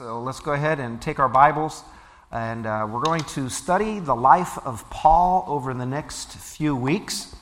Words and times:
So 0.00 0.22
let's 0.22 0.40
go 0.40 0.54
ahead 0.54 0.80
and 0.80 0.98
take 0.98 1.18
our 1.18 1.28
Bibles, 1.28 1.84
and 2.32 2.64
uh, 2.64 2.88
we're 2.90 3.02
going 3.02 3.22
to 3.34 3.50
study 3.50 3.98
the 3.98 4.14
life 4.14 4.56
of 4.64 4.88
Paul 4.88 5.44
over 5.46 5.74
the 5.74 5.84
next 5.84 6.32
few 6.38 6.74
weeks. 6.74 7.36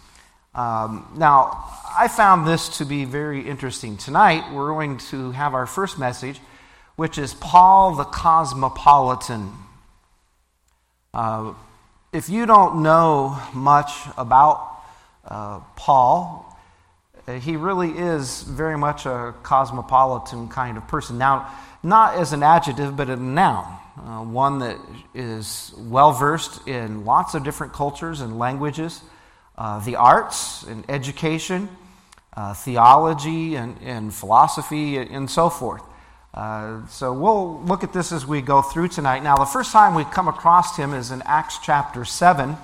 Um, 0.57 1.08
now, 1.17 1.67
I 1.97 2.08
found 2.08 2.49
this 2.49 2.79
to 2.79 2.84
be 2.84 3.05
very 3.05 3.49
interesting. 3.49 3.97
Tonight, 3.97 4.52
we're 4.52 4.71
going 4.71 4.99
to 5.13 5.31
have 5.31 5.55
our 5.55 5.67
first 5.67 6.00
message, 6.00 6.41
which 6.97 7.17
is 7.17 7.33
Paul 7.33 7.94
the 7.94 8.02
Cosmopolitan. 8.02 9.52
Uh, 11.14 11.54
if 12.12 12.29
you 12.29 12.45
don't 12.45 12.82
know 12.82 13.40
much 13.54 13.93
about 14.16 14.82
uh, 15.25 15.61
Paul, 15.77 16.48
he 17.37 17.57
really 17.57 17.91
is 17.91 18.43
very 18.43 18.79
much 18.79 19.07
a 19.07 19.35
cosmopolitan 19.43 20.49
kind 20.49 20.77
of 20.77 20.89
person. 20.89 21.19
Now, 21.19 21.53
not 21.83 22.15
as 22.15 22.33
an 22.33 22.43
adjective, 22.43 22.97
but 22.97 23.11
a 23.11 23.17
noun, 23.17 23.65
uh, 23.99 24.23
one 24.23 24.59
that 24.61 24.77
is 25.14 25.72
well 25.77 26.13
versed 26.13 26.67
in 26.67 27.05
lots 27.05 27.35
of 27.35 27.45
different 27.45 27.72
cultures 27.72 28.21
and 28.21 28.39
languages, 28.39 29.03
uh, 29.57 29.79
the 29.81 29.96
arts 29.96 30.63
and 30.64 30.85
education, 30.89 31.69
uh, 32.36 32.55
theology 32.55 33.56
and, 33.56 33.77
and, 33.83 34.14
philosophy, 34.14 34.97
and 34.97 35.28
so 35.30 35.50
forth. 35.50 35.83
Uh, 36.33 36.86
so 36.86 37.12
we'll 37.12 37.60
look 37.62 37.83
at 37.83 37.92
this 37.92 38.12
as 38.12 38.27
we 38.27 38.41
go 38.41 38.62
through 38.62 38.88
tonight. 38.88 39.22
Now, 39.22 39.36
the 39.36 39.45
first 39.45 39.72
time 39.72 39.95
we 39.95 40.05
come 40.05 40.28
across 40.28 40.77
him 40.77 40.95
is 40.95 41.10
in 41.10 41.22
Acts 41.22 41.58
chapter 41.58 42.05
7 42.05 42.56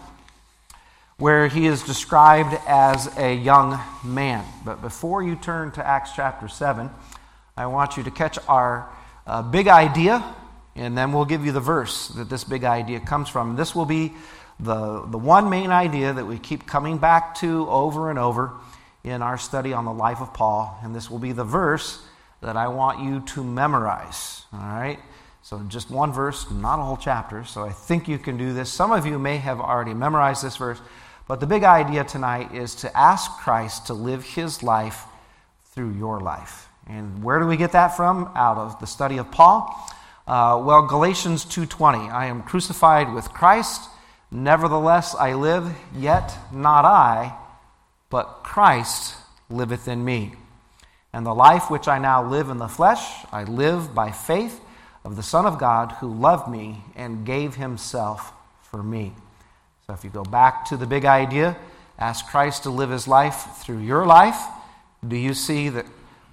where 1.19 1.47
he 1.47 1.67
is 1.67 1.83
described 1.83 2.57
as 2.67 3.07
a 3.19 3.35
young 3.35 3.81
man. 4.03 4.45
But 4.65 4.83
before 4.83 5.23
you 5.23 5.37
turn 5.37 5.71
to 5.73 5.87
Acts 5.87 6.11
chapter 6.17 6.49
7, 6.49 6.91
I 7.57 7.67
want 7.67 7.97
you 7.97 8.03
to 8.03 8.11
catch 8.11 8.37
our 8.49 8.91
uh, 9.27 9.43
big 9.43 9.69
idea, 9.69 10.25
and 10.75 10.99
then 10.99 11.13
we'll 11.13 11.25
give 11.25 11.47
you 11.47 11.53
the 11.53 11.61
verse 11.61 12.09
that 12.09 12.29
this 12.29 12.43
big 12.43 12.65
idea 12.65 12.99
comes 12.99 13.29
from. 13.29 13.55
This 13.55 13.75
will 13.75 13.85
be 13.85 14.13
the, 14.59 15.05
the 15.07 15.19
one 15.19 15.49
main 15.49 15.71
idea 15.71 16.13
that 16.13 16.27
we 16.27 16.39
keep 16.39 16.67
coming 16.67 16.99
back 16.99 17.37
to 17.37 17.69
over 17.69 18.11
and 18.11 18.19
over 18.19 18.53
in 19.05 19.23
our 19.23 19.39
study 19.39 19.73
on 19.73 19.85
the 19.85 19.93
life 19.93 20.21
of 20.21 20.35
Paul, 20.35 20.79
and 20.83 20.95
this 20.95 21.11
will 21.11 21.19
be 21.19 21.33
the 21.33 21.45
verse 21.45 22.03
that 22.41 22.57
I 22.57 22.69
want 22.69 23.01
you 23.01 23.21
to 23.35 23.45
memorize. 23.45 24.43
All 24.53 24.59
right? 24.61 24.99
So, 25.43 25.61
just 25.69 25.91
one 25.91 26.13
verse, 26.13 26.51
not 26.51 26.79
a 26.79 26.83
whole 26.83 26.97
chapter. 26.97 27.45
So, 27.45 27.63
I 27.63 27.71
think 27.71 28.09
you 28.09 28.19
can 28.19 28.39
do 28.39 28.53
this. 28.55 28.71
Some 28.71 28.93
of 28.93 29.07
you 29.07 29.19
may 29.19 29.37
have 29.37 29.61
already 29.61 29.93
memorized 29.93 30.43
this 30.43 30.57
verse, 30.57 30.81
but 31.27 31.41
the 31.41 31.47
big 31.47 31.65
idea 31.65 32.05
tonight 32.05 32.55
is 32.55 32.75
to 32.77 32.97
ask 32.97 33.31
Christ 33.39 33.87
to 33.87 33.95
live 33.95 34.25
his 34.25 34.63
life 34.63 35.05
through 35.73 35.93
your 35.93 36.21
life. 36.21 36.69
And 36.87 37.25
where 37.25 37.39
do 37.39 37.47
we 37.47 37.57
get 37.57 37.73
that 37.73 37.97
from? 37.97 38.31
Out 38.35 38.59
of 38.59 38.79
the 38.81 38.87
study 38.87 39.17
of 39.17 39.31
Paul. 39.31 39.75
Uh, 40.27 40.61
well, 40.65 40.87
Galatians 40.87 41.45
2:20, 41.45 42.11
I 42.11 42.27
am 42.27 42.43
crucified 42.43 43.13
with 43.13 43.33
Christ, 43.33 43.89
nevertheless 44.31 45.15
I 45.15 45.35
live, 45.35 45.75
yet 45.95 46.37
not 46.53 46.85
I, 46.85 47.35
but 48.11 48.43
Christ 48.43 49.17
liveth 49.51 49.89
in 49.89 50.05
me. 50.05 50.35
And 51.13 51.25
the 51.25 51.35
life 51.35 51.71
which 51.71 51.89
I 51.89 51.99
now 51.99 52.25
live 52.25 52.51
in 52.51 52.59
the 52.59 52.69
flesh, 52.69 53.25
I 53.33 53.45
live 53.45 53.95
by 53.95 54.11
faith 54.11 54.61
of 55.05 55.17
the 55.17 55.23
Son 55.23 55.47
of 55.47 55.59
God 55.59 55.93
who 56.01 56.13
loved 56.13 56.49
me 56.49 56.83
and 56.97 57.27
gave 57.27 57.57
himself 57.57 58.33
for 58.63 58.83
me. 58.83 59.13
So 59.87 59.93
if 59.93 60.03
you 60.03 60.09
go 60.09 60.23
back 60.23 60.65
to 60.67 60.79
the 60.79 60.87
big 60.87 61.05
idea, 61.05 61.57
ask 61.99 62.27
Christ 62.27 62.63
to 62.63 62.71
live 62.71 62.89
his 62.89 63.07
life 63.07 63.59
through 63.59 63.81
your 63.81 64.07
life, 64.07 64.39
do 65.07 65.17
you 65.17 65.35
see 65.35 65.69
that 65.69 65.85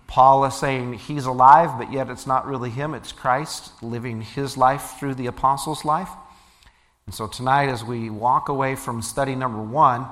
Paul 0.07 0.45
is 0.45 0.55
saying 0.55 0.93
he's 0.93 1.25
alive, 1.25 1.77
but 1.77 1.91
yet 1.91 2.09
it's 2.09 2.25
not 2.25 2.47
really 2.47 2.69
him, 2.69 2.93
it's 2.93 3.11
Christ 3.11 3.71
living 3.83 4.21
his 4.21 4.55
life 4.55 4.95
through 4.97 5.15
the 5.15 5.27
apostles' 5.27 5.83
life? 5.83 6.09
And 7.05 7.13
so 7.13 7.27
tonight, 7.27 7.67
as 7.67 7.83
we 7.83 8.09
walk 8.09 8.47
away 8.47 8.75
from 8.75 9.01
study 9.01 9.35
number 9.35 9.61
one, 9.61 10.07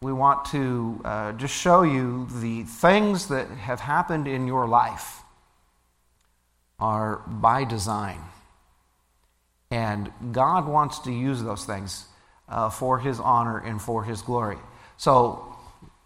we 0.00 0.14
want 0.14 0.46
to 0.46 1.02
uh, 1.04 1.32
just 1.32 1.54
show 1.54 1.82
you 1.82 2.26
the 2.40 2.62
things 2.62 3.28
that 3.28 3.48
have 3.48 3.80
happened 3.80 4.26
in 4.26 4.46
your 4.46 4.66
life 4.66 5.22
are 6.78 7.16
by 7.26 7.64
design. 7.64 8.20
And 9.70 10.10
God 10.32 10.66
wants 10.66 11.00
to 11.00 11.12
use 11.12 11.42
those 11.42 11.66
things 11.66 12.06
uh, 12.50 12.68
for 12.68 12.98
his 12.98 13.20
honor 13.20 13.58
and 13.58 13.80
for 13.80 14.04
his 14.04 14.22
glory. 14.22 14.58
So 14.96 15.56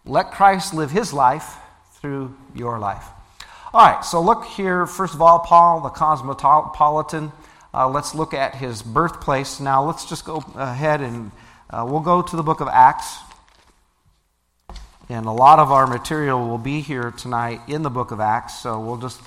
let 0.05 0.31
Christ 0.31 0.75
live 0.75 0.91
his 0.91 1.13
life 1.13 1.57
through 2.01 2.35
your 2.55 2.79
life. 2.79 3.05
All 3.73 3.85
right, 3.85 4.05
so 4.05 4.21
look 4.21 4.45
here, 4.45 4.87
first 4.87 5.15
of 5.15 5.23
all, 5.23 5.41
Paul, 5.41 5.81
the 5.81 5.89
cosmopolitan. 5.89 7.33
Uh, 7.73 7.89
let's 7.89 8.15
look 8.15 8.33
at 8.33 8.55
his 8.55 8.83
birthplace. 8.83 9.59
Now, 9.59 9.85
let's 9.85 10.09
just 10.09 10.25
go 10.25 10.45
ahead 10.55 11.01
and 11.01 11.33
uh, 11.71 11.85
we'll 11.89 12.01
go 12.01 12.23
to 12.23 12.37
the 12.37 12.43
book 12.43 12.61
of 12.61 12.69
Acts. 12.69 13.17
And 15.09 15.27
a 15.27 15.33
lot 15.33 15.59
of 15.59 15.73
our 15.73 15.87
material 15.87 16.47
will 16.47 16.59
be 16.59 16.81
here 16.81 17.11
tonight 17.11 17.61
in 17.67 17.83
the 17.83 17.91
book 17.91 18.11
of 18.11 18.21
Acts, 18.21 18.61
so 18.61 18.79
we'll 18.79 18.99
just 18.99 19.21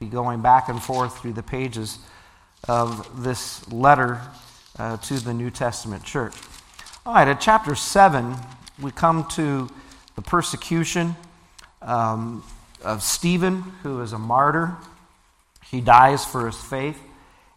be 0.00 0.06
going 0.06 0.42
back 0.42 0.68
and 0.68 0.82
forth 0.82 1.18
through 1.18 1.34
the 1.34 1.42
pages 1.42 1.98
of 2.68 3.22
this 3.22 3.70
letter 3.70 4.20
uh, 4.78 4.96
to 4.98 5.14
the 5.14 5.34
New 5.34 5.50
Testament 5.50 6.04
church. 6.04 6.34
All 7.04 7.14
right, 7.14 7.28
at 7.28 7.40
chapter 7.40 7.74
7, 7.74 8.34
we 8.80 8.90
come 8.90 9.26
to 9.30 9.68
the 10.16 10.22
persecution 10.22 11.16
um, 11.82 12.42
of 12.82 13.02
Stephen, 13.02 13.62
who 13.82 14.00
is 14.02 14.12
a 14.12 14.18
martyr. 14.18 14.76
He 15.70 15.80
dies 15.80 16.24
for 16.24 16.46
his 16.46 16.56
faith. 16.56 16.98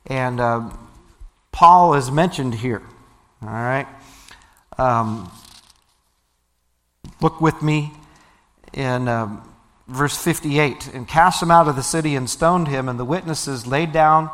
And 0.06 0.40
uh, 0.40 0.70
Paul 1.52 1.96
is 1.96 2.12
mentioned 2.12 2.56
here. 2.56 2.82
All 3.42 3.50
right. 3.50 3.88
Um, 4.78 5.32
look 7.22 7.42
with 7.42 7.62
me 7.62 7.92
in 8.74 9.08
uh, 9.08 9.42
verse 9.88 10.18
58. 10.18 10.94
And 10.94 11.08
cast 11.08 11.42
him 11.42 11.52
out 11.52 11.68
of 11.68 11.76
the 11.76 11.84
city 11.84 12.16
and 12.16 12.30
stoned 12.30 12.68
him, 12.68 12.88
and 12.88 13.00
the 13.00 13.06
witnesses 13.06 13.68
laid 13.68 13.92
down 13.92 14.30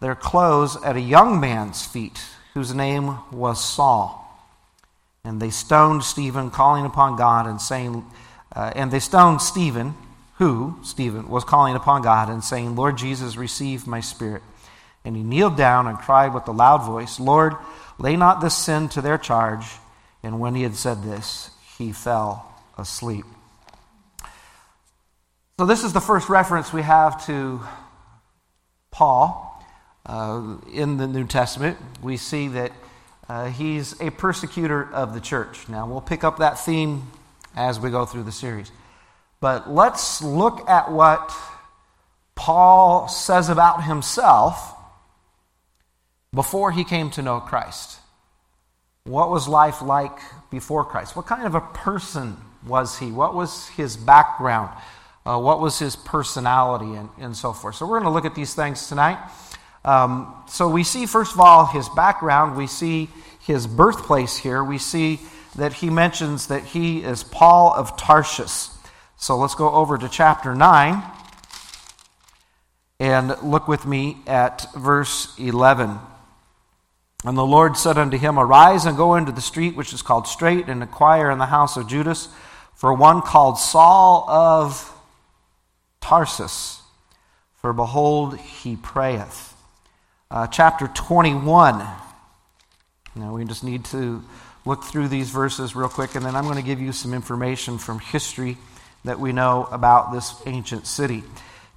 their 0.00 0.14
clothes 0.14 0.76
at 0.82 0.96
a 0.96 1.00
young 1.00 1.40
man's 1.40 1.84
feet, 1.84 2.20
whose 2.54 2.74
name 2.74 3.18
was 3.32 3.62
Saul. 3.62 4.24
And 5.24 5.42
they 5.42 5.50
stoned 5.50 6.04
Stephen, 6.04 6.50
calling 6.50 6.84
upon 6.86 7.16
God 7.16 7.46
and 7.46 7.60
saying, 7.60 8.04
uh, 8.54 8.72
and 8.74 8.90
they 8.90 9.00
stoned 9.00 9.42
Stephen, 9.42 9.94
who, 10.34 10.78
Stephen, 10.82 11.28
was 11.28 11.44
calling 11.44 11.74
upon 11.74 12.02
God 12.02 12.28
and 12.28 12.42
saying, 12.42 12.76
Lord 12.76 12.96
Jesus, 12.96 13.36
receive 13.36 13.86
my 13.86 14.00
spirit. 14.00 14.42
And 15.04 15.16
he 15.16 15.22
kneeled 15.22 15.56
down 15.56 15.86
and 15.86 15.98
cried 15.98 16.32
with 16.32 16.46
a 16.48 16.52
loud 16.52 16.78
voice, 16.78 17.18
Lord, 17.18 17.54
lay 17.98 18.16
not 18.16 18.40
this 18.40 18.56
sin 18.56 18.88
to 18.90 19.02
their 19.02 19.18
charge. 19.18 19.64
And 20.22 20.40
when 20.40 20.54
he 20.54 20.62
had 20.62 20.76
said 20.76 21.02
this, 21.02 21.50
he 21.76 21.92
fell 21.92 22.54
asleep. 22.76 23.24
So, 25.58 25.66
this 25.66 25.82
is 25.82 25.92
the 25.92 26.00
first 26.00 26.28
reference 26.28 26.72
we 26.72 26.82
have 26.82 27.26
to 27.26 27.60
Paul 28.92 29.47
uh, 30.08 30.56
in 30.72 30.96
the 30.96 31.06
New 31.06 31.26
Testament, 31.26 31.76
we 32.02 32.16
see 32.16 32.48
that 32.48 32.72
uh, 33.28 33.46
he's 33.50 34.00
a 34.00 34.10
persecutor 34.10 34.90
of 34.92 35.12
the 35.12 35.20
church. 35.20 35.68
Now, 35.68 35.86
we'll 35.86 36.00
pick 36.00 36.24
up 36.24 36.38
that 36.38 36.58
theme 36.58 37.10
as 37.54 37.78
we 37.78 37.90
go 37.90 38.06
through 38.06 38.22
the 38.22 38.32
series. 38.32 38.70
But 39.40 39.70
let's 39.70 40.22
look 40.22 40.68
at 40.68 40.90
what 40.90 41.32
Paul 42.34 43.08
says 43.08 43.50
about 43.50 43.84
himself 43.84 44.74
before 46.32 46.72
he 46.72 46.84
came 46.84 47.10
to 47.10 47.22
know 47.22 47.40
Christ. 47.40 47.98
What 49.04 49.30
was 49.30 49.46
life 49.46 49.82
like 49.82 50.18
before 50.50 50.84
Christ? 50.84 51.16
What 51.16 51.26
kind 51.26 51.46
of 51.46 51.54
a 51.54 51.60
person 51.60 52.36
was 52.66 52.98
he? 52.98 53.10
What 53.10 53.34
was 53.34 53.68
his 53.68 53.96
background? 53.96 54.70
Uh, 55.26 55.38
what 55.38 55.60
was 55.60 55.78
his 55.78 55.96
personality, 55.96 56.94
and, 56.94 57.10
and 57.18 57.36
so 57.36 57.52
forth? 57.52 57.74
So, 57.74 57.86
we're 57.86 58.00
going 58.00 58.10
to 58.10 58.14
look 58.14 58.24
at 58.24 58.34
these 58.34 58.54
things 58.54 58.88
tonight. 58.88 59.18
Um, 59.88 60.34
so 60.48 60.68
we 60.68 60.84
see, 60.84 61.06
first 61.06 61.32
of 61.32 61.40
all, 61.40 61.64
his 61.64 61.88
background. 61.88 62.58
We 62.58 62.66
see 62.66 63.08
his 63.40 63.66
birthplace 63.66 64.36
here. 64.36 64.62
We 64.62 64.76
see 64.76 65.18
that 65.56 65.72
he 65.72 65.88
mentions 65.88 66.48
that 66.48 66.62
he 66.62 67.02
is 67.02 67.24
Paul 67.24 67.72
of 67.72 67.96
Tarsus. 67.96 68.76
So 69.16 69.38
let's 69.38 69.54
go 69.54 69.70
over 69.70 69.96
to 69.96 70.06
chapter 70.06 70.54
9 70.54 71.02
and 73.00 73.42
look 73.42 73.66
with 73.66 73.86
me 73.86 74.18
at 74.26 74.66
verse 74.74 75.34
11. 75.38 75.98
And 77.24 77.38
the 77.38 77.46
Lord 77.46 77.78
said 77.78 77.96
unto 77.96 78.18
him, 78.18 78.38
Arise 78.38 78.84
and 78.84 78.94
go 78.94 79.14
into 79.14 79.32
the 79.32 79.40
street 79.40 79.74
which 79.74 79.94
is 79.94 80.02
called 80.02 80.28
Straight, 80.28 80.68
and 80.68 80.82
inquire 80.82 81.30
in 81.30 81.38
the 81.38 81.46
house 81.46 81.78
of 81.78 81.88
Judas 81.88 82.28
for 82.74 82.92
one 82.92 83.22
called 83.22 83.58
Saul 83.58 84.28
of 84.28 84.94
Tarsus. 86.02 86.82
For 87.54 87.72
behold, 87.72 88.36
he 88.36 88.76
prayeth 88.76 89.54
uh, 90.30 90.46
chapter 90.46 90.88
21. 90.88 91.78
Now, 93.14 93.34
we 93.34 93.44
just 93.44 93.64
need 93.64 93.84
to 93.86 94.22
look 94.64 94.84
through 94.84 95.08
these 95.08 95.30
verses 95.30 95.74
real 95.74 95.88
quick, 95.88 96.14
and 96.14 96.24
then 96.24 96.36
I'm 96.36 96.44
going 96.44 96.56
to 96.56 96.62
give 96.62 96.80
you 96.80 96.92
some 96.92 97.14
information 97.14 97.78
from 97.78 97.98
history 97.98 98.58
that 99.04 99.18
we 99.18 99.32
know 99.32 99.66
about 99.72 100.12
this 100.12 100.34
ancient 100.44 100.86
city. 100.86 101.24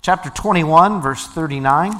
Chapter 0.01 0.29
21, 0.29 1.01
verse 1.01 1.25
39. 1.27 1.93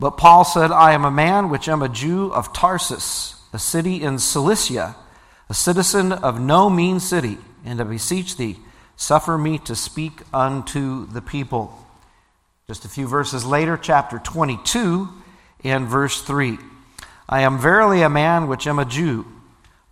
But 0.00 0.12
Paul 0.12 0.44
said, 0.44 0.72
I 0.72 0.92
am 0.92 1.04
a 1.04 1.10
man 1.10 1.50
which 1.50 1.68
am 1.68 1.82
a 1.82 1.88
Jew 1.88 2.32
of 2.32 2.52
Tarsus, 2.52 3.36
a 3.52 3.58
city 3.58 4.02
in 4.02 4.18
Cilicia, 4.18 4.96
a 5.48 5.54
citizen 5.54 6.12
of 6.12 6.40
no 6.40 6.70
mean 6.70 6.98
city, 6.98 7.36
and 7.64 7.80
I 7.80 7.84
beseech 7.84 8.36
thee, 8.36 8.56
suffer 8.96 9.36
me 9.36 9.58
to 9.58 9.76
speak 9.76 10.22
unto 10.32 11.06
the 11.06 11.20
people. 11.20 11.83
Just 12.66 12.86
a 12.86 12.88
few 12.88 13.06
verses 13.06 13.44
later, 13.44 13.76
chapter 13.76 14.18
22 14.18 15.10
and 15.64 15.86
verse 15.86 16.22
3. 16.22 16.56
I 17.28 17.42
am 17.42 17.58
verily 17.58 18.00
a 18.00 18.08
man 18.08 18.48
which 18.48 18.66
am 18.66 18.78
a 18.78 18.86
Jew, 18.86 19.26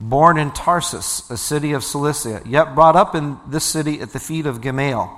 born 0.01 0.39
in 0.39 0.53
Tarsus, 0.53 1.29
a 1.31 1.37
city 1.37 1.73
of 1.73 1.85
Cilicia, 1.85 2.41
yet 2.47 2.75
brought 2.75 2.97
up 2.97 3.15
in 3.15 3.39
this 3.47 3.65
city 3.65 4.01
at 4.01 4.15
the 4.15 4.19
feet 4.19 4.47
of 4.47 4.63
Gamaliel, 4.63 5.15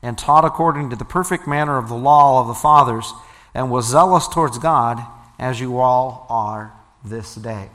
and 0.00 0.16
taught 0.16 0.46
according 0.46 0.88
to 0.90 0.96
the 0.96 1.04
perfect 1.04 1.46
manner 1.46 1.76
of 1.76 1.88
the 1.88 1.94
law 1.94 2.40
of 2.40 2.46
the 2.46 2.54
fathers 2.54 3.12
and 3.52 3.70
was 3.70 3.86
zealous 3.86 4.26
towards 4.26 4.56
God, 4.56 4.98
as 5.38 5.60
you 5.60 5.78
all 5.78 6.26
are 6.30 6.72
this 7.04 7.34
day. 7.34 7.68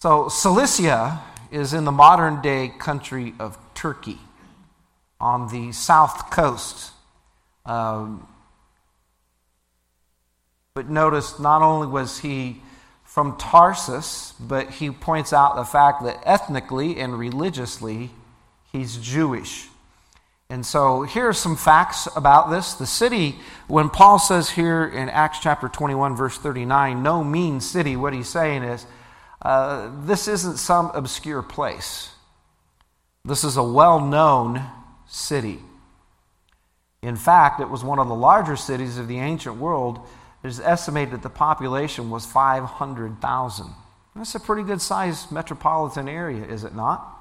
So, 0.00 0.28
Cilicia 0.28 1.22
is 1.50 1.72
in 1.72 1.84
the 1.84 1.92
modern 1.92 2.42
day 2.42 2.70
country 2.78 3.32
of 3.38 3.56
Turkey 3.74 4.18
on 5.18 5.48
the 5.48 5.72
south 5.72 6.30
coast. 6.30 6.92
Um, 7.66 8.26
but 10.74 10.88
notice, 10.88 11.38
not 11.38 11.62
only 11.62 11.86
was 11.86 12.20
he 12.20 12.62
from 13.04 13.36
Tarsus, 13.38 14.34
but 14.38 14.70
he 14.70 14.90
points 14.90 15.32
out 15.32 15.56
the 15.56 15.64
fact 15.64 16.04
that 16.04 16.20
ethnically 16.24 16.98
and 16.98 17.18
religiously 17.18 18.10
he's 18.72 18.96
Jewish. 18.98 19.68
And 20.48 20.64
so 20.64 21.02
here 21.02 21.28
are 21.28 21.32
some 21.32 21.56
facts 21.56 22.06
about 22.14 22.50
this. 22.50 22.74
The 22.74 22.86
city, 22.86 23.36
when 23.66 23.88
Paul 23.88 24.18
says 24.18 24.50
here 24.50 24.86
in 24.86 25.08
Acts 25.08 25.40
chapter 25.40 25.68
21, 25.68 26.14
verse 26.14 26.38
39, 26.38 27.02
no 27.02 27.24
mean 27.24 27.60
city, 27.60 27.96
what 27.96 28.12
he's 28.12 28.28
saying 28.28 28.62
is 28.62 28.86
uh, 29.42 29.90
this 30.04 30.28
isn't 30.28 30.58
some 30.58 30.90
obscure 30.94 31.42
place. 31.42 32.10
This 33.24 33.42
is 33.42 33.56
a 33.56 33.62
well 33.62 34.00
known 34.00 34.62
city. 35.08 35.58
In 37.06 37.14
fact, 37.14 37.60
it 37.60 37.70
was 37.70 37.84
one 37.84 38.00
of 38.00 38.08
the 38.08 38.16
larger 38.16 38.56
cities 38.56 38.98
of 38.98 39.06
the 39.06 39.20
ancient 39.20 39.58
world. 39.58 40.00
It 40.42 40.48
is 40.48 40.58
estimated 40.58 41.14
that 41.14 41.22
the 41.22 41.30
population 41.30 42.10
was 42.10 42.26
500,000. 42.26 43.66
That's 44.16 44.34
a 44.34 44.40
pretty 44.40 44.64
good 44.64 44.80
sized 44.80 45.30
metropolitan 45.30 46.08
area, 46.08 46.44
is 46.44 46.64
it 46.64 46.74
not? 46.74 47.16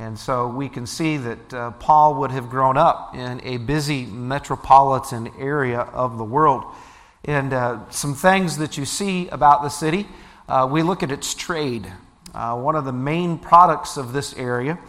And 0.00 0.18
so 0.18 0.48
we 0.48 0.68
can 0.68 0.88
see 0.88 1.18
that 1.18 1.54
uh, 1.54 1.70
Paul 1.70 2.16
would 2.16 2.32
have 2.32 2.50
grown 2.50 2.76
up 2.76 3.14
in 3.14 3.40
a 3.44 3.58
busy 3.58 4.06
metropolitan 4.06 5.30
area 5.38 5.82
of 5.82 6.18
the 6.18 6.24
world. 6.24 6.64
And 7.24 7.52
uh, 7.52 7.88
some 7.90 8.16
things 8.16 8.58
that 8.58 8.76
you 8.76 8.84
see 8.84 9.28
about 9.28 9.62
the 9.62 9.68
city, 9.68 10.08
uh, 10.48 10.66
we 10.68 10.82
look 10.82 11.04
at 11.04 11.12
its 11.12 11.32
trade. 11.32 11.86
Uh, 12.34 12.58
one 12.58 12.74
of 12.74 12.84
the 12.84 12.92
main 12.92 13.38
products 13.38 13.96
of 13.96 14.12
this 14.12 14.34
area, 14.34 14.80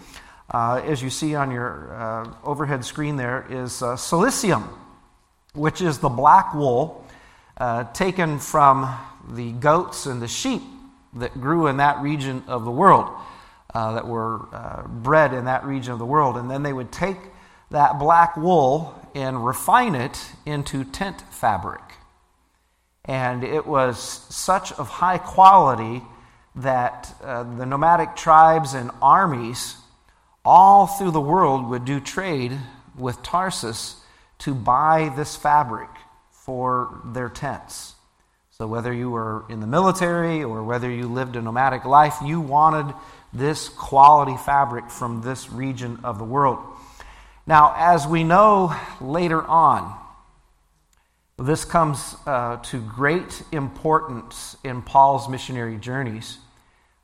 uh, 0.51 0.81
as 0.85 1.01
you 1.01 1.09
see 1.09 1.35
on 1.35 1.51
your 1.51 1.93
uh, 1.93 2.33
overhead 2.43 2.85
screen 2.85 3.17
there, 3.17 3.45
is 3.49 3.71
cilicium, 3.73 4.67
which 5.53 5.81
is 5.81 5.99
the 5.99 6.09
black 6.09 6.53
wool 6.53 7.05
taken 7.93 8.39
from 8.39 8.95
the 9.29 9.51
goats 9.53 10.05
and 10.05 10.21
the 10.21 10.27
sheep 10.27 10.61
that 11.13 11.39
grew 11.39 11.67
in 11.67 11.77
that 11.77 11.99
region 12.01 12.43
of 12.47 12.65
the 12.65 12.71
world 12.71 13.09
uh, 13.73 13.93
that 13.93 14.07
were 14.07 14.47
uh, 14.53 14.87
bred 14.87 15.33
in 15.33 15.45
that 15.45 15.65
region 15.65 15.93
of 15.93 15.99
the 15.99 16.05
world. 16.05 16.37
And 16.37 16.49
then 16.49 16.63
they 16.63 16.73
would 16.73 16.91
take 16.91 17.17
that 17.71 17.99
black 17.99 18.37
wool 18.37 18.95
and 19.13 19.45
refine 19.45 19.95
it 19.95 20.31
into 20.45 20.83
tent 20.83 21.21
fabric. 21.31 21.81
And 23.05 23.43
it 23.43 23.65
was 23.65 23.99
such 24.29 24.71
of 24.73 24.87
high 24.87 25.17
quality 25.17 26.01
that 26.55 27.13
uh, 27.23 27.43
the 27.43 27.65
nomadic 27.65 28.15
tribes 28.15 28.73
and 28.73 28.91
armies 29.01 29.75
all 30.47 30.87
through 30.87 31.11
the 31.11 31.19
world 31.19 31.69
would 31.69 31.83
do 31.83 31.99
trade 31.99 32.57
with 32.97 33.21
Tarsus 33.21 33.97
to 34.39 34.55
buy 34.55 35.11
this 35.13 35.35
fabric 35.35 35.89
for 36.31 37.01
their 37.03 37.27
tents. 37.27 37.95
So, 38.51 38.65
whether 38.65 38.93
you 38.93 39.09
were 39.09 39.43
in 39.49 39.59
the 39.59 39.67
military 39.67 40.45
or 40.45 40.63
whether 40.63 40.89
you 40.89 41.09
lived 41.09 41.35
a 41.35 41.41
nomadic 41.41 41.83
life, 41.83 42.15
you 42.23 42.39
wanted 42.39 42.95
this 43.33 43.67
quality 43.67 44.37
fabric 44.37 44.89
from 44.89 45.21
this 45.21 45.51
region 45.51 45.99
of 46.05 46.17
the 46.17 46.23
world. 46.23 46.59
Now, 47.45 47.73
as 47.77 48.07
we 48.07 48.23
know 48.23 48.73
later 49.01 49.43
on, 49.43 49.93
this 51.37 51.65
comes 51.65 52.15
uh, 52.25 52.57
to 52.57 52.79
great 52.79 53.43
importance 53.51 54.55
in 54.63 54.81
Paul's 54.81 55.27
missionary 55.27 55.75
journeys 55.75 56.37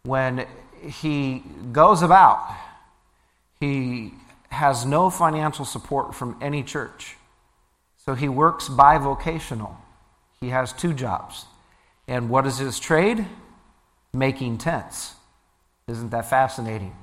when 0.04 0.48
he 0.82 1.44
goes 1.74 2.04
about. 2.04 2.40
He 3.64 4.12
has 4.50 4.86
no 4.86 5.10
financial 5.10 5.64
support 5.64 6.14
from 6.14 6.38
any 6.42 6.64
church. 6.64 7.16
So 7.96 8.14
he 8.14 8.28
works 8.28 8.68
bivocational. 8.68 9.78
He 10.42 10.50
has 10.50 10.74
two 10.74 10.94
jobs. 10.94 11.46
And 12.06 12.30
what 12.30 12.46
is 12.46 12.58
his 12.58 12.78
trade? 12.78 13.26
Making 14.12 14.58
tents. 14.58 15.16
Isn't 15.88 16.10
that 16.10 16.30
fascinating? 16.30 16.94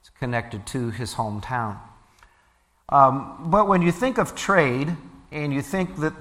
It's 0.00 0.10
connected 0.18 0.66
to 0.66 0.90
his 0.90 1.14
hometown. 1.14 1.78
Um, 2.88 3.48
but 3.48 3.68
when 3.68 3.80
you 3.80 3.92
think 3.92 4.18
of 4.18 4.34
trade 4.34 4.96
and 5.30 5.54
you 5.54 5.62
think 5.62 6.00
that 6.00 6.14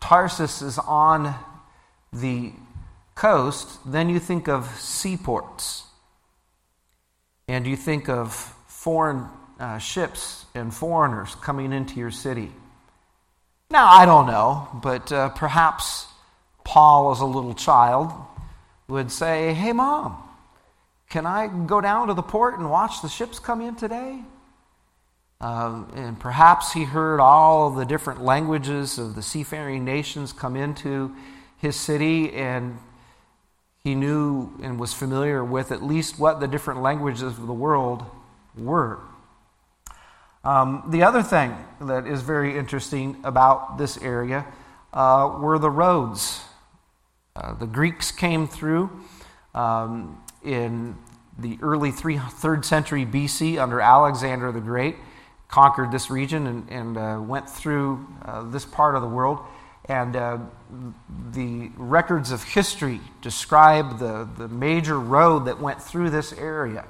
Tarsus 0.00 0.62
is 0.62 0.78
on 0.78 1.34
the 2.12 2.52
coast, 3.16 3.80
then 3.84 4.08
you 4.08 4.20
think 4.20 4.48
of 4.48 4.68
seaports. 4.78 5.82
And 7.48 7.66
you 7.66 7.74
think 7.74 8.08
of 8.08 8.51
foreign 8.82 9.28
uh, 9.60 9.78
ships 9.78 10.44
and 10.56 10.74
foreigners 10.74 11.36
coming 11.36 11.72
into 11.72 12.00
your 12.00 12.10
city. 12.10 12.50
Now, 13.70 13.86
I 13.86 14.04
don't 14.06 14.26
know, 14.26 14.68
but 14.82 15.12
uh, 15.12 15.28
perhaps 15.28 16.08
Paul, 16.64 17.12
as 17.12 17.20
a 17.20 17.24
little 17.24 17.54
child, 17.54 18.12
would 18.88 19.12
say, 19.12 19.54
Hey, 19.54 19.72
mom, 19.72 20.16
can 21.08 21.26
I 21.26 21.46
go 21.46 21.80
down 21.80 22.08
to 22.08 22.14
the 22.14 22.24
port 22.24 22.58
and 22.58 22.68
watch 22.68 23.02
the 23.02 23.08
ships 23.08 23.38
come 23.38 23.60
in 23.60 23.76
today? 23.76 24.20
Uh, 25.40 25.84
and 25.94 26.18
perhaps 26.18 26.72
he 26.72 26.82
heard 26.82 27.20
all 27.20 27.70
the 27.70 27.84
different 27.84 28.24
languages 28.24 28.98
of 28.98 29.14
the 29.14 29.22
seafaring 29.22 29.84
nations 29.84 30.32
come 30.32 30.56
into 30.56 31.14
his 31.56 31.76
city, 31.76 32.32
and 32.32 32.78
he 33.78 33.94
knew 33.94 34.50
and 34.60 34.80
was 34.80 34.92
familiar 34.92 35.44
with 35.44 35.70
at 35.70 35.84
least 35.84 36.18
what 36.18 36.40
the 36.40 36.48
different 36.48 36.82
languages 36.82 37.22
of 37.22 37.46
the 37.46 37.52
world 37.52 38.04
were. 38.56 39.00
Um, 40.44 40.84
the 40.88 41.04
other 41.04 41.22
thing 41.22 41.56
that 41.80 42.06
is 42.06 42.22
very 42.22 42.58
interesting 42.58 43.16
about 43.24 43.78
this 43.78 43.96
area 43.98 44.46
uh, 44.92 45.38
were 45.40 45.58
the 45.58 45.70
roads. 45.70 46.40
Uh, 47.36 47.54
the 47.54 47.66
Greeks 47.66 48.10
came 48.10 48.48
through. 48.48 48.90
Um, 49.54 50.22
in 50.44 50.96
the 51.38 51.58
early 51.62 51.90
three, 51.90 52.16
3rd 52.16 52.64
century 52.64 53.06
BC 53.06 53.60
under 53.62 53.80
Alexander 53.80 54.52
the 54.52 54.60
Great, 54.60 54.96
conquered 55.48 55.92
this 55.92 56.10
region 56.10 56.46
and, 56.46 56.70
and 56.70 56.96
uh, 56.96 57.20
went 57.22 57.48
through 57.48 58.06
uh, 58.24 58.42
this 58.42 58.64
part 58.64 58.94
of 58.94 59.02
the 59.02 59.08
world. 59.08 59.38
And 59.86 60.16
uh, 60.16 60.38
the 61.32 61.70
records 61.76 62.30
of 62.30 62.42
history 62.44 63.00
describe 63.20 63.98
the, 63.98 64.28
the 64.36 64.48
major 64.48 64.98
road 64.98 65.46
that 65.46 65.60
went 65.60 65.82
through 65.82 66.10
this 66.10 66.32
area, 66.32 66.84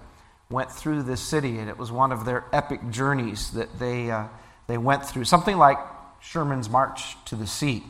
went 0.53 0.71
through 0.71 1.03
this 1.03 1.21
city, 1.21 1.59
and 1.59 1.69
it 1.69 1.79
was 1.79 1.91
one 1.91 2.13
of 2.13 2.25
their 2.25 2.45
epic 2.53 2.81
journeys 2.91 3.51
that 3.53 3.79
they, 3.79 4.11
uh, 4.11 4.27
they 4.67 4.79
went 4.79 5.05
through. 5.05 5.25
Something 5.25 5.57
like 5.57 5.79
Sherman's 6.21 6.71
March 6.71 7.17
to 7.27 7.37
the 7.37 7.47
Sea. 7.47 7.83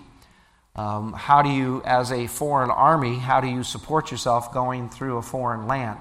Um, 0.75 1.12
how 1.12 1.42
do 1.42 1.50
you, 1.50 1.83
as 1.85 2.11
a 2.11 2.26
foreign 2.26 2.71
army, 2.71 3.19
how 3.19 3.40
do 3.40 3.49
you 3.49 3.62
support 3.62 4.11
yourself 4.11 4.54
going 4.54 4.88
through 4.88 5.19
a 5.19 5.23
foreign 5.23 5.66
land? 5.66 5.99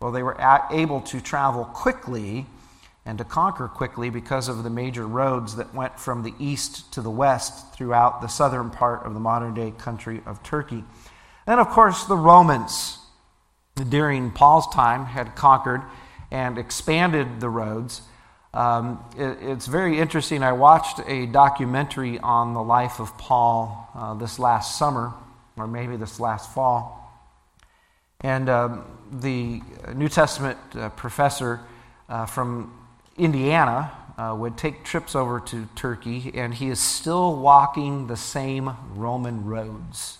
Well, 0.00 0.12
they 0.12 0.22
were 0.22 0.36
able 0.70 1.02
to 1.02 1.20
travel 1.20 1.64
quickly 1.64 2.46
and 3.04 3.18
to 3.18 3.24
conquer 3.24 3.68
quickly 3.68 4.10
because 4.10 4.48
of 4.48 4.64
the 4.64 4.70
major 4.70 5.06
roads 5.06 5.56
that 5.56 5.74
went 5.74 5.98
from 5.98 6.22
the 6.22 6.34
east 6.38 6.92
to 6.94 7.00
the 7.00 7.10
west 7.10 7.74
throughout 7.74 8.20
the 8.20 8.26
southern 8.26 8.70
part 8.70 9.04
of 9.04 9.14
the 9.14 9.20
modern 9.20 9.54
day 9.54 9.70
country 9.70 10.22
of 10.26 10.42
Turkey. 10.42 10.82
And 11.46 11.60
of 11.60 11.68
course, 11.68 12.04
the 12.04 12.16
Romans, 12.16 12.98
during 13.76 14.30
Paul's 14.30 14.66
time, 14.74 15.04
had 15.06 15.36
conquered 15.36 15.82
and 16.30 16.58
expanded 16.58 17.40
the 17.40 17.48
roads. 17.48 18.02
Um, 18.54 19.04
it, 19.16 19.38
it's 19.42 19.66
very 19.66 19.98
interesting. 19.98 20.42
I 20.42 20.52
watched 20.52 21.00
a 21.06 21.26
documentary 21.26 22.18
on 22.18 22.54
the 22.54 22.62
life 22.62 23.00
of 23.00 23.16
Paul 23.18 23.90
uh, 23.94 24.14
this 24.14 24.38
last 24.38 24.78
summer, 24.78 25.12
or 25.56 25.66
maybe 25.66 25.96
this 25.96 26.18
last 26.18 26.52
fall. 26.54 27.02
And 28.20 28.48
um, 28.48 28.84
the 29.12 29.60
New 29.94 30.08
Testament 30.08 30.58
uh, 30.74 30.88
professor 30.90 31.60
uh, 32.08 32.24
from 32.26 32.72
Indiana 33.18 33.92
uh, 34.16 34.34
would 34.36 34.56
take 34.56 34.84
trips 34.84 35.14
over 35.14 35.38
to 35.40 35.68
Turkey, 35.74 36.32
and 36.34 36.54
he 36.54 36.68
is 36.68 36.80
still 36.80 37.36
walking 37.36 38.06
the 38.06 38.16
same 38.16 38.74
Roman 38.94 39.44
roads 39.44 40.18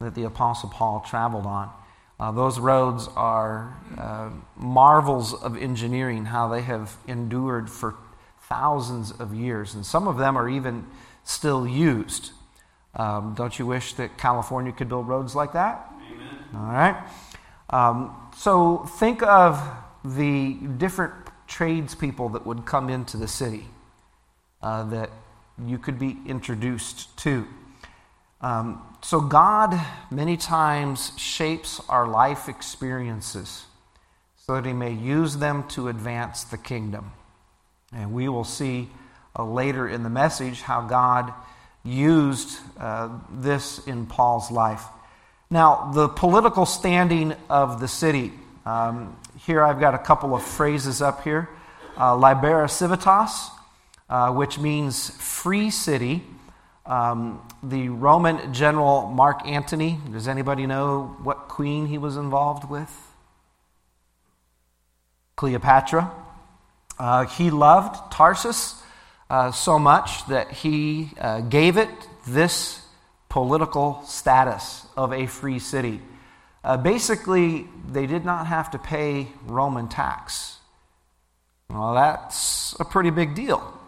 that 0.00 0.14
the 0.14 0.24
Apostle 0.24 0.70
Paul 0.70 1.04
traveled 1.06 1.46
on. 1.46 1.70
Uh, 2.20 2.30
those 2.30 2.58
roads 2.58 3.08
are 3.16 3.76
uh, 3.98 4.30
marvels 4.56 5.34
of 5.34 5.56
engineering, 5.56 6.26
how 6.26 6.48
they 6.48 6.62
have 6.62 6.96
endured 7.08 7.68
for 7.68 7.96
thousands 8.48 9.10
of 9.12 9.34
years, 9.34 9.74
and 9.74 9.84
some 9.84 10.06
of 10.06 10.18
them 10.18 10.36
are 10.36 10.48
even 10.48 10.86
still 11.24 11.66
used. 11.66 12.30
Um, 12.94 13.34
don't 13.34 13.58
you 13.58 13.66
wish 13.66 13.94
that 13.94 14.18
California 14.18 14.72
could 14.72 14.88
build 14.88 15.08
roads 15.08 15.34
like 15.34 15.54
that? 15.54 15.90
Amen. 16.12 16.38
All 16.54 16.72
right. 16.72 16.96
Um, 17.70 18.14
so 18.36 18.78
think 18.98 19.22
of 19.22 19.60
the 20.04 20.54
different 20.76 21.14
tradespeople 21.46 22.30
that 22.30 22.46
would 22.46 22.66
come 22.66 22.90
into 22.90 23.16
the 23.16 23.28
city 23.28 23.66
uh, 24.62 24.84
that 24.84 25.10
you 25.66 25.78
could 25.78 25.98
be 25.98 26.18
introduced 26.26 27.16
to. 27.18 27.46
Um, 28.40 28.82
so, 29.04 29.20
God 29.20 29.78
many 30.10 30.36
times 30.36 31.12
shapes 31.18 31.80
our 31.88 32.06
life 32.06 32.48
experiences 32.48 33.66
so 34.36 34.54
that 34.54 34.64
He 34.64 34.72
may 34.72 34.92
use 34.92 35.36
them 35.36 35.66
to 35.68 35.88
advance 35.88 36.44
the 36.44 36.58
kingdom. 36.58 37.12
And 37.92 38.12
we 38.12 38.28
will 38.28 38.44
see 38.44 38.88
uh, 39.36 39.44
later 39.44 39.88
in 39.88 40.02
the 40.02 40.10
message 40.10 40.62
how 40.62 40.82
God 40.82 41.32
used 41.84 42.58
uh, 42.78 43.08
this 43.30 43.84
in 43.86 44.06
Paul's 44.06 44.50
life. 44.50 44.84
Now, 45.50 45.90
the 45.92 46.08
political 46.08 46.64
standing 46.64 47.34
of 47.50 47.80
the 47.80 47.88
city. 47.88 48.32
Um, 48.64 49.16
here 49.44 49.64
I've 49.64 49.80
got 49.80 49.94
a 49.94 49.98
couple 49.98 50.34
of 50.34 50.42
phrases 50.42 51.02
up 51.02 51.24
here. 51.24 51.48
Uh, 51.98 52.16
Libera 52.16 52.68
Civitas, 52.68 53.50
uh, 54.08 54.32
which 54.32 54.58
means 54.58 55.10
free 55.10 55.70
city. 55.70 56.22
Um, 56.84 57.48
the 57.62 57.88
Roman 57.90 58.52
general 58.52 59.06
Mark 59.08 59.46
Antony, 59.46 59.98
does 60.10 60.26
anybody 60.26 60.66
know 60.66 61.16
what 61.22 61.48
queen 61.48 61.86
he 61.86 61.98
was 61.98 62.16
involved 62.16 62.68
with? 62.68 62.90
Cleopatra. 65.36 66.10
Uh, 66.98 67.26
he 67.26 67.50
loved 67.50 68.12
Tarsus 68.12 68.82
uh, 69.30 69.50
so 69.52 69.78
much 69.78 70.26
that 70.26 70.50
he 70.50 71.10
uh, 71.18 71.40
gave 71.40 71.76
it 71.76 71.88
this 72.26 72.82
political 73.28 74.02
status 74.04 74.86
of 74.96 75.12
a 75.12 75.26
free 75.26 75.58
city. 75.58 76.00
Uh, 76.64 76.76
basically, 76.76 77.66
they 77.88 78.06
did 78.06 78.24
not 78.24 78.46
have 78.46 78.70
to 78.70 78.78
pay 78.78 79.28
Roman 79.46 79.88
tax. 79.88 80.58
Well, 81.70 81.94
that's 81.94 82.76
a 82.78 82.84
pretty 82.84 83.10
big 83.10 83.34
deal. 83.34 83.80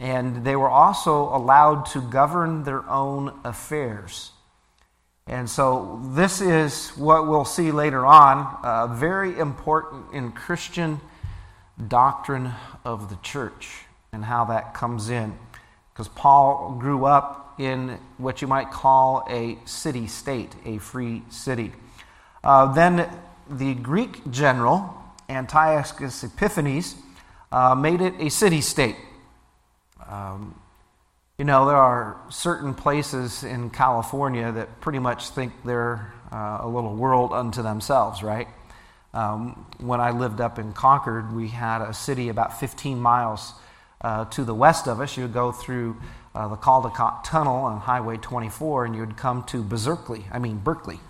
And 0.00 0.44
they 0.44 0.56
were 0.56 0.68
also 0.68 1.24
allowed 1.34 1.86
to 1.92 2.00
govern 2.00 2.64
their 2.64 2.88
own 2.88 3.38
affairs. 3.44 4.32
And 5.26 5.48
so, 5.48 6.00
this 6.14 6.40
is 6.40 6.88
what 6.96 7.28
we'll 7.28 7.44
see 7.44 7.70
later 7.70 8.04
on, 8.04 8.58
uh, 8.64 8.88
very 8.88 9.38
important 9.38 10.12
in 10.12 10.32
Christian 10.32 11.00
doctrine 11.86 12.52
of 12.84 13.10
the 13.10 13.16
church 13.22 13.84
and 14.12 14.24
how 14.24 14.46
that 14.46 14.74
comes 14.74 15.08
in. 15.08 15.38
Because 15.92 16.08
Paul 16.08 16.76
grew 16.80 17.04
up 17.04 17.54
in 17.60 17.98
what 18.16 18.40
you 18.40 18.48
might 18.48 18.70
call 18.70 19.26
a 19.28 19.58
city 19.66 20.06
state, 20.06 20.54
a 20.64 20.78
free 20.78 21.22
city. 21.28 21.72
Uh, 22.42 22.72
then 22.72 23.08
the 23.50 23.74
Greek 23.74 24.30
general, 24.30 24.94
Antiochus 25.28 26.24
Epiphanes, 26.24 26.96
uh, 27.52 27.74
made 27.74 28.00
it 28.00 28.14
a 28.18 28.30
city 28.30 28.62
state. 28.62 28.96
Um, 30.10 30.60
you 31.38 31.44
know, 31.44 31.66
there 31.66 31.76
are 31.76 32.20
certain 32.28 32.74
places 32.74 33.44
in 33.44 33.70
California 33.70 34.50
that 34.52 34.80
pretty 34.80 34.98
much 34.98 35.28
think 35.30 35.52
they're 35.64 36.12
uh, 36.32 36.58
a 36.60 36.68
little 36.68 36.94
world 36.94 37.32
unto 37.32 37.62
themselves, 37.62 38.22
right? 38.22 38.48
Um, 39.14 39.66
when 39.78 40.00
I 40.00 40.10
lived 40.10 40.40
up 40.40 40.58
in 40.58 40.72
Concord, 40.72 41.32
we 41.32 41.48
had 41.48 41.80
a 41.80 41.94
city 41.94 42.28
about 42.28 42.58
15 42.60 43.00
miles 43.00 43.54
uh, 44.00 44.24
to 44.26 44.44
the 44.44 44.54
west 44.54 44.86
of 44.86 45.00
us. 45.00 45.16
You 45.16 45.24
would 45.24 45.32
go 45.32 45.52
through 45.52 45.96
uh, 46.34 46.48
the 46.48 46.56
Caldecott 46.56 47.24
Tunnel 47.24 47.56
on 47.56 47.80
Highway 47.80 48.16
24, 48.16 48.86
and 48.86 48.94
you 48.94 49.00
would 49.00 49.16
come 49.16 49.44
to 49.44 49.62
Berkeley. 49.62 50.26
I 50.32 50.38
mean, 50.38 50.58
Berkeley. 50.58 51.00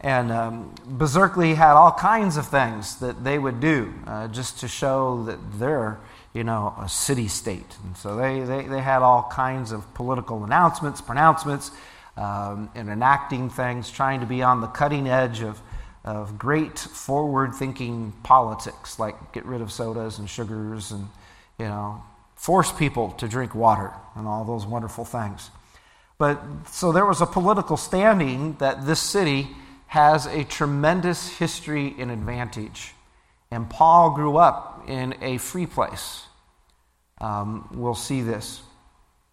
And 0.00 0.32
um, 0.32 0.74
Berkeley 0.84 1.54
had 1.54 1.74
all 1.74 1.92
kinds 1.92 2.36
of 2.36 2.48
things 2.48 2.96
that 2.96 3.22
they 3.22 3.38
would 3.38 3.60
do 3.60 3.94
uh, 4.06 4.28
just 4.28 4.60
to 4.60 4.68
show 4.68 5.22
that 5.24 5.38
they're, 5.58 6.00
you 6.34 6.44
know, 6.44 6.74
a 6.80 6.88
city 6.88 7.28
state. 7.28 7.76
And 7.84 7.96
so 7.96 8.16
they, 8.16 8.40
they, 8.40 8.66
they 8.66 8.80
had 8.80 9.02
all 9.02 9.28
kinds 9.30 9.72
of 9.72 9.92
political 9.94 10.44
announcements, 10.44 11.00
pronouncements, 11.00 11.70
um, 12.16 12.70
and 12.74 12.88
enacting 12.88 13.50
things, 13.50 13.90
trying 13.90 14.20
to 14.20 14.26
be 14.26 14.42
on 14.42 14.60
the 14.60 14.66
cutting 14.66 15.08
edge 15.08 15.42
of, 15.42 15.60
of 16.04 16.38
great 16.38 16.78
forward 16.78 17.54
thinking 17.54 18.12
politics, 18.22 18.98
like 18.98 19.32
get 19.32 19.44
rid 19.44 19.60
of 19.60 19.70
sodas 19.70 20.18
and 20.18 20.28
sugars 20.28 20.90
and, 20.90 21.08
you 21.58 21.66
know, 21.66 22.02
force 22.34 22.72
people 22.72 23.10
to 23.12 23.28
drink 23.28 23.54
water 23.54 23.92
and 24.16 24.26
all 24.26 24.44
those 24.44 24.66
wonderful 24.66 25.04
things. 25.04 25.50
But 26.18 26.40
so 26.68 26.92
there 26.92 27.06
was 27.06 27.20
a 27.20 27.26
political 27.26 27.76
standing 27.76 28.54
that 28.54 28.86
this 28.86 29.00
city 29.00 29.48
has 29.88 30.26
a 30.26 30.44
tremendous 30.44 31.28
history 31.28 31.94
and 31.98 32.10
advantage. 32.10 32.94
And 33.50 33.68
Paul 33.68 34.12
grew 34.12 34.38
up 34.38 34.71
in 34.88 35.14
a 35.22 35.38
free 35.38 35.66
place. 35.66 36.24
Um, 37.20 37.68
we'll 37.72 37.94
see 37.94 38.20
this. 38.20 38.60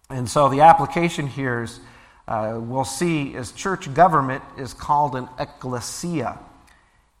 And 0.08 0.28
so 0.28 0.48
the 0.48 0.62
application 0.62 1.26
here 1.26 1.62
is 1.62 1.80
uh, 2.28 2.58
we'll 2.60 2.84
see 2.84 3.34
is 3.34 3.50
church 3.50 3.92
government 3.92 4.44
is 4.56 4.72
called 4.72 5.16
an 5.16 5.28
ecclesia. 5.38 6.38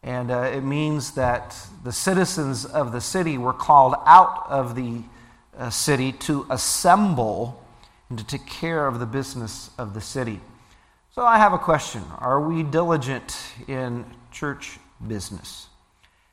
And 0.02 0.30
uh, 0.30 0.50
it 0.54 0.62
means 0.62 1.12
that 1.12 1.56
the 1.84 1.92
citizens 1.92 2.64
of 2.64 2.92
the 2.92 3.00
city 3.00 3.36
were 3.36 3.52
called 3.52 3.94
out 4.06 4.46
of 4.48 4.74
the 4.74 5.02
uh, 5.58 5.70
city 5.70 6.12
to 6.12 6.46
assemble 6.48 7.62
and 8.08 8.18
to 8.18 8.24
take 8.24 8.46
care 8.46 8.86
of 8.86 8.98
the 8.98 9.06
business 9.06 9.70
of 9.78 9.94
the 9.94 10.00
city. 10.00 10.40
So 11.12 11.22
I 11.22 11.38
have 11.38 11.52
a 11.52 11.58
question 11.58 12.04
Are 12.18 12.40
we 12.40 12.62
diligent 12.62 13.36
in 13.66 14.04
church 14.30 14.78
business? 15.06 15.66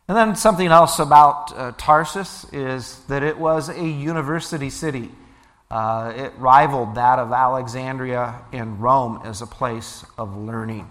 And 0.07 0.15
then 0.15 0.35
something 0.37 0.67
else 0.67 0.99
about 0.99 1.57
uh, 1.57 1.73
Tarsus 1.77 2.45
is 2.53 2.99
that 3.09 3.23
it 3.23 3.37
was 3.37 3.67
a 3.67 3.85
university 3.85 4.69
city. 4.69 5.11
Uh, 5.69 6.13
it 6.15 6.31
rivaled 6.37 6.95
that 6.95 7.19
of 7.19 7.33
Alexandria 7.33 8.41
and 8.53 8.81
Rome 8.81 9.19
as 9.25 9.41
a 9.41 9.45
place 9.45 10.05
of 10.17 10.37
learning. 10.37 10.87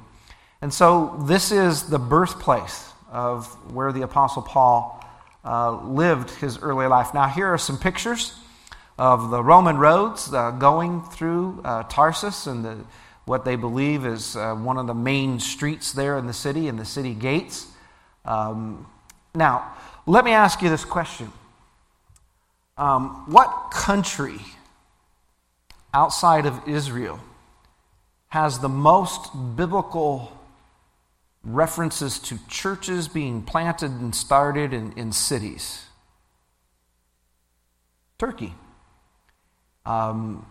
And 0.60 0.72
so 0.72 1.16
this 1.26 1.50
is 1.50 1.84
the 1.84 1.98
birthplace 1.98 2.92
of 3.10 3.46
where 3.72 3.90
the 3.90 4.02
Apostle 4.02 4.42
Paul 4.42 5.02
uh, 5.46 5.80
lived 5.80 6.28
his 6.32 6.58
early 6.58 6.86
life. 6.86 7.14
Now, 7.14 7.26
here 7.26 7.46
are 7.46 7.58
some 7.58 7.78
pictures 7.78 8.34
of 8.98 9.30
the 9.30 9.42
Roman 9.42 9.78
roads 9.78 10.30
uh, 10.30 10.50
going 10.50 11.02
through 11.02 11.62
uh, 11.64 11.84
Tarsus 11.84 12.46
and 12.46 12.64
the, 12.64 12.76
what 13.24 13.46
they 13.46 13.56
believe 13.56 14.04
is 14.04 14.36
uh, 14.36 14.54
one 14.54 14.76
of 14.76 14.86
the 14.86 14.94
main 14.94 15.40
streets 15.40 15.92
there 15.92 16.18
in 16.18 16.26
the 16.26 16.34
city 16.34 16.68
and 16.68 16.78
the 16.78 16.84
city 16.84 17.14
gates. 17.14 17.66
Um, 18.26 18.86
now, 19.36 19.72
let 20.06 20.24
me 20.24 20.32
ask 20.32 20.62
you 20.62 20.68
this 20.68 20.84
question 20.84 21.30
um, 22.76 23.24
What 23.30 23.70
country 23.70 24.40
outside 25.94 26.46
of 26.46 26.68
Israel 26.68 27.20
has 28.28 28.58
the 28.58 28.68
most 28.68 29.30
biblical 29.56 30.36
references 31.46 32.18
to 32.18 32.38
churches 32.48 33.08
being 33.08 33.40
planted 33.40 33.90
and 33.92 34.14
started 34.14 34.72
in, 34.72 34.92
in 34.92 35.12
cities. 35.12 35.86
Turkey. 38.18 38.54
Um, 39.84 40.44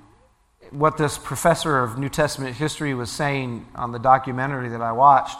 what 0.71 0.97
this 0.97 1.17
professor 1.17 1.83
of 1.83 1.99
New 1.99 2.09
Testament 2.09 2.55
history 2.55 2.93
was 2.93 3.11
saying 3.11 3.67
on 3.75 3.91
the 3.91 3.99
documentary 3.99 4.69
that 4.69 4.81
I 4.81 4.93
watched 4.93 5.37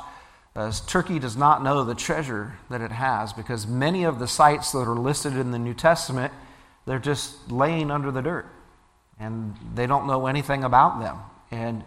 is 0.56 0.80
Turkey 0.82 1.20
does 1.20 1.36
not 1.36 1.64
know 1.64 1.84
the 1.84 1.96
treasure 1.96 2.58
that 2.70 2.82
it 2.82 2.92
has 2.92 3.34
because 3.34 3.68
many 3.68 4.04
of 4.04 4.20
the 4.20 4.28
sites 4.28 4.72
that 4.72 4.80
are 4.80 4.96
listed 4.96 5.34
in 5.34 5.52
the 5.52 5.60
New 5.60 5.74
Testament, 5.74 6.34
they're 6.86 7.00
just 7.00 7.52
laying 7.52 7.92
under 7.92 8.12
the 8.12 8.22
dirt 8.22 8.46
and 9.20 9.56
they 9.74 9.88
don't 9.88 10.08
know 10.08 10.28
anything 10.28 10.64
about 10.64 11.00
them. 11.00 11.18
And 11.52 11.84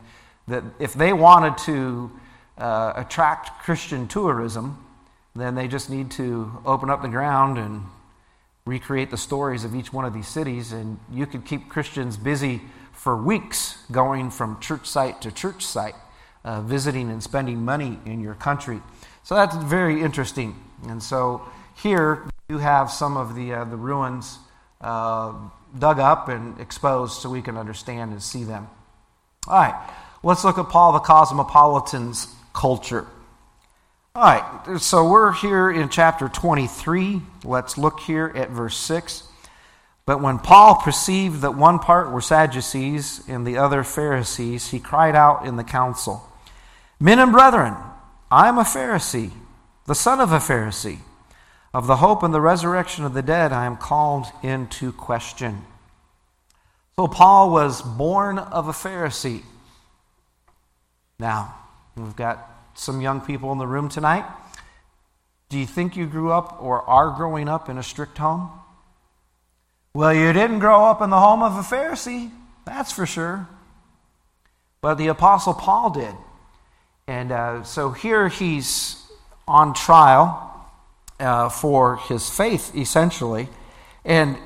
that 0.47 0.65
if 0.79 0.95
they 0.95 1.13
wanted 1.13 1.59
to 1.59 2.11
uh, 2.57 2.93
attract 2.97 3.65
Christian 3.65 4.09
tourism, 4.09 4.85
then 5.35 5.55
they 5.55 5.69
just 5.69 5.91
need 5.91 6.11
to 6.13 6.61
open 6.65 6.91
up 6.91 7.03
the 7.03 7.09
ground 7.09 7.59
and 7.59 7.85
recreate 8.69 9.11
the 9.11 9.17
stories 9.17 9.65
of 9.65 9.75
each 9.75 9.93
one 9.93 10.05
of 10.05 10.13
these 10.13 10.29
cities, 10.29 10.73
and 10.73 10.99
you 11.11 11.27
could 11.27 11.45
keep 11.45 11.69
Christians 11.69 12.17
busy 12.17 12.61
for 12.93 13.17
weeks 13.17 13.79
going 13.91 14.31
from 14.31 14.61
church 14.61 14.87
site 14.87 15.23
to 15.23 15.33
church 15.33 15.65
site, 15.65 15.95
uh, 16.49 16.63
visiting 16.63 17.11
and 17.11 17.23
spending 17.23 17.63
money 17.63 17.99
in 18.07 18.21
your 18.21 18.33
country. 18.33 18.81
So 19.23 19.35
that's 19.35 19.55
very 19.55 20.01
interesting. 20.01 20.57
And 20.89 21.03
so 21.03 21.43
here 21.83 22.23
you 22.49 22.57
have 22.57 22.91
some 22.91 23.19
of 23.19 23.35
the, 23.35 23.53
uh, 23.53 23.65
the 23.65 23.77
ruins 23.77 24.39
uh, 24.81 25.35
dug 25.79 25.99
up 25.99 26.31
and 26.31 26.59
exposed 26.59 27.21
so 27.21 27.29
we 27.29 27.43
can 27.43 27.59
understand 27.59 28.13
and 28.13 28.23
see 28.23 28.45
them. 28.45 28.67
All 29.47 29.57
right, 29.57 29.91
let's 30.23 30.43
look 30.43 30.57
at 30.57 30.71
Paul 30.71 30.93
the 30.93 31.01
Cosmopolitan's 31.01 32.35
culture. 32.55 33.07
All 34.15 34.23
right, 34.23 34.81
so 34.81 35.07
we're 35.07 35.33
here 35.33 35.71
in 35.71 35.91
chapter 35.91 36.31
23. 36.31 37.21
Let's 37.45 37.77
look 37.77 38.01
here 38.01 38.33
at 38.35 38.49
verse 38.49 38.77
6. 38.79 39.25
But 40.07 40.23
when 40.23 40.39
Paul 40.39 40.77
perceived 40.77 41.43
that 41.43 41.55
one 41.55 41.79
part 41.79 42.11
were 42.11 42.23
Sadducees 42.23 43.29
and 43.29 43.47
the 43.47 43.59
other 43.59 43.85
Pharisees, 43.85 44.71
he 44.71 44.81
cried 44.81 45.15
out 45.15 45.45
in 45.45 45.57
the 45.57 45.65
council 45.65 46.25
Men 47.01 47.19
and 47.19 47.33
brethren, 47.33 47.75
I 48.31 48.49
am 48.49 48.59
a 48.59 48.65
Pharisee, 48.65 49.31
the 49.87 49.95
son 49.95 50.21
of 50.21 50.33
a 50.33 50.39
Pharisee. 50.39 50.99
Of 51.73 51.87
the 51.87 51.97
hope 51.97 52.23
and 52.23 52.33
the 52.33 52.41
resurrection 52.41 53.05
of 53.05 53.15
the 53.15 53.23
dead, 53.23 53.53
I 53.53 53.67
am 53.67 53.77
called 53.77 54.27
into 54.43 54.91
question. 54.93 55.65
So 56.97 57.07
Paul 57.07 57.51
was 57.51 57.83
born 57.83 58.39
of 58.39 58.69
a 58.69 58.73
Pharisee. 58.73 59.43
Now, 61.21 61.55
we've 61.97 62.17
got 62.17 62.51
some 62.75 63.01
young 63.01 63.21
people 63.21 63.53
in 63.53 63.59
the 63.59 63.67
room 63.67 63.89
tonight. 63.89 64.25
Do 65.49 65.59
you 65.59 65.67
think 65.67 65.97
you 65.97 66.07
grew 66.07 66.33
up 66.33 66.59
or 66.61 66.83
are 66.83 67.15
growing 67.17 67.49
up 67.49 67.69
in 67.69 67.79
a 67.79 67.83
strict 67.83 68.19
home? 68.19 68.51
Well, 69.95 70.13
you 70.13 70.33
didn't 70.33 70.59
grow 70.59 70.85
up 70.85 71.01
in 71.01 71.11
the 71.11 71.19
home 71.19 71.43
of 71.43 71.55
a 71.57 71.63
Pharisee, 71.63 72.31
that's 72.65 72.93
for 72.93 73.07
sure. 73.07 73.49
But 74.81 74.95
the 74.95 75.09
Apostle 75.09 75.55
Paul 75.55 75.91
did. 75.91 76.15
And 77.09 77.33
uh, 77.33 77.65
so 77.65 77.91
here 77.91 78.29
he's 78.29 79.03
on 79.49 79.73
trial 79.73 80.45
uh, 81.19 81.49
for 81.49 81.97
his 81.97 82.29
faith, 82.29 82.77
essentially. 82.77 83.49
And 84.05 84.37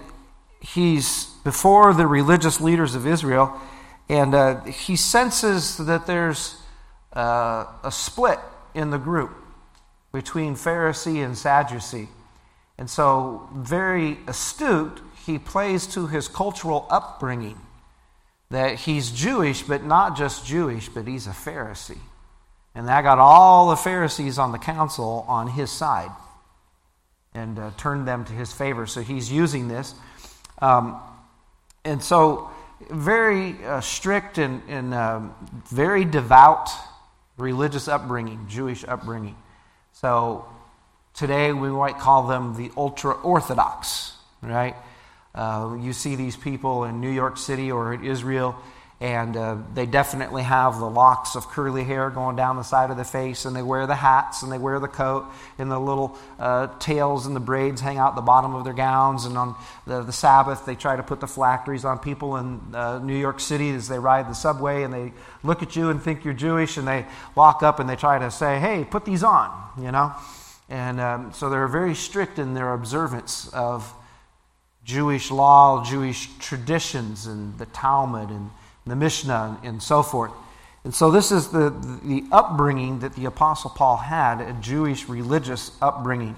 he's 0.60 1.26
before 1.42 1.92
the 1.92 2.06
religious 2.06 2.60
leaders 2.60 2.94
of 2.94 3.04
Israel, 3.04 3.60
and 4.08 4.32
uh, 4.32 4.62
he 4.62 4.94
senses 4.94 5.76
that 5.76 6.06
there's 6.06 6.56
uh, 7.14 7.66
a 7.82 7.90
split 7.90 8.38
in 8.74 8.90
the 8.90 8.98
group 8.98 9.32
between 10.12 10.54
Pharisee 10.54 11.24
and 11.24 11.36
Sadducee. 11.36 12.08
And 12.78 12.88
so, 12.88 13.48
very 13.54 14.18
astute, 14.28 15.00
he 15.26 15.36
plays 15.36 15.86
to 15.88 16.06
his 16.06 16.28
cultural 16.28 16.86
upbringing 16.90 17.58
that 18.50 18.80
he's 18.80 19.10
Jewish, 19.10 19.62
but 19.62 19.82
not 19.82 20.16
just 20.16 20.46
Jewish, 20.46 20.88
but 20.88 21.08
he's 21.08 21.26
a 21.26 21.30
Pharisee. 21.30 21.98
And 22.74 22.88
that 22.88 23.02
got 23.02 23.18
all 23.18 23.70
the 23.70 23.76
Pharisees 23.76 24.38
on 24.38 24.52
the 24.52 24.58
council 24.58 25.24
on 25.28 25.48
his 25.48 25.70
side 25.70 26.10
and 27.34 27.58
uh, 27.58 27.70
turned 27.76 28.06
them 28.06 28.24
to 28.24 28.32
his 28.32 28.52
favor. 28.52 28.86
So 28.86 29.02
he's 29.02 29.30
using 29.30 29.68
this. 29.68 29.94
Um, 30.60 31.00
and 31.84 32.02
so, 32.02 32.50
very 32.90 33.64
uh, 33.64 33.80
strict 33.80 34.38
and, 34.38 34.62
and 34.68 34.94
um, 34.94 35.34
very 35.70 36.04
devout 36.04 36.68
religious 37.36 37.88
upbringing, 37.88 38.46
Jewish 38.48 38.84
upbringing. 38.86 39.36
So, 39.92 40.46
today 41.14 41.52
we 41.52 41.68
might 41.70 41.98
call 41.98 42.26
them 42.26 42.56
the 42.56 42.70
ultra 42.76 43.14
Orthodox, 43.14 44.14
right? 44.42 44.76
Uh, 45.34 45.76
you 45.80 45.92
see 45.92 46.14
these 46.14 46.36
people 46.36 46.84
in 46.84 47.00
New 47.00 47.10
York 47.10 47.38
City 47.38 47.72
or 47.72 47.92
in 47.94 48.04
Israel, 48.04 48.54
and 49.02 49.36
uh, 49.36 49.56
they 49.74 49.84
definitely 49.84 50.44
have 50.44 50.78
the 50.78 50.88
locks 50.88 51.34
of 51.34 51.48
curly 51.48 51.82
hair 51.82 52.08
going 52.08 52.36
down 52.36 52.54
the 52.54 52.62
side 52.62 52.88
of 52.88 52.96
the 52.96 53.04
face, 53.04 53.44
and 53.44 53.56
they 53.56 53.60
wear 53.60 53.84
the 53.84 53.96
hats, 53.96 54.44
and 54.44 54.52
they 54.52 54.58
wear 54.58 54.78
the 54.78 54.86
coat, 54.86 55.26
and 55.58 55.68
the 55.68 55.78
little 55.78 56.16
uh, 56.38 56.68
tails 56.78 57.26
and 57.26 57.34
the 57.34 57.40
braids 57.40 57.80
hang 57.80 57.98
out 57.98 58.14
the 58.14 58.22
bottom 58.22 58.54
of 58.54 58.62
their 58.62 58.72
gowns. 58.72 59.24
And 59.24 59.36
on 59.36 59.56
the, 59.88 60.04
the 60.04 60.12
Sabbath, 60.12 60.64
they 60.66 60.76
try 60.76 60.94
to 60.94 61.02
put 61.02 61.18
the 61.18 61.26
phylacteries 61.26 61.84
on 61.84 61.98
people 61.98 62.36
in 62.36 62.60
uh, 62.72 63.00
New 63.00 63.16
York 63.16 63.40
City 63.40 63.70
as 63.70 63.88
they 63.88 63.98
ride 63.98 64.30
the 64.30 64.34
subway, 64.34 64.84
and 64.84 64.94
they 64.94 65.12
look 65.42 65.64
at 65.64 65.74
you 65.74 65.90
and 65.90 66.00
think 66.00 66.24
you're 66.24 66.32
Jewish, 66.32 66.76
and 66.76 66.86
they 66.86 67.04
walk 67.34 67.64
up 67.64 67.80
and 67.80 67.90
they 67.90 67.96
try 67.96 68.20
to 68.20 68.30
say, 68.30 68.60
"Hey, 68.60 68.86
put 68.88 69.04
these 69.04 69.24
on," 69.24 69.50
you 69.80 69.90
know. 69.90 70.12
And 70.68 71.00
um, 71.00 71.32
so 71.32 71.50
they're 71.50 71.66
very 71.66 71.96
strict 71.96 72.38
in 72.38 72.54
their 72.54 72.72
observance 72.72 73.48
of 73.52 73.92
Jewish 74.84 75.32
law, 75.32 75.84
Jewish 75.84 76.28
traditions, 76.38 77.26
and 77.26 77.58
the 77.58 77.66
Talmud 77.66 78.30
and 78.30 78.50
the 78.86 78.96
Mishnah 78.96 79.60
and 79.62 79.82
so 79.82 80.02
forth. 80.02 80.32
And 80.84 80.94
so, 80.94 81.10
this 81.10 81.30
is 81.30 81.48
the, 81.48 81.70
the 82.02 82.24
upbringing 82.32 83.00
that 83.00 83.14
the 83.14 83.26
Apostle 83.26 83.70
Paul 83.70 83.96
had 83.96 84.40
a 84.40 84.52
Jewish 84.54 85.08
religious 85.08 85.70
upbringing. 85.80 86.36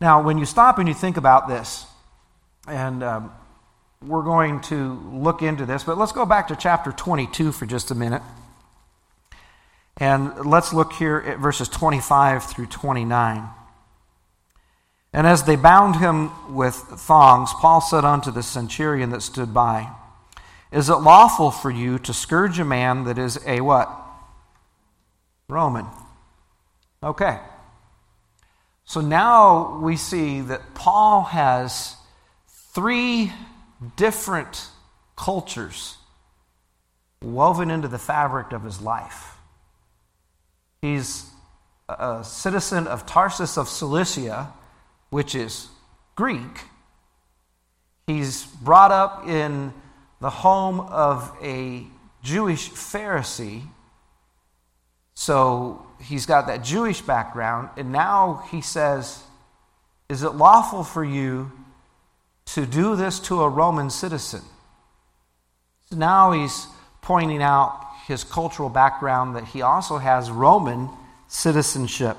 Now, 0.00 0.22
when 0.22 0.38
you 0.38 0.46
stop 0.46 0.78
and 0.78 0.88
you 0.88 0.94
think 0.94 1.16
about 1.16 1.48
this, 1.48 1.84
and 2.66 3.02
um, 3.02 3.32
we're 4.00 4.22
going 4.22 4.60
to 4.62 4.94
look 5.12 5.42
into 5.42 5.66
this, 5.66 5.84
but 5.84 5.98
let's 5.98 6.12
go 6.12 6.24
back 6.24 6.48
to 6.48 6.56
chapter 6.56 6.92
22 6.92 7.52
for 7.52 7.66
just 7.66 7.90
a 7.90 7.94
minute. 7.94 8.22
And 9.96 10.46
let's 10.46 10.72
look 10.72 10.92
here 10.92 11.18
at 11.26 11.38
verses 11.38 11.68
25 11.68 12.44
through 12.44 12.66
29. 12.66 13.48
And 15.12 15.26
as 15.26 15.42
they 15.42 15.56
bound 15.56 15.96
him 15.96 16.54
with 16.54 16.74
thongs, 16.74 17.52
Paul 17.54 17.80
said 17.80 18.04
unto 18.04 18.30
the 18.30 18.42
centurion 18.42 19.10
that 19.10 19.22
stood 19.22 19.52
by, 19.52 19.90
Is 20.70 20.88
it 20.90 20.96
lawful 20.96 21.50
for 21.50 21.70
you 21.70 21.98
to 22.00 22.12
scourge 22.12 22.58
a 22.58 22.64
man 22.64 23.04
that 23.04 23.18
is 23.18 23.38
a 23.46 23.60
what? 23.60 23.90
Roman. 25.48 25.86
Okay. 27.02 27.38
So 28.84 29.00
now 29.00 29.78
we 29.80 29.96
see 29.96 30.40
that 30.42 30.74
Paul 30.74 31.22
has 31.22 31.96
three 32.74 33.32
different 33.96 34.68
cultures 35.16 35.96
woven 37.22 37.70
into 37.70 37.88
the 37.88 37.98
fabric 37.98 38.52
of 38.52 38.62
his 38.64 38.80
life. 38.80 39.36
He's 40.82 41.24
a 41.88 42.22
citizen 42.22 42.86
of 42.86 43.06
Tarsus 43.06 43.56
of 43.56 43.68
Cilicia 43.68 44.52
which 45.10 45.34
is 45.34 45.68
Greek. 46.16 46.64
He's 48.06 48.44
brought 48.44 48.92
up 48.92 49.26
in 49.26 49.72
the 50.20 50.30
home 50.30 50.80
of 50.80 51.36
a 51.42 51.86
Jewish 52.22 52.70
Pharisee. 52.70 53.62
So 55.14 55.86
he's 56.00 56.26
got 56.26 56.46
that 56.46 56.62
Jewish 56.62 57.00
background. 57.00 57.70
And 57.76 57.92
now 57.92 58.44
he 58.50 58.60
says, 58.60 59.22
Is 60.08 60.22
it 60.22 60.30
lawful 60.30 60.84
for 60.84 61.04
you 61.04 61.52
to 62.46 62.66
do 62.66 62.96
this 62.96 63.20
to 63.20 63.42
a 63.42 63.48
Roman 63.48 63.90
citizen? 63.90 64.42
So 65.90 65.96
now 65.96 66.32
he's 66.32 66.66
pointing 67.02 67.42
out 67.42 67.84
his 68.06 68.24
cultural 68.24 68.68
background 68.68 69.36
that 69.36 69.44
he 69.44 69.62
also 69.62 69.98
has 69.98 70.30
Roman 70.30 70.88
citizenship 71.28 72.16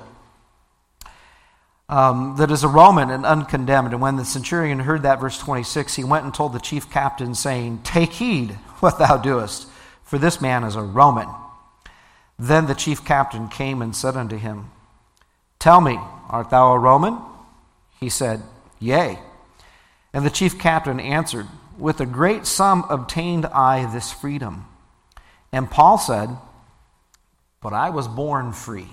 um, 1.90 2.36
that 2.36 2.52
is 2.52 2.62
a 2.62 2.68
Roman 2.68 3.10
and 3.10 3.26
uncondemned. 3.26 3.92
And 3.92 4.00
when 4.00 4.14
the 4.14 4.24
centurion 4.24 4.78
heard 4.78 5.02
that, 5.02 5.20
verse 5.20 5.36
26, 5.38 5.96
he 5.96 6.04
went 6.04 6.24
and 6.24 6.32
told 6.32 6.52
the 6.52 6.60
chief 6.60 6.88
captain, 6.88 7.34
saying, 7.34 7.80
Take 7.82 8.12
heed 8.12 8.52
what 8.78 8.98
thou 8.98 9.16
doest, 9.16 9.66
for 10.04 10.16
this 10.16 10.40
man 10.40 10.62
is 10.62 10.76
a 10.76 10.82
Roman. 10.82 11.28
Then 12.38 12.66
the 12.66 12.74
chief 12.74 13.04
captain 13.04 13.48
came 13.48 13.82
and 13.82 13.94
said 13.94 14.16
unto 14.16 14.36
him, 14.36 14.70
Tell 15.58 15.80
me, 15.80 15.98
art 16.28 16.50
thou 16.50 16.72
a 16.72 16.78
Roman? 16.78 17.18
He 17.98 18.08
said, 18.08 18.40
Yea. 18.78 19.18
And 20.12 20.24
the 20.24 20.30
chief 20.30 20.60
captain 20.60 21.00
answered, 21.00 21.48
With 21.76 22.00
a 22.00 22.06
great 22.06 22.46
sum 22.46 22.86
obtained 22.88 23.46
I 23.46 23.92
this 23.92 24.12
freedom. 24.12 24.64
And 25.52 25.68
Paul 25.68 25.98
said, 25.98 26.30
But 27.60 27.72
I 27.72 27.90
was 27.90 28.06
born 28.06 28.52
free. 28.52 28.88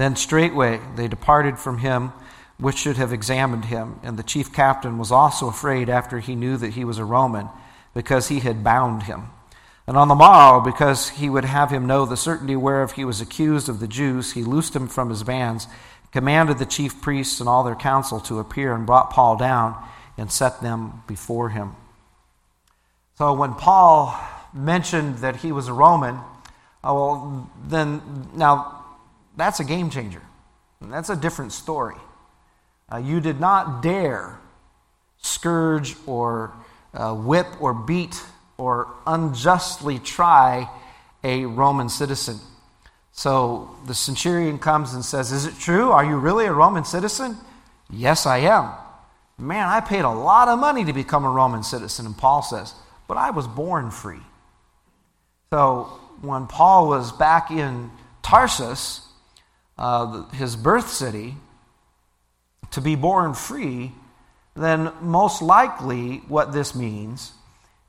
Then 0.00 0.16
straightway 0.16 0.80
they 0.96 1.08
departed 1.08 1.58
from 1.58 1.76
him 1.76 2.14
which 2.58 2.78
should 2.78 2.96
have 2.96 3.12
examined 3.12 3.66
him. 3.66 4.00
And 4.02 4.18
the 4.18 4.22
chief 4.22 4.50
captain 4.50 4.96
was 4.96 5.12
also 5.12 5.46
afraid 5.46 5.90
after 5.90 6.20
he 6.20 6.34
knew 6.34 6.56
that 6.56 6.72
he 6.72 6.86
was 6.86 6.96
a 6.96 7.04
Roman, 7.04 7.50
because 7.92 8.28
he 8.28 8.40
had 8.40 8.64
bound 8.64 9.02
him. 9.02 9.24
And 9.86 9.98
on 9.98 10.08
the 10.08 10.14
morrow, 10.14 10.62
because 10.62 11.10
he 11.10 11.28
would 11.28 11.44
have 11.44 11.70
him 11.70 11.86
know 11.86 12.06
the 12.06 12.16
certainty 12.16 12.56
whereof 12.56 12.92
he 12.92 13.04
was 13.04 13.20
accused 13.20 13.68
of 13.68 13.78
the 13.78 13.86
Jews, 13.86 14.32
he 14.32 14.42
loosed 14.42 14.74
him 14.74 14.88
from 14.88 15.10
his 15.10 15.22
bands, 15.22 15.66
commanded 16.12 16.58
the 16.58 16.64
chief 16.64 17.02
priests 17.02 17.38
and 17.38 17.46
all 17.46 17.62
their 17.62 17.74
council 17.74 18.20
to 18.20 18.38
appear, 18.38 18.74
and 18.74 18.86
brought 18.86 19.10
Paul 19.10 19.36
down 19.36 19.76
and 20.16 20.32
set 20.32 20.62
them 20.62 21.02
before 21.06 21.50
him. 21.50 21.76
So 23.18 23.34
when 23.34 23.52
Paul 23.52 24.18
mentioned 24.54 25.18
that 25.18 25.36
he 25.36 25.52
was 25.52 25.68
a 25.68 25.74
Roman, 25.74 26.20
oh, 26.82 26.94
well, 26.94 27.50
then 27.66 28.30
now 28.34 28.79
that's 29.40 29.60
a 29.60 29.64
game 29.64 29.90
changer. 29.90 30.22
That's 30.80 31.10
a 31.10 31.16
different 31.16 31.52
story. 31.52 31.96
Uh, 32.92 32.96
you 32.98 33.20
did 33.20 33.38
not 33.38 33.82
dare 33.82 34.38
scourge 35.18 35.94
or 36.06 36.52
uh, 36.94 37.14
whip 37.14 37.46
or 37.60 37.74
beat 37.74 38.20
or 38.56 38.88
unjustly 39.06 39.98
try 39.98 40.68
a 41.22 41.44
Roman 41.44 41.88
citizen. 41.88 42.38
So 43.12 43.76
the 43.86 43.94
centurion 43.94 44.58
comes 44.58 44.94
and 44.94 45.04
says, 45.04 45.32
Is 45.32 45.44
it 45.44 45.58
true? 45.58 45.90
Are 45.90 46.04
you 46.04 46.16
really 46.16 46.46
a 46.46 46.52
Roman 46.52 46.84
citizen? 46.84 47.36
Yes, 47.90 48.26
I 48.26 48.38
am. 48.38 48.72
Man, 49.38 49.68
I 49.68 49.80
paid 49.80 50.02
a 50.02 50.10
lot 50.10 50.48
of 50.48 50.58
money 50.58 50.84
to 50.84 50.92
become 50.92 51.24
a 51.24 51.30
Roman 51.30 51.62
citizen. 51.62 52.06
And 52.06 52.16
Paul 52.16 52.42
says, 52.42 52.74
But 53.08 53.16
I 53.16 53.30
was 53.30 53.46
born 53.46 53.90
free. 53.90 54.22
So 55.50 55.84
when 56.22 56.46
Paul 56.46 56.88
was 56.88 57.12
back 57.12 57.50
in 57.50 57.90
Tarsus, 58.22 59.02
uh, 59.80 60.28
his 60.28 60.54
birth 60.54 60.90
city, 60.90 61.34
to 62.70 62.80
be 62.80 62.94
born 62.94 63.34
free, 63.34 63.92
then 64.54 64.92
most 65.00 65.42
likely 65.42 66.18
what 66.28 66.52
this 66.52 66.74
means 66.74 67.32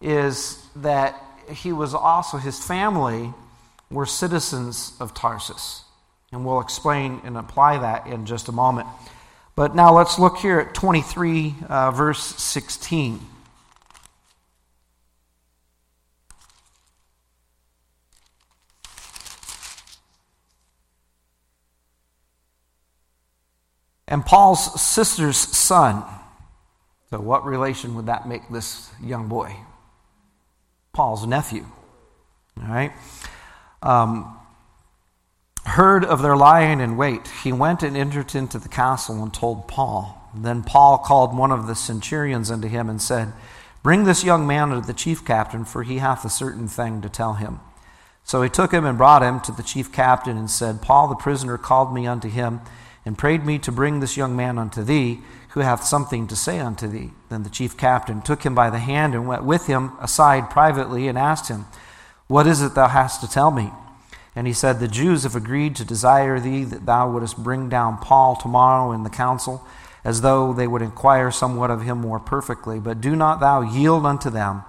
is 0.01 0.65
that 0.75 1.21
he 1.51 1.71
was 1.71 1.93
also, 1.93 2.37
his 2.37 2.63
family 2.63 3.33
were 3.91 4.05
citizens 4.05 4.93
of 4.99 5.13
Tarsus. 5.13 5.83
And 6.31 6.45
we'll 6.45 6.61
explain 6.61 7.21
and 7.25 7.37
apply 7.37 7.77
that 7.79 8.07
in 8.07 8.25
just 8.25 8.47
a 8.47 8.53
moment. 8.53 8.87
But 9.55 9.75
now 9.75 9.93
let's 9.93 10.17
look 10.17 10.37
here 10.37 10.59
at 10.59 10.73
23, 10.73 11.55
uh, 11.67 11.91
verse 11.91 12.23
16. 12.23 13.19
And 24.11 24.25
Paul's 24.25 24.79
sister's 24.81 25.37
son. 25.37 26.03
So, 27.09 27.21
what 27.21 27.45
relation 27.45 27.95
would 27.95 28.07
that 28.07 28.27
make 28.27 28.49
this 28.49 28.91
young 29.01 29.29
boy? 29.29 29.55
Paul's 30.91 31.25
nephew. 31.25 31.65
All 32.61 32.67
right? 32.67 32.91
Um, 33.81 34.37
heard 35.65 36.03
of 36.03 36.21
their 36.21 36.35
lying 36.35 36.81
in 36.81 36.97
wait, 36.97 37.25
he 37.41 37.53
went 37.53 37.83
and 37.83 37.95
entered 37.95 38.35
into 38.35 38.59
the 38.59 38.67
castle 38.67 39.23
and 39.23 39.33
told 39.33 39.69
Paul. 39.69 40.29
Then 40.35 40.61
Paul 40.63 40.97
called 40.97 41.35
one 41.35 41.51
of 41.51 41.67
the 41.67 41.75
centurions 41.75 42.51
unto 42.51 42.67
him 42.67 42.89
and 42.89 43.01
said, 43.01 43.31
Bring 43.81 44.03
this 44.03 44.25
young 44.25 44.45
man 44.45 44.73
unto 44.73 44.85
the 44.85 44.93
chief 44.93 45.23
captain, 45.23 45.63
for 45.63 45.83
he 45.83 45.99
hath 45.99 46.25
a 46.25 46.29
certain 46.29 46.67
thing 46.67 47.01
to 47.01 47.07
tell 47.07 47.35
him. 47.35 47.61
So 48.25 48.41
he 48.41 48.49
took 48.49 48.73
him 48.73 48.83
and 48.83 48.97
brought 48.97 49.23
him 49.23 49.39
to 49.41 49.53
the 49.53 49.63
chief 49.63 49.93
captain 49.93 50.37
and 50.37 50.51
said, 50.51 50.81
Paul 50.81 51.07
the 51.07 51.15
prisoner 51.15 51.57
called 51.57 51.93
me 51.93 52.05
unto 52.05 52.27
him 52.27 52.59
and 53.05 53.17
prayed 53.17 53.45
me 53.45 53.57
to 53.59 53.71
bring 53.71 53.99
this 53.99 54.17
young 54.17 54.35
man 54.35 54.57
unto 54.57 54.83
thee, 54.83 55.21
who 55.49 55.59
hath 55.59 55.83
something 55.83 56.27
to 56.27 56.35
say 56.35 56.59
unto 56.59 56.87
thee. 56.87 57.11
Then 57.29 57.43
the 57.43 57.49
chief 57.49 57.75
captain 57.75 58.21
took 58.21 58.45
him 58.45 58.55
by 58.55 58.69
the 58.69 58.79
hand 58.79 59.13
and 59.13 59.27
went 59.27 59.43
with 59.43 59.67
him 59.67 59.91
aside 59.99 60.49
privately 60.49 61.07
and 61.07 61.17
asked 61.17 61.49
him, 61.49 61.65
What 62.27 62.47
is 62.47 62.61
it 62.61 62.73
thou 62.73 62.87
hast 62.87 63.21
to 63.21 63.29
tell 63.29 63.51
me? 63.51 63.71
And 64.35 64.47
he 64.47 64.53
said, 64.53 64.79
The 64.79 64.87
Jews 64.87 65.23
have 65.23 65.35
agreed 65.35 65.75
to 65.75 65.85
desire 65.85 66.39
thee 66.39 66.63
that 66.63 66.85
thou 66.85 67.11
wouldest 67.11 67.37
bring 67.37 67.67
down 67.67 67.97
Paul 67.97 68.35
tomorrow 68.35 68.91
in 68.93 69.03
the 69.03 69.09
council, 69.09 69.65
as 70.03 70.21
though 70.21 70.53
they 70.53 70.67
would 70.67 70.81
inquire 70.81 71.31
somewhat 71.31 71.69
of 71.69 71.83
him 71.83 71.99
more 71.99 72.19
perfectly. 72.19 72.79
But 72.79 73.01
do 73.01 73.15
not 73.15 73.39
thou 73.39 73.61
yield 73.61 74.05
unto 74.05 74.29
them, 74.29 74.63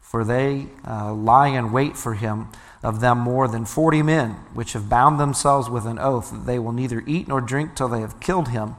for 0.00 0.24
they 0.24 0.66
uh, 0.86 1.12
lie 1.12 1.48
in 1.48 1.72
wait 1.72 1.96
for 1.96 2.14
him 2.14 2.48
of 2.82 3.00
them 3.00 3.18
more 3.18 3.48
than 3.48 3.64
forty 3.64 4.02
men, 4.02 4.32
which 4.54 4.72
have 4.72 4.88
bound 4.88 5.18
themselves 5.18 5.68
with 5.68 5.86
an 5.86 5.98
oath 5.98 6.30
that 6.30 6.46
they 6.46 6.58
will 6.58 6.72
neither 6.72 7.02
eat 7.06 7.28
nor 7.28 7.40
drink 7.40 7.74
till 7.74 7.88
they 7.88 8.00
have 8.00 8.20
killed 8.20 8.48
him. 8.48 8.76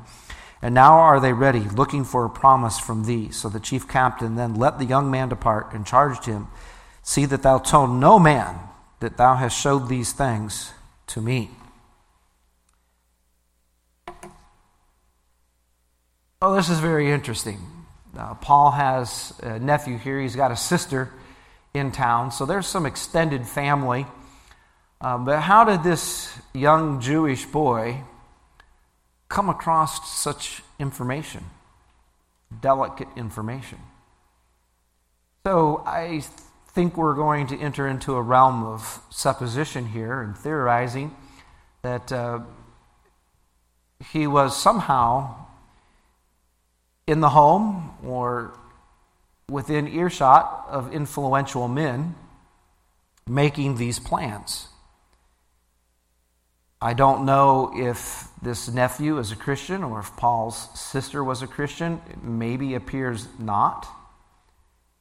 And 0.62 0.73
now 0.73 0.93
are 0.93 1.19
they 1.19 1.33
ready, 1.33 1.62
looking 1.62 2.03
for 2.03 2.25
a 2.25 2.29
promise 2.29 2.79
from 2.79 3.05
thee. 3.05 3.29
So 3.31 3.47
the 3.47 3.59
chief 3.59 3.88
captain 3.88 4.35
then 4.35 4.55
let 4.55 4.77
the 4.77 4.85
young 4.85 5.09
man 5.09 5.29
depart 5.29 5.73
and 5.73 5.85
charged 5.85 6.25
him, 6.25 6.47
See 7.01 7.25
that 7.25 7.43
thou 7.43 7.57
tell 7.57 7.88
no 7.88 8.19
man 8.19 8.59
that 8.99 9.17
thou 9.17 9.35
hast 9.35 9.57
showed 9.59 9.88
these 9.88 10.12
things 10.12 10.73
to 11.07 11.21
me. 11.21 11.49
Oh, 16.41 16.55
this 16.55 16.69
is 16.69 16.79
very 16.79 17.12
interesting. 17.12 17.59
Uh, 18.17 18.33
Paul 18.35 18.71
has 18.71 19.33
a 19.41 19.59
nephew 19.59 19.97
here. 19.97 20.19
He's 20.21 20.35
got 20.35 20.51
a 20.51 20.55
sister 20.55 21.12
in 21.73 21.91
town. 21.91 22.32
So 22.32 22.45
there's 22.45 22.67
some 22.67 22.86
extended 22.86 23.47
family. 23.47 24.05
Uh, 25.01 25.17
but 25.17 25.41
how 25.41 25.63
did 25.63 25.84
this 25.84 26.38
young 26.53 26.99
Jewish 26.99 27.45
boy 27.45 28.03
come 29.29 29.49
across 29.49 30.12
such 30.12 30.62
information? 30.79 31.45
Delicate 32.62 33.08
information. 33.15 33.79
So 35.45 35.84
I 35.86 36.21
think 36.73 36.97
we're 36.97 37.15
going 37.15 37.47
to 37.47 37.58
enter 37.60 37.88
into 37.88 38.15
a 38.15 38.21
realm 38.21 38.63
of 38.63 39.01
supposition 39.10 39.88
here 39.88 40.21
and 40.21 40.38
theorizing 40.38 41.15
that 41.82 42.12
uh, 42.12 42.39
he 44.12 44.27
was 44.27 44.55
somehow 44.55 45.36
in 47.08 47.21
the 47.21 47.29
home 47.29 47.91
or 48.05 48.53
within 49.49 49.88
earshot 49.88 50.65
of 50.69 50.93
influential 50.93 51.67
men 51.67 52.15
making 53.27 53.75
these 53.75 53.99
plans. 53.99 54.67
I 56.81 56.93
don't 56.93 57.25
know 57.25 57.73
if 57.75 58.29
this 58.41 58.69
nephew 58.69 59.17
is 59.17 59.31
a 59.31 59.35
Christian 59.35 59.83
or 59.83 59.99
if 59.99 60.15
Paul's 60.15 60.69
sister 60.79 61.23
was 61.23 61.41
a 61.41 61.47
Christian. 61.47 62.01
It 62.09 62.23
maybe 62.23 62.75
appears 62.75 63.27
not 63.38 63.85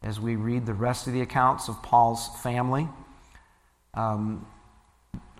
as 0.02 0.18
we 0.18 0.36
read 0.36 0.66
the 0.66 0.74
rest 0.74 1.06
of 1.06 1.12
the 1.12 1.20
accounts 1.20 1.68
of 1.68 1.80
Paul's 1.82 2.28
family. 2.42 2.88
Um, 3.94 4.46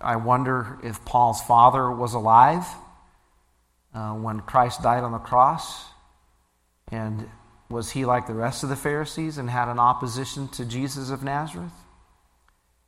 I 0.01 0.15
wonder 0.15 0.79
if 0.81 1.03
Paul's 1.03 1.41
father 1.41 1.91
was 1.91 2.13
alive 2.13 2.65
uh, 3.93 4.13
when 4.13 4.39
Christ 4.39 4.81
died 4.81 5.03
on 5.03 5.11
the 5.11 5.17
cross. 5.17 5.85
And 6.89 7.29
was 7.69 7.91
he 7.91 8.05
like 8.05 8.27
the 8.27 8.33
rest 8.33 8.63
of 8.63 8.69
the 8.69 8.75
Pharisees 8.75 9.37
and 9.37 9.49
had 9.49 9.67
an 9.67 9.79
opposition 9.79 10.47
to 10.49 10.65
Jesus 10.65 11.09
of 11.09 11.23
Nazareth? 11.23 11.71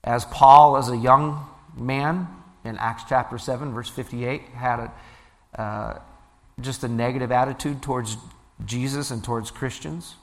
As 0.04 0.26
Paul, 0.26 0.78
as 0.78 0.89
a 0.89 0.98
young 0.98 1.48
man 1.78 2.28
in 2.63 2.78
Acts 2.78 3.04
chapter 3.08 3.38
7, 3.38 3.74
verse 3.74 3.89
58, 3.89 4.41
had 4.50 4.80
a, 4.80 5.62
uh, 5.62 6.00
just 6.60 6.84
a 6.84 6.88
negative 6.88 7.32
attitude 7.32 7.82
towards 7.82 8.17
Jesus 8.65 9.12
and 9.12 9.24
towards 9.24 9.52
Christians. 9.52 10.15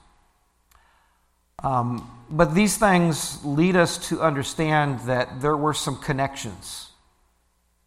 Um, 1.63 2.09
but 2.31 2.55
these 2.55 2.77
things 2.77 3.45
lead 3.45 3.77
us 3.77 4.09
to 4.09 4.21
understand 4.21 5.01
that 5.01 5.41
there 5.41 5.57
were 5.57 5.75
some 5.75 5.97
connections 5.97 6.91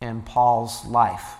in 0.02 0.22
Paul's 0.22 0.86
life. 0.86 1.36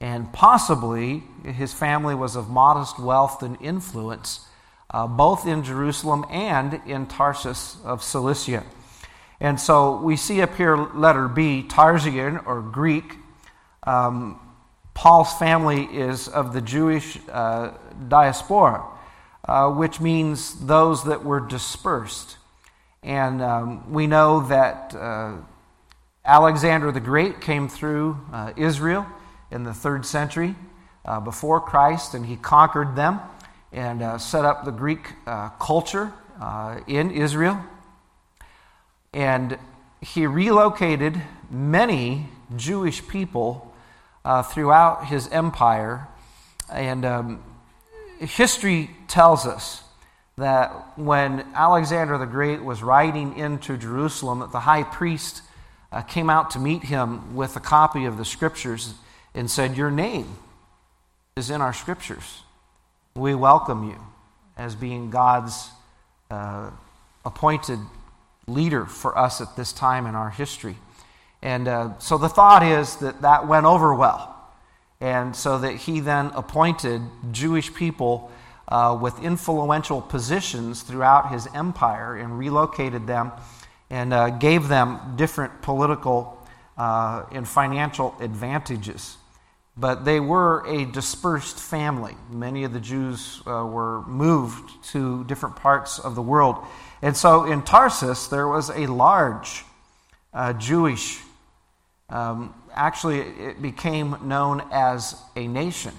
And 0.00 0.32
possibly 0.32 1.22
his 1.44 1.72
family 1.72 2.14
was 2.14 2.36
of 2.36 2.48
modest 2.48 2.98
wealth 2.98 3.42
and 3.42 3.60
influence, 3.60 4.46
uh, 4.90 5.06
both 5.06 5.46
in 5.46 5.62
Jerusalem 5.62 6.24
and 6.30 6.80
in 6.86 7.06
Tarsus 7.06 7.76
of 7.84 8.02
Cilicia. 8.02 8.64
And 9.40 9.60
so 9.60 10.00
we 10.00 10.16
see 10.16 10.42
up 10.42 10.54
here, 10.56 10.76
letter 10.76 11.28
B, 11.28 11.64
Tarsian 11.68 12.44
or 12.46 12.60
Greek. 12.62 13.14
Um, 13.84 14.40
Paul's 14.94 15.32
family 15.38 15.84
is 15.84 16.28
of 16.28 16.52
the 16.52 16.60
Jewish 16.60 17.18
uh, 17.30 17.72
diaspora 18.08 18.84
uh, 19.48 19.70
which 19.70 19.98
means 19.98 20.54
those 20.66 21.04
that 21.04 21.24
were 21.24 21.40
dispersed. 21.40 22.36
And 23.02 23.40
um, 23.40 23.90
we 23.90 24.06
know 24.06 24.40
that 24.48 24.94
uh, 24.94 25.36
Alexander 26.24 26.92
the 26.92 27.00
Great 27.00 27.40
came 27.40 27.68
through 27.68 28.18
uh, 28.30 28.52
Israel 28.56 29.06
in 29.50 29.64
the 29.64 29.72
third 29.72 30.04
century 30.04 30.54
uh, 31.04 31.20
before 31.20 31.60
Christ, 31.60 32.12
and 32.12 32.26
he 32.26 32.36
conquered 32.36 32.94
them 32.94 33.20
and 33.72 34.02
uh, 34.02 34.18
set 34.18 34.44
up 34.44 34.64
the 34.64 34.70
Greek 34.70 35.12
uh, 35.26 35.50
culture 35.60 36.12
in 36.86 37.10
Israel. 37.10 37.62
And 39.12 39.58
he 40.00 40.26
relocated 40.26 41.20
many 41.50 42.28
Jewish 42.56 43.06
people 43.08 43.74
throughout 44.44 45.06
his 45.06 45.28
empire. 45.28 46.06
And 46.72 47.04
um, 47.04 47.42
history 48.20 48.90
tells 49.08 49.46
us 49.46 49.82
that 50.36 50.70
when 50.96 51.44
Alexander 51.54 52.16
the 52.16 52.26
Great 52.26 52.62
was 52.62 52.82
riding 52.82 53.36
into 53.36 53.76
Jerusalem, 53.76 54.38
that 54.38 54.52
the 54.52 54.60
high 54.60 54.84
priest 54.84 55.42
uh, 55.90 56.02
came 56.02 56.30
out 56.30 56.50
to 56.50 56.58
meet 56.58 56.84
him 56.84 57.34
with 57.34 57.56
a 57.56 57.60
copy 57.60 58.04
of 58.04 58.16
the 58.16 58.24
scriptures 58.24 58.94
and 59.34 59.50
said, 59.50 59.76
Your 59.76 59.90
name 59.90 60.36
is 61.36 61.50
in 61.50 61.60
our 61.60 61.72
scriptures. 61.72 62.42
We 63.18 63.34
welcome 63.34 63.88
you 63.88 63.98
as 64.56 64.76
being 64.76 65.10
God's 65.10 65.70
uh, 66.30 66.70
appointed 67.24 67.80
leader 68.46 68.86
for 68.86 69.18
us 69.18 69.40
at 69.40 69.56
this 69.56 69.72
time 69.72 70.06
in 70.06 70.14
our 70.14 70.30
history. 70.30 70.76
And 71.42 71.66
uh, 71.66 71.98
so 71.98 72.16
the 72.16 72.28
thought 72.28 72.62
is 72.62 72.94
that 72.98 73.22
that 73.22 73.48
went 73.48 73.66
over 73.66 73.92
well. 73.92 74.36
And 75.00 75.34
so 75.34 75.58
that 75.58 75.74
he 75.74 75.98
then 75.98 76.26
appointed 76.26 77.02
Jewish 77.32 77.74
people 77.74 78.30
uh, 78.68 78.96
with 79.00 79.20
influential 79.20 80.00
positions 80.00 80.82
throughout 80.82 81.32
his 81.32 81.48
empire 81.52 82.14
and 82.14 82.38
relocated 82.38 83.08
them 83.08 83.32
and 83.90 84.14
uh, 84.14 84.30
gave 84.30 84.68
them 84.68 85.16
different 85.16 85.60
political 85.60 86.38
uh, 86.76 87.24
and 87.32 87.48
financial 87.48 88.14
advantages. 88.20 89.17
But 89.78 90.04
they 90.04 90.18
were 90.18 90.66
a 90.66 90.84
dispersed 90.84 91.58
family. 91.58 92.16
Many 92.30 92.64
of 92.64 92.72
the 92.72 92.80
Jews 92.80 93.40
uh, 93.46 93.64
were 93.64 94.02
moved 94.02 94.84
to 94.92 95.24
different 95.24 95.56
parts 95.56 95.98
of 96.00 96.16
the 96.16 96.22
world. 96.22 96.56
And 97.00 97.16
so 97.16 97.44
in 97.44 97.62
Tarsus, 97.62 98.26
there 98.26 98.48
was 98.48 98.70
a 98.70 98.86
large 98.86 99.64
uh, 100.34 100.52
Jewish, 100.54 101.20
um, 102.10 102.54
actually, 102.74 103.20
it 103.20 103.62
became 103.62 104.16
known 104.22 104.62
as 104.72 105.14
a 105.36 105.46
nation. 105.46 105.94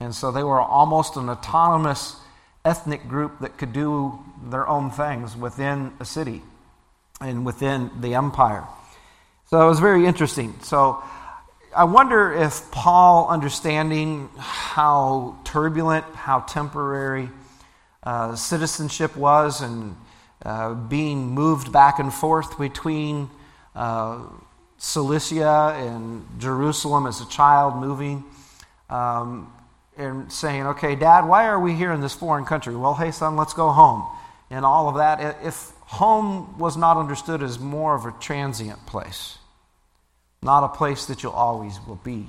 And 0.00 0.14
so 0.14 0.32
they 0.32 0.42
were 0.42 0.60
almost 0.60 1.16
an 1.16 1.28
autonomous 1.28 2.16
ethnic 2.64 3.06
group 3.06 3.40
that 3.40 3.58
could 3.58 3.74
do 3.74 4.18
their 4.48 4.66
own 4.66 4.90
things 4.90 5.36
within 5.36 5.92
a 6.00 6.06
city 6.06 6.42
and 7.20 7.44
within 7.44 7.90
the 8.00 8.14
empire. 8.14 8.64
So 9.46 9.60
it 9.60 9.66
was 9.66 9.80
very 9.80 10.06
interesting. 10.06 10.54
So 10.62 11.02
I 11.74 11.84
wonder 11.84 12.32
if 12.32 12.68
Paul, 12.72 13.28
understanding 13.28 14.28
how 14.38 15.36
turbulent, 15.44 16.04
how 16.16 16.40
temporary 16.40 17.30
uh, 18.02 18.34
citizenship 18.34 19.16
was, 19.16 19.60
and 19.60 19.96
uh, 20.44 20.74
being 20.74 21.28
moved 21.28 21.70
back 21.70 22.00
and 22.00 22.12
forth 22.12 22.58
between 22.58 23.30
uh, 23.76 24.18
Cilicia 24.78 25.76
and 25.76 26.26
Jerusalem 26.38 27.06
as 27.06 27.20
a 27.20 27.28
child, 27.28 27.76
moving 27.76 28.24
um, 28.88 29.52
and 29.96 30.32
saying, 30.32 30.66
Okay, 30.66 30.96
Dad, 30.96 31.28
why 31.28 31.46
are 31.46 31.60
we 31.60 31.74
here 31.74 31.92
in 31.92 32.00
this 32.00 32.14
foreign 32.14 32.44
country? 32.44 32.74
Well, 32.74 32.94
hey, 32.94 33.12
son, 33.12 33.36
let's 33.36 33.54
go 33.54 33.70
home. 33.70 34.06
And 34.50 34.64
all 34.64 34.88
of 34.88 34.96
that. 34.96 35.44
If 35.44 35.70
home 35.82 36.58
was 36.58 36.76
not 36.76 36.96
understood 36.96 37.44
as 37.44 37.60
more 37.60 37.94
of 37.94 38.06
a 38.06 38.12
transient 38.18 38.84
place, 38.86 39.38
not 40.42 40.64
a 40.64 40.68
place 40.68 41.06
that 41.06 41.22
you'll 41.22 41.32
always 41.32 41.78
will 41.86 42.00
be. 42.02 42.28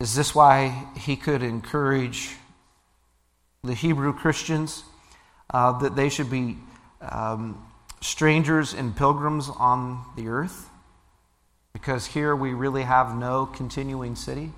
Is 0.00 0.14
this 0.14 0.34
why 0.34 0.86
he 0.96 1.16
could 1.16 1.42
encourage 1.42 2.34
the 3.64 3.74
Hebrew 3.74 4.12
Christians 4.12 4.84
uh, 5.52 5.78
that 5.80 5.96
they 5.96 6.08
should 6.08 6.30
be 6.30 6.58
um, 7.00 7.66
strangers 8.00 8.74
and 8.74 8.94
pilgrims 8.94 9.48
on 9.48 10.04
the 10.16 10.28
earth? 10.28 10.68
Because 11.72 12.06
here 12.06 12.34
we 12.34 12.52
really 12.52 12.82
have 12.82 13.16
no 13.16 13.46
continuing 13.46 14.16
city, 14.16 14.52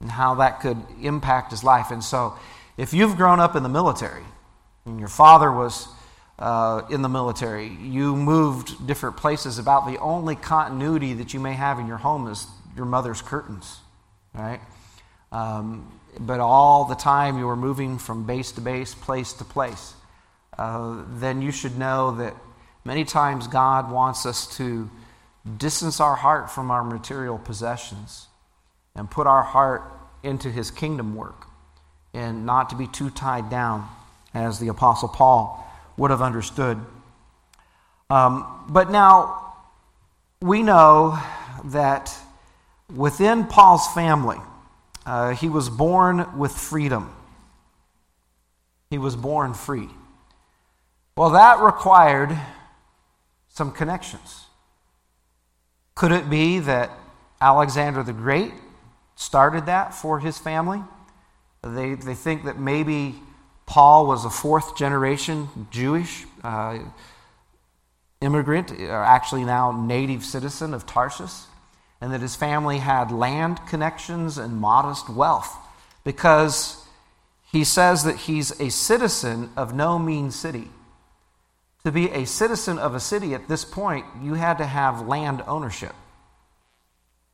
and 0.00 0.10
how 0.10 0.36
that 0.36 0.60
could 0.60 0.78
impact 1.00 1.50
his 1.50 1.62
life. 1.62 1.90
And 1.90 2.02
so, 2.02 2.34
if 2.76 2.92
you've 2.92 3.16
grown 3.16 3.40
up 3.40 3.54
in 3.54 3.62
the 3.62 3.68
military, 3.68 4.24
and 4.86 4.98
your 4.98 5.08
father 5.08 5.52
was 5.52 5.86
uh, 6.40 6.86
in 6.90 7.02
the 7.02 7.08
military, 7.08 7.68
you 7.68 8.16
moved 8.16 8.86
different 8.86 9.16
places, 9.16 9.58
about 9.58 9.86
the 9.86 9.98
only 9.98 10.34
continuity 10.34 11.12
that 11.14 11.34
you 11.34 11.40
may 11.40 11.52
have 11.52 11.78
in 11.78 11.86
your 11.86 11.98
home 11.98 12.26
is 12.28 12.46
your 12.74 12.86
mother's 12.86 13.20
curtains, 13.20 13.78
right? 14.34 14.60
Um, 15.32 15.92
but 16.18 16.40
all 16.40 16.86
the 16.86 16.94
time 16.94 17.38
you 17.38 17.46
were 17.46 17.56
moving 17.56 17.98
from 17.98 18.24
base 18.24 18.52
to 18.52 18.62
base, 18.62 18.94
place 18.94 19.34
to 19.34 19.44
place, 19.44 19.92
uh, 20.58 21.02
then 21.08 21.42
you 21.42 21.52
should 21.52 21.78
know 21.78 22.16
that 22.16 22.34
many 22.84 23.04
times 23.04 23.46
God 23.46 23.90
wants 23.90 24.24
us 24.24 24.56
to 24.56 24.90
distance 25.58 26.00
our 26.00 26.16
heart 26.16 26.50
from 26.50 26.70
our 26.70 26.82
material 26.82 27.38
possessions 27.38 28.28
and 28.94 29.10
put 29.10 29.26
our 29.26 29.42
heart 29.42 29.82
into 30.22 30.50
his 30.50 30.70
kingdom 30.70 31.14
work 31.14 31.46
and 32.14 32.44
not 32.44 32.70
to 32.70 32.76
be 32.76 32.86
too 32.86 33.10
tied 33.10 33.50
down 33.50 33.88
as 34.34 34.58
the 34.58 34.68
Apostle 34.68 35.08
Paul 35.08 35.66
would 36.00 36.10
have 36.10 36.22
understood. 36.22 36.78
Um, 38.08 38.64
but 38.70 38.90
now 38.90 39.52
we 40.40 40.62
know 40.62 41.18
that 41.66 42.10
within 42.96 43.44
Paul's 43.44 43.86
family, 43.88 44.38
uh, 45.04 45.34
he 45.34 45.50
was 45.50 45.68
born 45.68 46.38
with 46.38 46.52
freedom. 46.52 47.14
He 48.88 48.96
was 48.96 49.14
born 49.14 49.52
free. 49.52 49.90
Well, 51.18 51.30
that 51.30 51.60
required 51.60 52.34
some 53.50 53.70
connections. 53.70 54.46
Could 55.94 56.12
it 56.12 56.30
be 56.30 56.60
that 56.60 56.90
Alexander 57.42 58.02
the 58.02 58.14
Great 58.14 58.54
started 59.16 59.66
that 59.66 59.92
for 59.92 60.18
his 60.18 60.38
family? 60.38 60.82
They, 61.62 61.92
they 61.92 62.14
think 62.14 62.44
that 62.46 62.58
maybe 62.58 63.16
Paul 63.70 64.08
was 64.08 64.24
a 64.24 64.30
fourth 64.30 64.76
generation 64.76 65.48
Jewish 65.70 66.24
uh, 66.42 66.80
immigrant, 68.20 68.72
or 68.72 68.90
uh, 68.90 69.06
actually 69.06 69.44
now 69.44 69.70
native 69.70 70.24
citizen 70.24 70.74
of 70.74 70.86
Tarsus, 70.86 71.46
and 72.00 72.12
that 72.12 72.20
his 72.20 72.34
family 72.34 72.78
had 72.78 73.12
land 73.12 73.60
connections 73.68 74.38
and 74.38 74.60
modest 74.60 75.08
wealth 75.08 75.56
because 76.02 76.84
he 77.52 77.62
says 77.62 78.02
that 78.02 78.16
he's 78.16 78.50
a 78.60 78.70
citizen 78.70 79.50
of 79.56 79.72
no 79.72 80.00
mean 80.00 80.32
city. 80.32 80.68
To 81.84 81.92
be 81.92 82.10
a 82.10 82.24
citizen 82.24 82.76
of 82.76 82.96
a 82.96 83.00
city 83.00 83.34
at 83.34 83.46
this 83.46 83.64
point, 83.64 84.04
you 84.20 84.34
had 84.34 84.58
to 84.58 84.66
have 84.66 85.06
land 85.06 85.44
ownership. 85.46 85.94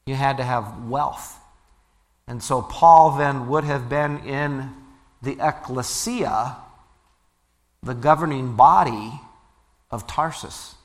You 0.05 0.16
had 0.16 0.37
to 0.37 0.44
have 0.44 0.85
wealth. 0.85 1.40
And 2.29 2.42
so 2.42 2.61
Paul 2.61 3.16
then 3.16 3.49
would 3.49 3.64
have 3.64 3.88
been 3.88 4.18
in 4.18 4.75
the 5.26 5.36
ecclesia, 5.40 6.56
the 7.82 7.94
governing 7.94 8.54
body 8.56 9.20
of 9.90 10.06
Tarsus. 10.06 10.76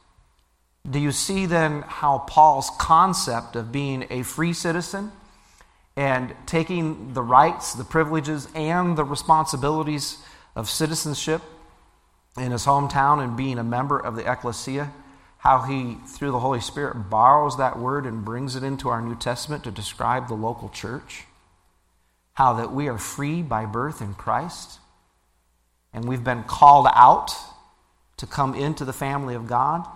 Do 0.89 0.99
you 0.99 1.12
see 1.12 1.45
then 1.45 1.84
how 1.84 2.19
Paul's 2.19 2.71
concept 2.80 3.56
of 3.56 3.71
being 3.71 4.08
a 4.10 4.23
free 4.23 4.54
citizen 4.54 5.12
and 5.95 6.34
taking 6.47 7.13
the 7.13 7.21
rights, 7.21 7.73
the 7.73 7.84
privileges, 7.84 8.47
and 8.56 8.97
the 8.97 9.04
responsibilities 9.04 10.17
of 10.56 10.69
citizenship 10.69 11.43
in 12.36 12.51
his 12.51 12.65
hometown 12.65 13.23
and 13.23 13.38
being 13.38 13.60
a 13.60 13.63
member 13.63 13.99
of 13.99 14.15
the 14.15 14.30
ecclesia, 14.30 14.91
how 15.38 15.62
he, 15.62 15.97
through 16.08 16.32
the 16.32 16.39
Holy 16.39 16.62
Spirit, 16.62 17.10
borrows 17.12 17.58
that 17.58 17.77
word 17.77 18.08
and 18.08 18.25
brings 18.25 18.56
it 18.56 18.63
into 18.63 18.89
our 18.89 19.01
New 19.01 19.15
Testament 19.15 19.63
to 19.65 19.71
describe 19.71 20.27
the 20.27 20.34
local 20.34 20.69
church? 20.69 21.25
How 22.34 22.54
that 22.54 22.72
we 22.72 22.88
are 22.88 22.98
free 22.98 23.41
by 23.41 23.65
birth 23.65 24.02
in 24.02 24.13
Christ, 24.13 24.80
and 25.94 26.08
we've 26.08 26.24
been 26.24 26.44
called 26.44 26.88
out 26.94 27.32
to 28.17 28.26
come 28.26 28.56
into 28.56 28.86
the 28.86 28.94
family 28.94 29.36
of 29.36 29.48
God, 29.48 29.88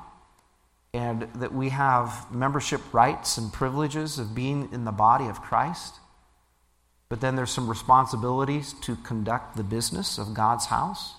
and 0.93 1.24
that 1.36 1.54
we 1.54 1.69
have 1.69 2.32
membership 2.32 2.82
rights 2.93 3.38
and 3.38 3.52
privileges 3.52 4.17
of 4.17 4.34
being 4.34 4.69
in 4.71 4.86
the 4.86 4.91
body 4.91 5.28
of 5.28 5.41
Christ. 5.41 5.95
But 7.10 7.21
then 7.21 7.36
there's 7.36 7.52
some 7.52 7.69
responsibilities 7.69 8.74
to 8.82 8.95
conduct 8.98 9.56
the 9.56 9.63
business 9.63 10.17
of 10.17 10.34
God's 10.34 10.65
house. 10.65 11.13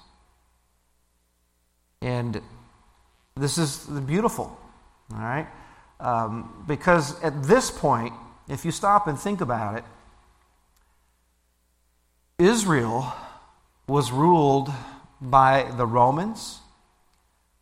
And 2.02 2.40
this 3.36 3.58
is 3.58 3.86
the 3.86 4.00
beautiful, 4.00 4.58
all 5.12 5.18
right? 5.18 5.46
Um, 6.00 6.64
because 6.66 7.22
at 7.22 7.42
this 7.44 7.70
point, 7.70 8.14
if 8.48 8.64
you 8.64 8.70
stop 8.70 9.06
and 9.06 9.18
think 9.18 9.40
about 9.40 9.76
it, 9.76 9.84
Israel 12.38 13.14
was 13.88 14.12
ruled 14.12 14.70
by 15.22 15.72
the 15.76 15.86
Romans, 15.86 16.60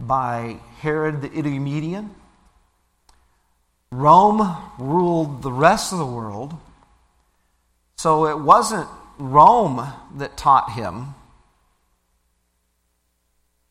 by 0.01 0.59
Herod 0.81 1.23
the 1.23 1.29
Idumean. 1.29 2.11
Rome 3.93 4.57
ruled 4.79 5.43
the 5.43 5.53
rest 5.53 5.93
of 5.93 5.99
the 5.99 6.07
world. 6.07 6.55
So 7.97 8.27
it 8.27 8.41
wasn't 8.41 8.89
Rome 9.17 9.93
that 10.17 10.37
taught 10.37 10.73
him 10.73 11.15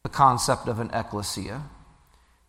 the 0.04 0.10
concept 0.10 0.70
of 0.70 0.80
an 0.80 0.90
ecclesia. 0.94 1.64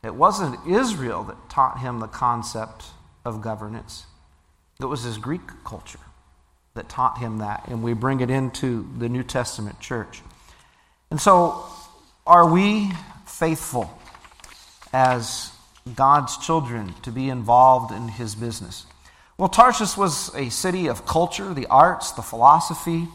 It 0.04 0.14
wasn't 0.14 0.64
Israel 0.64 1.24
that 1.24 1.50
taught 1.50 1.80
him 1.80 1.98
the 1.98 2.06
concept 2.06 2.84
of 3.24 3.42
governance. 3.42 4.06
It 4.80 4.84
was 4.84 5.02
his 5.02 5.18
Greek 5.18 5.64
culture 5.64 5.98
that 6.74 6.88
taught 6.88 7.18
him 7.18 7.38
that, 7.38 7.68
and 7.68 7.82
we 7.82 7.92
bring 7.92 8.20
it 8.20 8.30
into 8.30 8.88
the 8.98 9.08
New 9.08 9.22
Testament 9.22 9.78
church. 9.78 10.22
And 11.10 11.20
so, 11.20 11.64
are 12.26 12.50
we 12.50 12.90
faithful 13.26 13.96
as 14.92 15.52
God's 15.94 16.36
children 16.38 16.94
to 17.02 17.12
be 17.12 17.28
involved 17.28 17.92
in 17.92 18.08
his 18.08 18.34
business? 18.34 18.86
Well, 19.38 19.48
Tarsus 19.48 19.96
was 19.96 20.34
a 20.34 20.48
city 20.50 20.88
of 20.88 21.06
culture, 21.06 21.54
the 21.54 21.66
arts, 21.66 22.12
the 22.12 22.22
philosophy, 22.22 23.06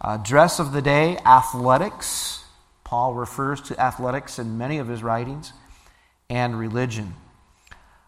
uh, 0.00 0.18
dress 0.18 0.60
of 0.60 0.72
the 0.72 0.82
day, 0.82 1.18
athletics. 1.18 2.44
Paul 2.84 3.14
refers 3.14 3.60
to 3.62 3.80
athletics 3.80 4.38
in 4.38 4.58
many 4.58 4.78
of 4.78 4.86
his 4.86 5.02
writings, 5.02 5.52
and 6.30 6.58
religion. 6.58 7.14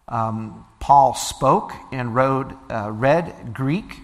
Um, 0.07 0.65
Paul 0.79 1.15
spoke 1.15 1.73
and 1.91 2.15
wrote, 2.15 2.53
uh, 2.69 2.91
read 2.91 3.53
Greek 3.53 3.99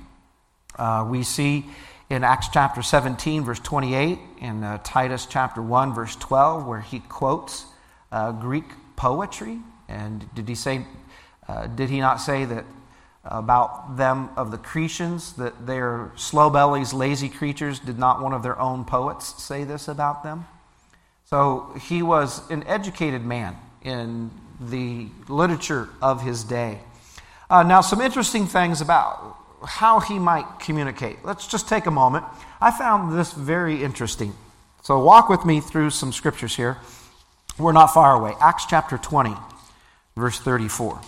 uh, 0.77 1.05
we 1.07 1.23
see 1.23 1.65
in 2.09 2.23
Acts 2.23 2.47
chapter 2.51 2.81
17, 2.81 3.43
verse 3.43 3.59
28, 3.59 4.19
in 4.39 4.63
uh, 4.63 4.77
Titus 4.83 5.25
chapter 5.29 5.61
1, 5.61 5.93
verse 5.93 6.15
12, 6.15 6.65
where 6.65 6.79
he 6.79 6.99
quotes 6.99 7.65
uh, 8.11 8.31
Greek 8.31 8.65
poetry. 8.95 9.59
And 9.87 10.33
did 10.33 10.47
he 10.47 10.55
say 10.55 10.85
Uh, 11.47 11.67
did 11.67 11.89
he 11.89 11.99
not 11.99 12.19
say 12.19 12.45
that 12.45 12.65
about 13.23 13.97
them 13.97 14.29
of 14.35 14.51
the 14.51 14.57
Cretians, 14.57 15.35
that 15.35 15.65
they're 15.65 16.11
slow 16.15 16.49
bellies, 16.49 16.93
lazy 16.93 17.29
creatures? 17.29 17.79
Did 17.79 17.97
not 17.97 18.21
one 18.21 18.33
of 18.33 18.43
their 18.43 18.59
own 18.59 18.85
poets 18.85 19.41
say 19.41 19.63
this 19.63 19.87
about 19.87 20.23
them? 20.23 20.45
So 21.25 21.73
he 21.81 22.01
was 22.01 22.49
an 22.49 22.63
educated 22.67 23.25
man 23.25 23.55
in 23.81 24.31
the 24.59 25.07
literature 25.27 25.89
of 26.01 26.21
his 26.21 26.43
day. 26.43 26.79
Uh, 27.49 27.63
now, 27.63 27.81
some 27.81 28.01
interesting 28.01 28.45
things 28.47 28.81
about 28.81 29.37
how 29.67 29.99
he 29.99 30.17
might 30.17 30.59
communicate. 30.59 31.17
Let's 31.23 31.45
just 31.47 31.67
take 31.67 31.85
a 31.85 31.91
moment. 31.91 32.25
I 32.61 32.71
found 32.71 33.17
this 33.17 33.33
very 33.33 33.83
interesting. 33.83 34.33
So, 34.81 34.99
walk 34.99 35.29
with 35.29 35.45
me 35.45 35.59
through 35.59 35.89
some 35.89 36.13
scriptures 36.13 36.55
here. 36.55 36.77
We're 37.59 37.73
not 37.73 37.87
far 37.87 38.13
away. 38.13 38.33
Acts 38.39 38.65
chapter 38.65 38.97
20, 38.97 39.35
verse 40.15 40.39
34. 40.39 41.01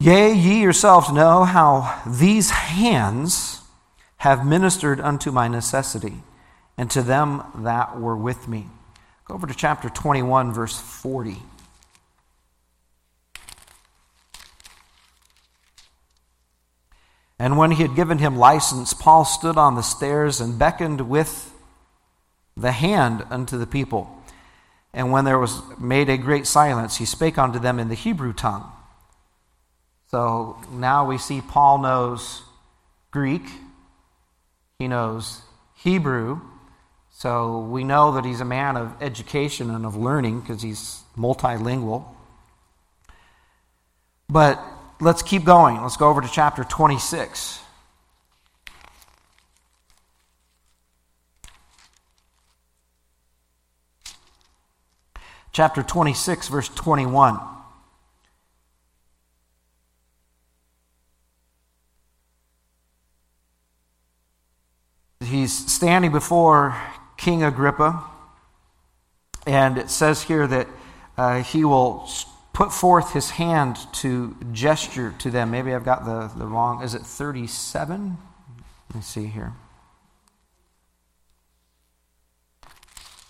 Yea, 0.00 0.34
ye 0.34 0.60
yourselves 0.60 1.10
know 1.10 1.44
how 1.44 2.02
these 2.06 2.50
hands 2.50 3.62
have 4.18 4.46
ministered 4.46 5.00
unto 5.00 5.30
my 5.30 5.48
necessity, 5.48 6.22
and 6.76 6.90
to 6.90 7.00
them 7.00 7.42
that 7.56 7.98
were 7.98 8.16
with 8.16 8.46
me. 8.46 8.66
Go 9.24 9.34
over 9.34 9.46
to 9.46 9.54
chapter 9.54 9.88
21, 9.88 10.52
verse 10.52 10.78
40. 10.78 11.38
And 17.44 17.58
when 17.58 17.72
he 17.72 17.82
had 17.82 17.94
given 17.94 18.16
him 18.16 18.36
license, 18.36 18.94
Paul 18.94 19.26
stood 19.26 19.58
on 19.58 19.74
the 19.74 19.82
stairs 19.82 20.40
and 20.40 20.58
beckoned 20.58 21.10
with 21.10 21.52
the 22.56 22.72
hand 22.72 23.22
unto 23.28 23.58
the 23.58 23.66
people. 23.66 24.08
And 24.94 25.12
when 25.12 25.26
there 25.26 25.38
was 25.38 25.60
made 25.78 26.08
a 26.08 26.16
great 26.16 26.46
silence, 26.46 26.96
he 26.96 27.04
spake 27.04 27.36
unto 27.36 27.58
them 27.58 27.78
in 27.78 27.90
the 27.90 27.94
Hebrew 27.94 28.32
tongue. 28.32 28.64
So 30.10 30.56
now 30.72 31.04
we 31.04 31.18
see 31.18 31.42
Paul 31.42 31.82
knows 31.82 32.40
Greek, 33.10 33.44
he 34.78 34.88
knows 34.88 35.42
Hebrew. 35.74 36.40
So 37.10 37.58
we 37.58 37.84
know 37.84 38.12
that 38.12 38.24
he's 38.24 38.40
a 38.40 38.46
man 38.46 38.78
of 38.78 39.02
education 39.02 39.70
and 39.70 39.84
of 39.84 39.96
learning 39.96 40.40
because 40.40 40.62
he's 40.62 41.02
multilingual. 41.14 42.06
But 44.30 44.64
let's 45.00 45.22
keep 45.22 45.44
going. 45.44 45.80
Let's 45.82 45.96
go 45.96 46.08
over 46.08 46.20
to 46.20 46.28
chapter 46.28 46.64
26. 46.64 47.60
Chapter 55.52 55.82
26, 55.82 56.48
verse 56.48 56.68
21. 56.70 57.38
he's 65.24 65.52
standing 65.72 66.12
before 66.12 66.76
King 67.16 67.42
Agrippa, 67.42 68.04
and 69.46 69.78
it 69.78 69.90
says 69.90 70.22
here 70.22 70.46
that 70.46 70.68
uh, 71.16 71.42
he 71.42 71.64
will 71.64 72.06
put 72.54 72.72
forth 72.72 73.12
his 73.12 73.30
hand 73.30 73.76
to 73.92 74.34
gesture 74.52 75.12
to 75.18 75.30
them. 75.30 75.50
Maybe 75.50 75.74
I've 75.74 75.84
got 75.84 76.06
the, 76.06 76.28
the 76.38 76.46
wrong, 76.46 76.82
is 76.82 76.94
it 76.94 77.02
37? 77.02 78.16
Let 78.88 78.96
me 78.96 79.02
see 79.02 79.26
here. 79.26 79.52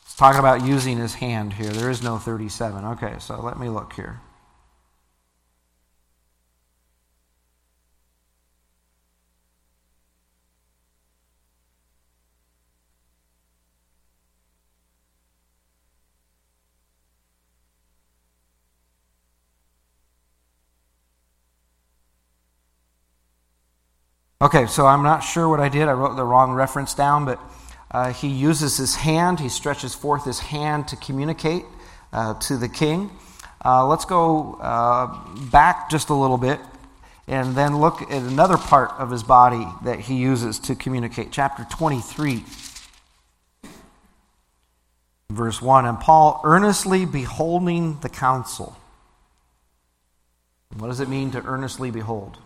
It's 0.04 0.14
talking 0.14 0.38
about 0.38 0.64
using 0.64 0.98
his 0.98 1.14
hand 1.14 1.54
here. 1.54 1.70
There 1.70 1.90
is 1.90 2.02
no 2.02 2.18
37. 2.18 2.84
Okay, 2.84 3.14
so 3.18 3.40
let 3.40 3.58
me 3.58 3.68
look 3.68 3.94
here. 3.94 4.20
Okay, 24.44 24.66
so 24.66 24.86
I'm 24.86 25.02
not 25.02 25.20
sure 25.20 25.48
what 25.48 25.58
I 25.58 25.70
did. 25.70 25.88
I 25.88 25.92
wrote 25.92 26.16
the 26.16 26.24
wrong 26.24 26.52
reference 26.52 26.92
down, 26.92 27.24
but 27.24 27.40
uh, 27.90 28.12
he 28.12 28.28
uses 28.28 28.76
his 28.76 28.94
hand, 28.94 29.40
he 29.40 29.48
stretches 29.48 29.94
forth 29.94 30.26
his 30.26 30.38
hand 30.38 30.86
to 30.88 30.96
communicate 30.96 31.64
uh, 32.12 32.34
to 32.40 32.58
the 32.58 32.68
king. 32.68 33.10
Uh, 33.64 33.86
let's 33.86 34.04
go 34.04 34.58
uh, 34.60 35.06
back 35.50 35.88
just 35.88 36.10
a 36.10 36.14
little 36.14 36.36
bit 36.36 36.60
and 37.26 37.56
then 37.56 37.78
look 37.78 38.02
at 38.02 38.10
another 38.10 38.58
part 38.58 38.90
of 38.98 39.10
his 39.10 39.22
body 39.22 39.66
that 39.82 40.00
he 40.00 40.16
uses 40.16 40.58
to 40.58 40.74
communicate. 40.74 41.32
Chapter 41.32 41.66
23, 41.70 42.44
verse 45.30 45.62
1. 45.62 45.86
And 45.86 45.98
Paul 45.98 46.42
earnestly 46.44 47.06
beholding 47.06 47.98
the 48.00 48.10
council. 48.10 48.76
What 50.76 50.88
does 50.88 51.00
it 51.00 51.08
mean 51.08 51.30
to 51.30 51.42
earnestly 51.46 51.90
behold? 51.90 52.36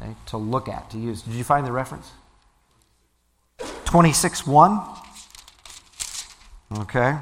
Okay, 0.00 0.14
to 0.26 0.36
look 0.36 0.68
at, 0.68 0.90
to 0.90 0.98
use. 0.98 1.22
Did 1.22 1.34
you 1.34 1.44
find 1.44 1.66
the 1.66 1.72
reference? 1.72 2.10
26 3.86 4.46
1. 4.46 4.80
Okay. 6.78 7.16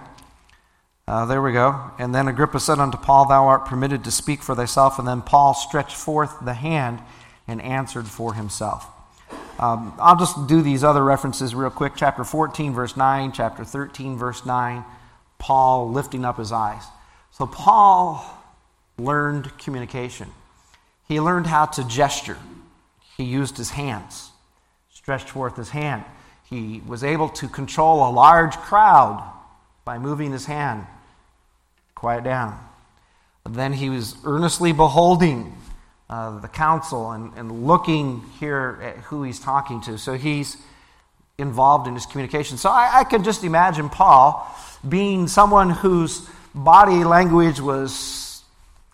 Uh, 1.06 1.26
there 1.26 1.42
we 1.42 1.52
go. 1.52 1.90
And 1.98 2.14
then 2.14 2.28
Agrippa 2.28 2.58
said 2.58 2.78
unto 2.78 2.96
Paul, 2.96 3.28
Thou 3.28 3.46
art 3.46 3.66
permitted 3.66 4.04
to 4.04 4.10
speak 4.10 4.42
for 4.42 4.54
thyself. 4.54 4.98
And 4.98 5.06
then 5.06 5.20
Paul 5.20 5.52
stretched 5.52 5.96
forth 5.96 6.36
the 6.42 6.54
hand 6.54 7.00
and 7.46 7.60
answered 7.60 8.06
for 8.06 8.34
himself. 8.34 8.86
Um, 9.58 9.94
I'll 9.98 10.16
just 10.16 10.48
do 10.48 10.62
these 10.62 10.82
other 10.82 11.04
references 11.04 11.54
real 11.54 11.70
quick. 11.70 11.92
Chapter 11.94 12.24
14, 12.24 12.72
verse 12.72 12.96
9, 12.96 13.32
chapter 13.32 13.64
13, 13.64 14.16
verse 14.16 14.44
9, 14.44 14.84
Paul 15.38 15.90
lifting 15.90 16.24
up 16.24 16.38
his 16.38 16.50
eyes. 16.50 16.82
So 17.30 17.46
Paul 17.46 18.24
learned 18.98 19.56
communication, 19.58 20.30
he 21.06 21.20
learned 21.20 21.46
how 21.46 21.66
to 21.66 21.84
gesture. 21.86 22.38
He 23.16 23.24
used 23.24 23.56
his 23.56 23.70
hands, 23.70 24.30
stretched 24.92 25.30
forth 25.30 25.56
his 25.56 25.70
hand. 25.70 26.04
He 26.44 26.82
was 26.86 27.04
able 27.04 27.28
to 27.30 27.48
control 27.48 28.08
a 28.08 28.10
large 28.10 28.56
crowd 28.56 29.22
by 29.84 29.98
moving 29.98 30.32
his 30.32 30.46
hand. 30.46 30.86
Quiet 31.94 32.24
down. 32.24 32.58
Then 33.48 33.72
he 33.72 33.90
was 33.90 34.16
earnestly 34.24 34.72
beholding 34.72 35.54
uh, 36.08 36.38
the 36.40 36.48
council 36.48 37.12
and, 37.12 37.32
and 37.36 37.66
looking 37.66 38.22
here 38.40 38.78
at 38.82 38.96
who 39.04 39.22
he's 39.22 39.38
talking 39.38 39.80
to. 39.82 39.98
So 39.98 40.14
he's 40.14 40.56
involved 41.38 41.86
in 41.86 41.94
his 41.94 42.06
communication. 42.06 42.56
So 42.56 42.70
I, 42.70 43.00
I 43.00 43.04
can 43.04 43.24
just 43.24 43.44
imagine 43.44 43.88
Paul 43.88 44.46
being 44.88 45.28
someone 45.28 45.70
whose 45.70 46.28
body 46.54 47.04
language 47.04 47.60
was 47.60 47.92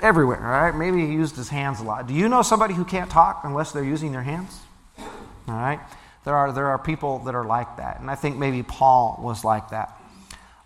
everywhere, 0.02 0.38
all 0.44 0.62
right? 0.62 0.74
Maybe 0.74 1.06
he 1.06 1.12
used 1.12 1.36
his 1.36 1.48
hands 1.48 1.80
a 1.80 1.84
lot. 1.84 2.06
Do 2.06 2.14
you 2.14 2.28
know 2.28 2.42
somebody 2.42 2.74
who 2.74 2.84
can't 2.84 3.10
talk 3.10 3.42
unless 3.44 3.72
they're 3.72 3.84
using 3.84 4.12
their 4.12 4.22
hands? 4.22 4.58
All 4.98 5.54
right? 5.54 5.80
There 6.24 6.34
are, 6.34 6.52
there 6.52 6.66
are 6.66 6.78
people 6.78 7.20
that 7.20 7.34
are 7.34 7.44
like 7.44 7.76
that. 7.78 8.00
And 8.00 8.10
I 8.10 8.14
think 8.14 8.36
maybe 8.36 8.62
Paul 8.62 9.18
was 9.22 9.44
like 9.44 9.70
that. 9.70 9.96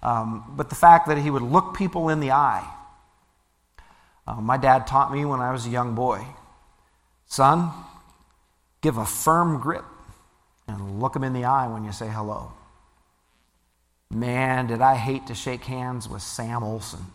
Um, 0.03 0.53
but 0.57 0.68
the 0.68 0.75
fact 0.75 1.09
that 1.09 1.18
he 1.18 1.31
would 1.31 1.42
look 1.42 1.77
people 1.77 2.09
in 2.09 2.20
the 2.20 2.33
eye. 2.33 2.68
Uh, 4.27 4.40
my 4.40 4.57
dad 4.57 4.87
taught 4.87 5.12
me 5.12 5.25
when 5.25 5.40
I 5.40 5.53
was 5.53 5.66
a 5.66 5.70
young 5.70 5.94
boy 5.94 6.25
son, 7.27 7.73
give 8.81 8.97
a 8.97 9.05
firm 9.05 9.59
grip 9.61 9.85
and 10.68 11.01
look 11.01 11.14
them 11.14 11.25
in 11.25 11.33
the 11.33 11.44
eye 11.44 11.66
when 11.66 11.85
you 11.85 11.92
say 11.92 12.09
hello. 12.09 12.53
Man, 14.11 14.68
did 14.68 14.81
I 14.81 14.94
hate 14.94 15.27
to 15.27 15.35
shake 15.35 15.64
hands 15.64 16.09
with 16.09 16.23
Sam 16.23 16.62
Olson. 16.62 17.07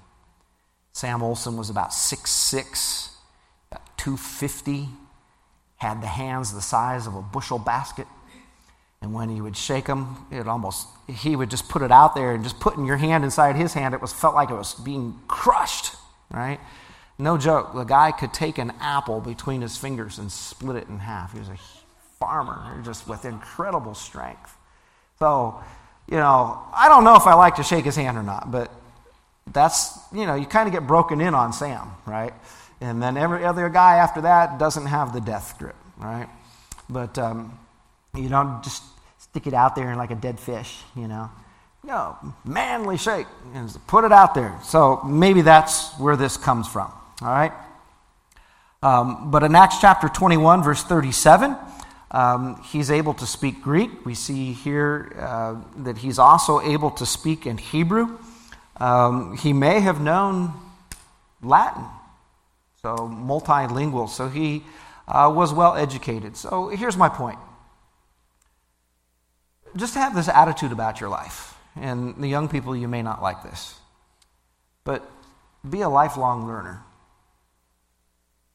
Sam 1.00 1.24
Olson 1.24 1.56
was 1.56 1.70
about 1.70 1.92
6'6, 1.92 3.12
about 3.72 3.98
250, 3.98 4.90
had 5.78 6.02
the 6.02 6.08
hands 6.08 6.54
the 6.54 6.62
size 6.62 7.08
of 7.08 7.16
a 7.16 7.22
bushel 7.22 7.58
basket. 7.58 8.06
And 9.02 9.14
when 9.14 9.30
he 9.30 9.40
would 9.40 9.56
shake 9.56 9.86
them, 9.86 10.28
it 10.30 10.46
almost, 10.46 10.90
he 11.08 11.38
would 11.38 11.50
just 11.50 11.70
put 11.70 11.84
it 11.84 11.90
out 11.90 12.16
there 12.16 12.34
and 12.34 12.44
just 12.44 12.60
putting 12.60 12.86
your 12.86 12.98
hand 12.98 13.24
inside 13.24 13.56
his 13.56 13.74
hand, 13.74 13.94
it 13.94 14.02
was 14.02 14.12
felt 14.12 14.36
like 14.36 14.50
it 14.50 14.56
was 14.56 14.74
being 14.74 15.18
crushed, 15.30 15.96
right? 16.32 16.60
No 17.18 17.38
joke. 17.38 17.74
The 17.74 17.86
guy 17.86 18.12
could 18.12 18.34
take 18.34 18.58
an 18.58 18.74
apple 18.82 19.22
between 19.22 19.62
his 19.62 19.78
fingers 19.78 20.18
and 20.18 20.30
split 20.30 20.76
it 20.76 20.90
in 20.90 21.00
half. 21.00 21.32
He 21.32 21.40
was 21.40 21.48
a 21.48 21.58
farmer, 22.20 22.82
just 22.84 23.08
with 23.08 23.24
incredible 23.24 23.96
strength. 23.96 24.54
So, 25.18 25.64
you 26.10 26.18
know, 26.18 26.60
I 26.74 26.90
don't 26.90 27.06
know 27.06 27.16
if 27.16 27.26
I 27.26 27.36
like 27.36 27.56
to 27.56 27.64
shake 27.64 27.86
his 27.86 27.96
hand 27.96 28.18
or 28.18 28.24
not, 28.24 28.52
but 28.52 28.70
that's, 29.54 29.98
you 30.14 30.26
know, 30.26 30.36
you 30.36 30.46
kind 30.46 30.68
of 30.68 30.74
get 30.74 30.88
broken 30.88 31.22
in 31.22 31.34
on 31.34 31.54
Sam, 31.54 31.92
right? 32.06 32.34
And 32.82 33.02
then 33.02 33.18
every 33.18 33.46
other 33.46 33.70
guy 33.70 33.98
after 33.98 34.22
that 34.22 34.58
doesn't 34.58 34.86
have 34.86 35.14
the 35.14 35.22
death 35.22 35.56
grip, 35.58 35.76
right? 35.98 36.30
But 36.90 37.18
um, 37.18 37.58
you 38.16 38.30
don't 38.30 38.64
just 38.64 38.84
stick 39.18 39.48
it 39.48 39.54
out 39.54 39.76
there 39.76 39.96
like 39.96 40.12
a 40.12 40.16
dead 40.16 40.40
fish, 40.40 40.78
you 40.96 41.08
know. 41.08 41.30
know, 41.84 42.18
manly 42.44 42.98
shake, 42.98 43.28
and 43.54 43.76
put 43.88 44.04
it 44.04 44.12
out 44.12 44.34
there. 44.34 44.60
So 44.64 45.02
maybe 45.04 45.42
that's 45.42 45.98
where 45.98 46.18
this 46.18 46.36
comes 46.38 46.68
from. 46.68 46.92
All 47.22 47.28
right? 47.28 47.54
Um, 48.82 49.32
but 49.32 49.44
in 49.44 49.56
Acts 49.56 49.80
chapter 49.80 50.08
21, 50.08 50.64
verse 50.64 50.84
37, 50.84 51.56
um, 52.12 52.62
he's 52.64 52.90
able 52.90 53.14
to 53.16 53.26
speak 53.26 53.62
Greek. 53.62 54.06
We 54.06 54.16
see 54.16 54.54
here 54.54 55.14
uh, 55.20 55.56
that 55.84 55.98
he's 55.98 56.18
also 56.18 56.60
able 56.62 56.92
to 56.92 57.06
speak 57.06 57.46
in 57.46 57.58
Hebrew. 57.58 58.18
Um, 58.80 59.38
he 59.38 59.54
may 59.54 59.80
have 59.80 60.00
known 60.02 60.54
Latin, 61.42 61.86
so 62.82 62.96
multilingual. 62.96 64.10
So 64.10 64.30
he 64.30 64.64
uh, 65.08 65.32
was 65.34 65.54
well 65.54 65.76
educated. 65.76 66.38
So 66.38 66.70
here's 66.70 66.98
my 66.98 67.10
point 67.10 67.40
just 69.76 69.94
have 69.94 70.16
this 70.16 70.28
attitude 70.28 70.72
about 70.72 71.00
your 71.00 71.10
life. 71.10 71.56
And 71.76 72.16
the 72.16 72.28
young 72.28 72.50
people, 72.50 72.76
you 72.76 72.88
may 72.88 73.04
not 73.04 73.22
like 73.22 73.44
this, 73.44 73.76
but 74.84 75.10
be 75.70 75.82
a 75.82 75.90
lifelong 75.90 76.48
learner 76.48 76.84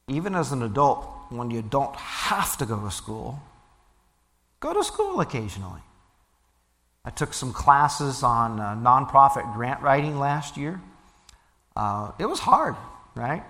even 0.09 0.35
as 0.35 0.53
an 0.53 0.63
adult, 0.63 1.07
when 1.31 1.51
you 1.51 1.63
don't 1.63 1.95
have 1.97 2.57
to 2.59 2.67
go 2.67 2.79
to 2.79 2.91
school, 2.91 3.41
go 4.61 4.75
to 4.75 4.85
school 4.85 5.21
occasionally. 5.21 5.81
I 7.05 7.11
took 7.11 7.35
some 7.35 7.53
classes 7.53 8.23
on 8.23 8.59
uh, 8.59 8.75
nonprofit 8.75 9.53
grant 9.55 9.83
writing 9.83 10.19
last 10.19 10.57
year. 10.57 10.81
Uh, 11.77 12.13
it 12.19 12.27
was 12.27 12.41
hard, 12.41 12.77
right? 13.15 13.43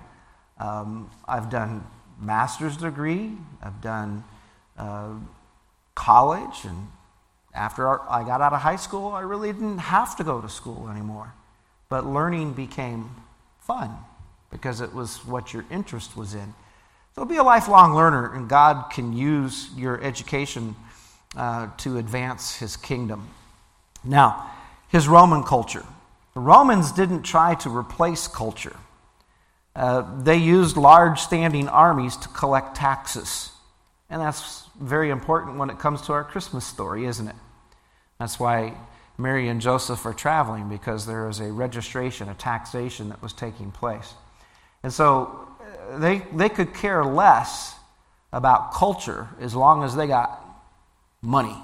Um, 0.58 1.10
I've 1.26 1.50
done 1.50 1.86
master's 2.20 2.76
degree, 2.76 3.32
I've 3.62 3.80
done 3.80 4.24
uh, 4.76 5.10
college, 5.94 6.64
and 6.64 6.88
after 7.54 8.00
I 8.10 8.24
got 8.24 8.40
out 8.40 8.52
of 8.52 8.60
high 8.60 8.76
school, 8.76 9.08
I 9.12 9.20
really 9.20 9.52
didn't 9.52 9.78
have 9.78 10.16
to 10.16 10.24
go 10.24 10.40
to 10.40 10.48
school 10.48 10.88
anymore. 10.88 11.32
But 11.88 12.06
learning 12.06 12.54
became 12.54 13.10
fun 13.60 13.90
because 14.50 14.80
it 14.80 14.92
was 14.92 15.24
what 15.24 15.52
your 15.52 15.64
interest 15.70 16.16
was 16.16 16.34
in. 16.34 16.54
So 17.14 17.24
be 17.24 17.36
a 17.36 17.44
lifelong 17.44 17.94
learner, 17.94 18.34
and 18.34 18.48
God 18.48 18.90
can 18.90 19.12
use 19.12 19.70
your 19.76 20.02
education 20.02 20.74
uh, 21.36 21.68
to 21.78 21.98
advance 21.98 22.56
his 22.56 22.76
kingdom. 22.76 23.28
Now, 24.04 24.50
his 24.88 25.08
Roman 25.08 25.42
culture. 25.42 25.84
The 26.34 26.40
Romans 26.40 26.92
didn't 26.92 27.22
try 27.22 27.54
to 27.56 27.70
replace 27.70 28.28
culture. 28.28 28.76
Uh, 29.74 30.22
they 30.22 30.36
used 30.36 30.76
large 30.76 31.20
standing 31.20 31.68
armies 31.68 32.16
to 32.16 32.28
collect 32.28 32.76
taxes. 32.76 33.50
And 34.10 34.20
that's 34.20 34.64
very 34.80 35.10
important 35.10 35.58
when 35.58 35.70
it 35.70 35.78
comes 35.78 36.02
to 36.02 36.12
our 36.12 36.24
Christmas 36.24 36.64
story, 36.64 37.06
isn't 37.06 37.26
it? 37.26 37.36
That's 38.20 38.38
why 38.38 38.74
Mary 39.18 39.48
and 39.48 39.60
Joseph 39.60 40.04
are 40.06 40.12
traveling, 40.12 40.68
because 40.68 41.06
there 41.06 41.28
is 41.28 41.40
a 41.40 41.52
registration, 41.52 42.28
a 42.28 42.34
taxation 42.34 43.08
that 43.08 43.22
was 43.22 43.32
taking 43.32 43.70
place. 43.70 44.14
And 44.82 44.92
so 44.92 45.48
uh, 45.60 45.98
they, 45.98 46.18
they 46.32 46.48
could 46.48 46.74
care 46.74 47.04
less 47.04 47.74
about 48.32 48.74
culture 48.74 49.28
as 49.40 49.54
long 49.54 49.82
as 49.84 49.96
they 49.96 50.06
got 50.06 50.40
money. 51.22 51.56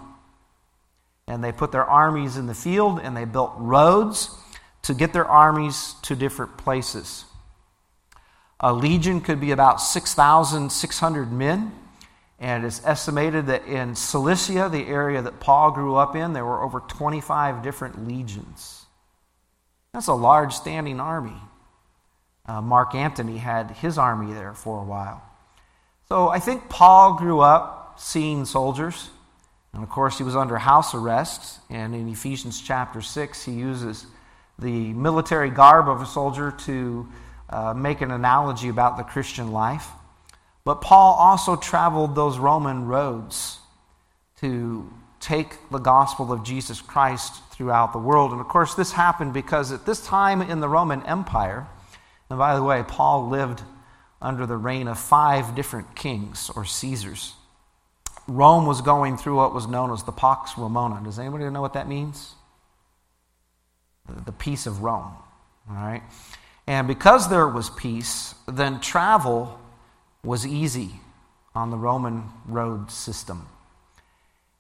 And 1.31 1.45
they 1.45 1.53
put 1.53 1.71
their 1.71 1.85
armies 1.85 2.37
in 2.37 2.47
the 2.47 2.55
field 2.55 2.99
and 2.99 3.17
they 3.17 3.25
built 3.25 3.53
roads 3.57 4.37
to 4.83 4.95
get 4.95 5.13
their 5.13 5.25
armies 5.25 5.95
to 6.03 6.17
different 6.17 6.59
places. 6.59 7.25
A 8.59 8.73
legion 8.73 9.21
could 9.21 9.41
be 9.41 9.53
about 9.53 9.81
6,600 9.81 11.31
men. 11.31 11.73
And 12.41 12.65
it's 12.65 12.85
estimated 12.85 13.47
that 13.47 13.65
in 13.67 13.95
Cilicia, 13.95 14.69
the 14.73 14.87
area 14.89 15.23
that 15.23 15.39
Paul 15.39 15.71
grew 15.71 15.95
up 15.95 16.17
in, 16.17 16.33
there 16.33 16.45
were 16.45 16.65
over 16.65 16.81
25 16.81 17.63
different 17.63 18.09
legions. 18.09 18.87
That's 19.93 20.09
a 20.09 20.15
large 20.15 20.53
standing 20.53 20.99
army. 20.99 21.37
Uh, 22.45 22.61
Mark 22.61 22.97
Antony 22.97 23.37
had 23.37 23.71
his 23.71 23.99
army 23.99 24.33
there 24.33 24.55
for 24.55 24.81
a 24.81 24.85
while. 24.85 25.23
So 26.09 26.29
I 26.29 26.41
think 26.41 26.69
Paul 26.69 27.15
grew 27.15 27.39
up 27.39 28.01
seeing 28.01 28.47
soldiers. 28.47 29.11
And 29.73 29.83
of 29.83 29.89
course, 29.89 30.19
he 30.19 30.25
was 30.25 30.37
under 30.37 30.59
house 30.59 30.95
arrest. 30.95 31.61
And 31.71 31.95
in 31.95 32.09
Ephesians 32.09 32.61
chapter 32.61 33.01
6, 33.01 33.45
he 33.45 33.53
uses 33.53 34.07
the 34.59 34.93
military 34.93 35.51
garb 35.51 35.89
of 35.89 36.03
a 36.03 36.07
soldier 36.07 36.53
to 36.67 37.09
uh, 37.49 37.75
make 37.75 38.01
an 38.01 38.11
analogy 38.11 38.69
about 38.69 38.97
the 38.97 39.03
Christian 39.03 39.53
life. 39.53 39.89
But 40.65 40.83
Paul 40.83 41.15
also 41.15 41.57
traveled 41.57 42.15
those 42.15 42.39
Roman 42.39 42.87
roads 42.87 43.59
to 44.41 44.93
take 45.21 45.57
the 45.71 45.79
gospel 45.79 46.33
of 46.33 46.45
Jesus 46.45 46.81
Christ 46.81 47.43
throughout 47.53 47.93
the 47.93 47.99
world. 47.99 48.33
And 48.33 48.41
of 48.41 48.49
course, 48.49 48.75
this 48.75 48.93
happened 48.93 49.33
because 49.33 49.73
at 49.73 49.87
this 49.87 50.05
time 50.05 50.43
in 50.43 50.61
the 50.61 50.69
Roman 50.69 51.03
Empire, 51.05 51.67
and 52.29 52.39
by 52.39 52.55
the 52.55 52.63
way, 52.63 52.85
Paul 52.87 53.29
lived 53.29 53.63
under 54.23 54.47
the 54.47 54.57
reign 54.57 54.89
of 54.89 54.99
five 54.99 55.55
different 55.55 55.95
kings 55.97 56.51
or 56.55 56.65
Caesars. 56.65 57.35
Rome 58.31 58.65
was 58.65 58.81
going 58.81 59.17
through 59.17 59.37
what 59.37 59.53
was 59.53 59.67
known 59.67 59.93
as 59.93 60.05
the 60.05 60.13
Pax 60.13 60.57
Romana. 60.57 61.01
Does 61.03 61.19
anybody 61.19 61.51
know 61.51 61.61
what 61.61 61.73
that 61.73 61.89
means? 61.89 62.35
The 64.25 64.31
peace 64.31 64.67
of 64.67 64.83
Rome. 64.83 65.13
All 65.69 65.77
right? 65.77 66.03
And 66.69 66.87
because 66.87 67.29
there 67.29 67.49
was 67.49 67.71
peace, 67.71 68.37
then 68.47 68.81
travel 68.81 69.59
was 70.23 70.47
easy 70.47 70.91
on 71.57 71.71
the 71.71 71.77
Roman 71.77 72.23
road 72.47 72.93
system. 72.93 73.49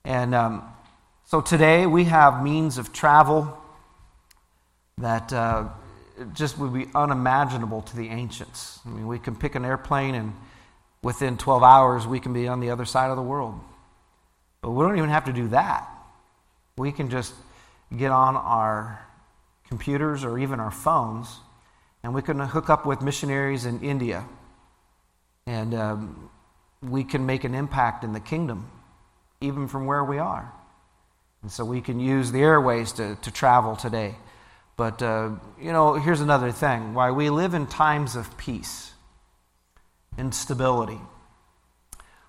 And 0.05 0.35
um, 0.35 0.65
so 1.25 1.41
today 1.41 1.87
we 1.87 2.05
have 2.05 2.43
means 2.43 2.77
of 2.77 2.93
travel 2.93 3.57
that 4.99 5.33
uh, 5.33 5.69
just 6.35 6.59
would 6.59 6.75
be 6.75 6.89
unimaginable 6.93 7.83
to 7.83 7.97
the 7.97 8.09
ancients. 8.09 8.81
I 8.85 8.89
mean, 8.89 9.07
we 9.07 9.21
can 9.21 9.37
pick 9.37 9.55
an 9.55 9.65
airplane 9.65 10.17
and 10.17 10.35
within 11.03 11.37
12 11.37 11.63
hours 11.63 12.07
we 12.07 12.21
can 12.21 12.33
be 12.33 12.47
on 12.49 12.61
the 12.61 12.71
other 12.71 12.85
side 12.85 13.11
of 13.11 13.17
the 13.17 13.23
world. 13.23 13.59
But 14.63 14.73
we 14.73 14.85
don't 14.85 14.99
even 14.99 15.11
have 15.11 15.25
to 15.25 15.33
do 15.33 15.49
that. 15.49 15.89
We 16.77 16.93
can 16.93 17.11
just 17.11 17.35
get 17.97 18.11
on 18.11 18.37
our 18.37 19.07
computers 19.69 20.25
or 20.25 20.39
even 20.39 20.61
our 20.61 20.71
phones 20.71 21.39
and 22.03 22.15
we 22.15 22.23
can 22.23 22.39
hook 22.39 22.71
up 22.71 22.87
with 22.87 23.03
missionaries 23.03 23.67
in 23.67 23.81
India 23.81 24.25
and 25.47 25.75
um, 25.75 26.31
we 26.83 27.05
can 27.05 27.27
make 27.27 27.45
an 27.45 27.55
impact 27.55 28.05
in 28.05 28.13
the 28.13 28.21
kingdom 28.21 28.71
even 29.41 29.69
from 29.69 29.87
where 29.87 30.05
we 30.05 30.19
are. 30.19 30.53
And 31.43 31.51
so 31.51 31.65
we 31.65 31.81
can 31.81 31.99
use 32.01 32.33
the 32.33 32.41
airways 32.41 32.93
to, 32.93 33.17
to 33.17 33.31
travel 33.31 33.75
today. 33.75 34.15
But, 34.77 35.03
uh, 35.03 35.31
you 35.61 35.73
know, 35.73 35.95
here's 35.95 36.21
another 36.21 36.53
thing 36.53 36.95
why 36.95 37.11
we 37.11 37.31
live 37.31 37.55
in 37.55 37.67
times 37.67 38.17
of 38.17 38.37
peace 38.37 38.90
and 40.17 40.35
stability. 40.35 41.01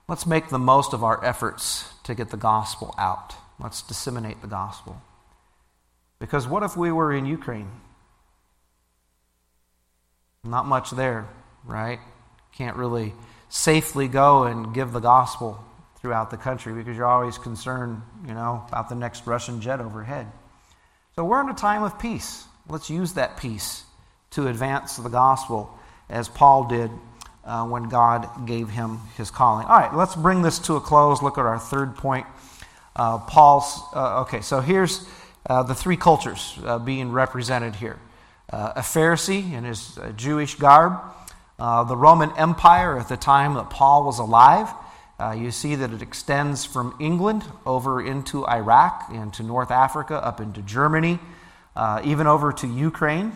Let's 0.07 0.25
make 0.25 0.49
the 0.49 0.59
most 0.59 0.93
of 0.93 1.03
our 1.03 1.23
efforts 1.23 1.91
to 2.03 2.15
get 2.15 2.29
the 2.29 2.37
gospel 2.37 2.93
out. 2.97 3.33
Let's 3.59 3.81
disseminate 3.81 4.41
the 4.41 4.47
gospel. 4.47 5.01
Because 6.19 6.47
what 6.47 6.63
if 6.63 6.75
we 6.75 6.91
were 6.91 7.13
in 7.13 7.25
Ukraine? 7.25 7.69
Not 10.43 10.65
much 10.65 10.91
there, 10.91 11.27
right? 11.63 11.99
Can't 12.51 12.75
really 12.75 13.13
safely 13.49 14.07
go 14.07 14.43
and 14.43 14.73
give 14.73 14.91
the 14.91 14.99
gospel 14.99 15.63
throughout 16.01 16.31
the 16.31 16.37
country 16.37 16.73
because 16.73 16.97
you're 16.97 17.05
always 17.05 17.37
concerned, 17.37 18.01
you 18.27 18.33
know, 18.33 18.65
about 18.67 18.89
the 18.89 18.95
next 18.95 19.27
Russian 19.27 19.61
jet 19.61 19.79
overhead. 19.79 20.27
So 21.15 21.23
we're 21.23 21.41
in 21.41 21.49
a 21.49 21.53
time 21.53 21.83
of 21.83 21.99
peace. 21.99 22.45
Let's 22.67 22.89
use 22.89 23.13
that 23.13 23.37
peace 23.37 23.83
to 24.31 24.47
advance 24.47 24.95
the 24.97 25.09
gospel 25.09 25.77
as 26.09 26.27
Paul 26.27 26.65
did 26.65 26.89
uh, 27.43 27.65
when 27.65 27.89
God 27.89 28.45
gave 28.45 28.69
him 28.69 28.99
his 29.17 29.31
calling. 29.31 29.65
All 29.65 29.77
right, 29.77 29.93
let's 29.93 30.15
bring 30.15 30.41
this 30.41 30.59
to 30.59 30.75
a 30.75 30.81
close. 30.81 31.21
Look 31.21 31.37
at 31.37 31.45
our 31.45 31.59
third 31.59 31.95
point. 31.95 32.25
Uh, 32.95 33.17
Paul's, 33.19 33.81
uh, 33.95 34.21
okay, 34.21 34.41
so 34.41 34.59
here's 34.59 35.07
uh, 35.49 35.63
the 35.63 35.73
three 35.73 35.97
cultures 35.97 36.59
uh, 36.65 36.77
being 36.77 37.11
represented 37.11 37.75
here 37.75 37.97
uh, 38.51 38.73
a 38.75 38.81
Pharisee 38.81 39.53
in 39.53 39.63
his 39.63 39.97
Jewish 40.17 40.55
garb, 40.55 40.99
the 41.57 41.95
Roman 41.95 42.31
Empire 42.37 42.99
at 42.99 43.07
the 43.07 43.15
time 43.15 43.53
that 43.53 43.69
Paul 43.69 44.05
was 44.05 44.19
alive. 44.19 44.69
You 45.37 45.51
see 45.51 45.75
that 45.75 45.93
it 45.93 46.01
extends 46.01 46.65
from 46.65 46.95
England 46.99 47.43
over 47.65 48.05
into 48.05 48.45
Iraq, 48.47 49.09
into 49.13 49.43
North 49.43 49.71
Africa, 49.71 50.15
up 50.15 50.41
into 50.41 50.61
Germany, 50.63 51.19
even 52.03 52.27
over 52.27 52.51
to 52.51 52.67
Ukraine. 52.67 53.31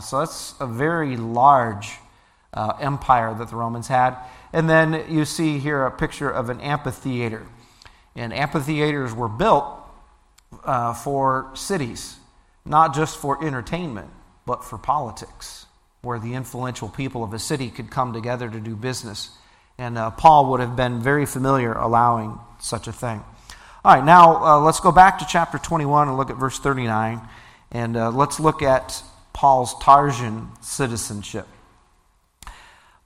So 0.00 0.20
that's 0.20 0.54
a 0.60 0.66
very 0.66 1.16
large 1.18 1.98
uh, 2.54 2.74
empire 2.80 3.34
that 3.34 3.48
the 3.48 3.56
Romans 3.56 3.88
had. 3.88 4.16
And 4.52 4.68
then 4.68 5.04
you 5.08 5.24
see 5.24 5.58
here 5.58 5.84
a 5.84 5.90
picture 5.90 6.30
of 6.30 6.50
an 6.50 6.60
amphitheater. 6.60 7.46
And 8.14 8.32
amphitheaters 8.32 9.14
were 9.14 9.28
built 9.28 9.66
uh, 10.64 10.92
for 10.94 11.50
cities, 11.54 12.16
not 12.64 12.94
just 12.94 13.16
for 13.16 13.44
entertainment, 13.44 14.10
but 14.44 14.64
for 14.64 14.76
politics, 14.76 15.66
where 16.02 16.18
the 16.18 16.34
influential 16.34 16.88
people 16.88 17.24
of 17.24 17.32
a 17.32 17.38
city 17.38 17.70
could 17.70 17.90
come 17.90 18.12
together 18.12 18.50
to 18.50 18.60
do 18.60 18.76
business. 18.76 19.30
And 19.78 19.96
uh, 19.96 20.10
Paul 20.10 20.50
would 20.50 20.60
have 20.60 20.76
been 20.76 21.00
very 21.00 21.24
familiar 21.24 21.72
allowing 21.72 22.38
such 22.60 22.86
a 22.86 22.92
thing. 22.92 23.24
All 23.84 23.94
right, 23.94 24.04
now 24.04 24.44
uh, 24.44 24.60
let's 24.60 24.80
go 24.80 24.92
back 24.92 25.18
to 25.20 25.26
chapter 25.28 25.58
21 25.58 26.08
and 26.08 26.16
look 26.16 26.30
at 26.30 26.36
verse 26.36 26.58
39. 26.58 27.20
And 27.70 27.96
uh, 27.96 28.10
let's 28.10 28.38
look 28.38 28.62
at 28.62 29.02
Paul's 29.32 29.74
Tarsian 29.76 30.48
citizenship. 30.62 31.48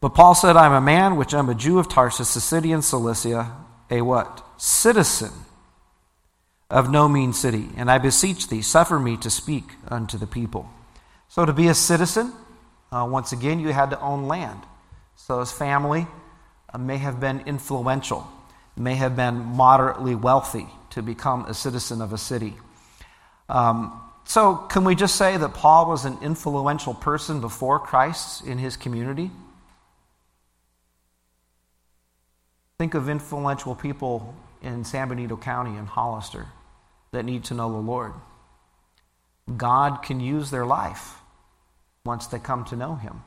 But 0.01 0.11
Paul 0.11 0.35
said, 0.35 0.57
I'm 0.57 0.73
a 0.73 0.81
man 0.81 1.17
which 1.17 1.35
I'm 1.35 1.49
a 1.49 1.55
Jew 1.55 1.79
of 1.79 1.89
Tarsus, 1.89 2.37
a 2.37 2.41
city 2.41 2.73
in 2.73 2.83
Cilicia, 2.83 3.53
a 3.91 4.03
what? 4.03 4.45
Citizen 4.57 5.31
of 6.69 6.91
no 6.91 7.09
mean 7.09 7.33
city. 7.33 7.69
And 7.77 7.91
I 7.91 7.99
beseech 7.99 8.49
thee, 8.49 8.63
suffer 8.63 8.99
me 8.99 9.17
to 9.19 9.31
speak 9.31 9.65
unto 9.89 10.19
the 10.19 10.27
people. 10.27 10.69
So 11.29 11.45
to 11.45 11.53
be 11.53 11.69
a 11.69 11.75
citizen, 11.75 12.33
uh, 12.93 13.07
once 13.11 13.33
again, 13.33 13.61
you 13.61 13.73
had 13.73 13.91
to 13.91 14.01
own 14.01 14.29
land. 14.29 14.61
So 15.17 15.41
his 15.41 15.53
family 15.53 16.07
uh, 16.73 16.79
may 16.79 16.99
have 16.99 17.21
been 17.21 17.41
influential, 17.47 18.27
may 18.77 18.95
have 18.95 19.17
been 19.17 19.37
moderately 19.37 20.15
wealthy 20.15 20.67
to 20.91 21.03
become 21.03 21.47
a 21.47 21.55
citizen 21.55 22.01
of 22.01 22.13
a 22.13 22.19
city. 22.19 22.55
Um, 23.49 24.01
so, 24.25 24.57
can 24.57 24.85
we 24.85 24.97
just 24.97 25.15
say 25.15 25.37
that 25.37 25.55
Paul 25.55 25.89
was 25.89 26.05
an 26.05 26.19
influential 26.21 26.95
person 26.95 27.41
before 27.41 27.79
Christ 27.79 28.45
in 28.45 28.59
his 28.59 28.77
community? 28.77 29.31
Think 32.79 32.95
of 32.95 33.09
influential 33.09 33.75
people 33.75 34.35
in 34.63 34.85
San 34.85 35.09
Benito 35.09 35.37
County 35.37 35.77
and 35.77 35.89
Hollister 35.89 36.47
that 37.13 37.25
need 37.25 37.45
to 37.45 37.55
know 37.55 37.71
the 37.71 37.79
Lord. 37.79 38.13
God 39.57 40.03
can 40.03 40.21
use 40.21 40.51
their 40.51 40.67
life 40.67 41.15
once 42.05 42.27
they 42.27 42.39
come 42.39 42.65
to 42.67 42.77
know 42.77 42.97
Him. 42.97 43.23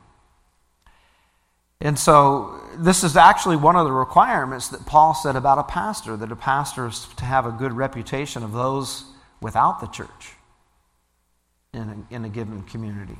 And 1.80 1.98
so, 1.98 2.62
this 2.76 3.02
is 3.02 3.16
actually 3.16 3.56
one 3.56 3.74
of 3.74 3.86
the 3.86 3.92
requirements 3.92 4.68
that 4.68 4.84
Paul 4.84 5.14
said 5.14 5.34
about 5.34 5.58
a 5.58 5.62
pastor 5.62 6.14
that 6.16 6.30
a 6.30 6.36
pastor 6.36 6.88
is 6.88 7.06
to 7.16 7.24
have 7.24 7.46
a 7.46 7.50
good 7.50 7.72
reputation 7.72 8.42
of 8.42 8.52
those 8.52 9.04
without 9.40 9.80
the 9.80 9.86
church 9.86 10.34
in 11.72 12.06
a, 12.10 12.14
in 12.14 12.24
a 12.26 12.28
given 12.28 12.62
community. 12.64 13.16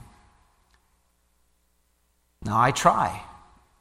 Now, 2.42 2.60
I 2.60 2.70
try 2.70 3.22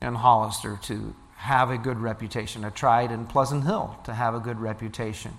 in 0.02 0.16
Hollister 0.16 0.80
to 0.84 1.14
have 1.40 1.72
a 1.72 1.78
good 1.78 1.98
reputation. 1.98 2.66
I 2.66 2.70
tried 2.70 3.12
in 3.12 3.26
Pleasant 3.26 3.64
Hill 3.64 3.98
to 4.04 4.14
have 4.14 4.36
a 4.36 4.42
good 4.42 4.60
reputation. 4.60 5.32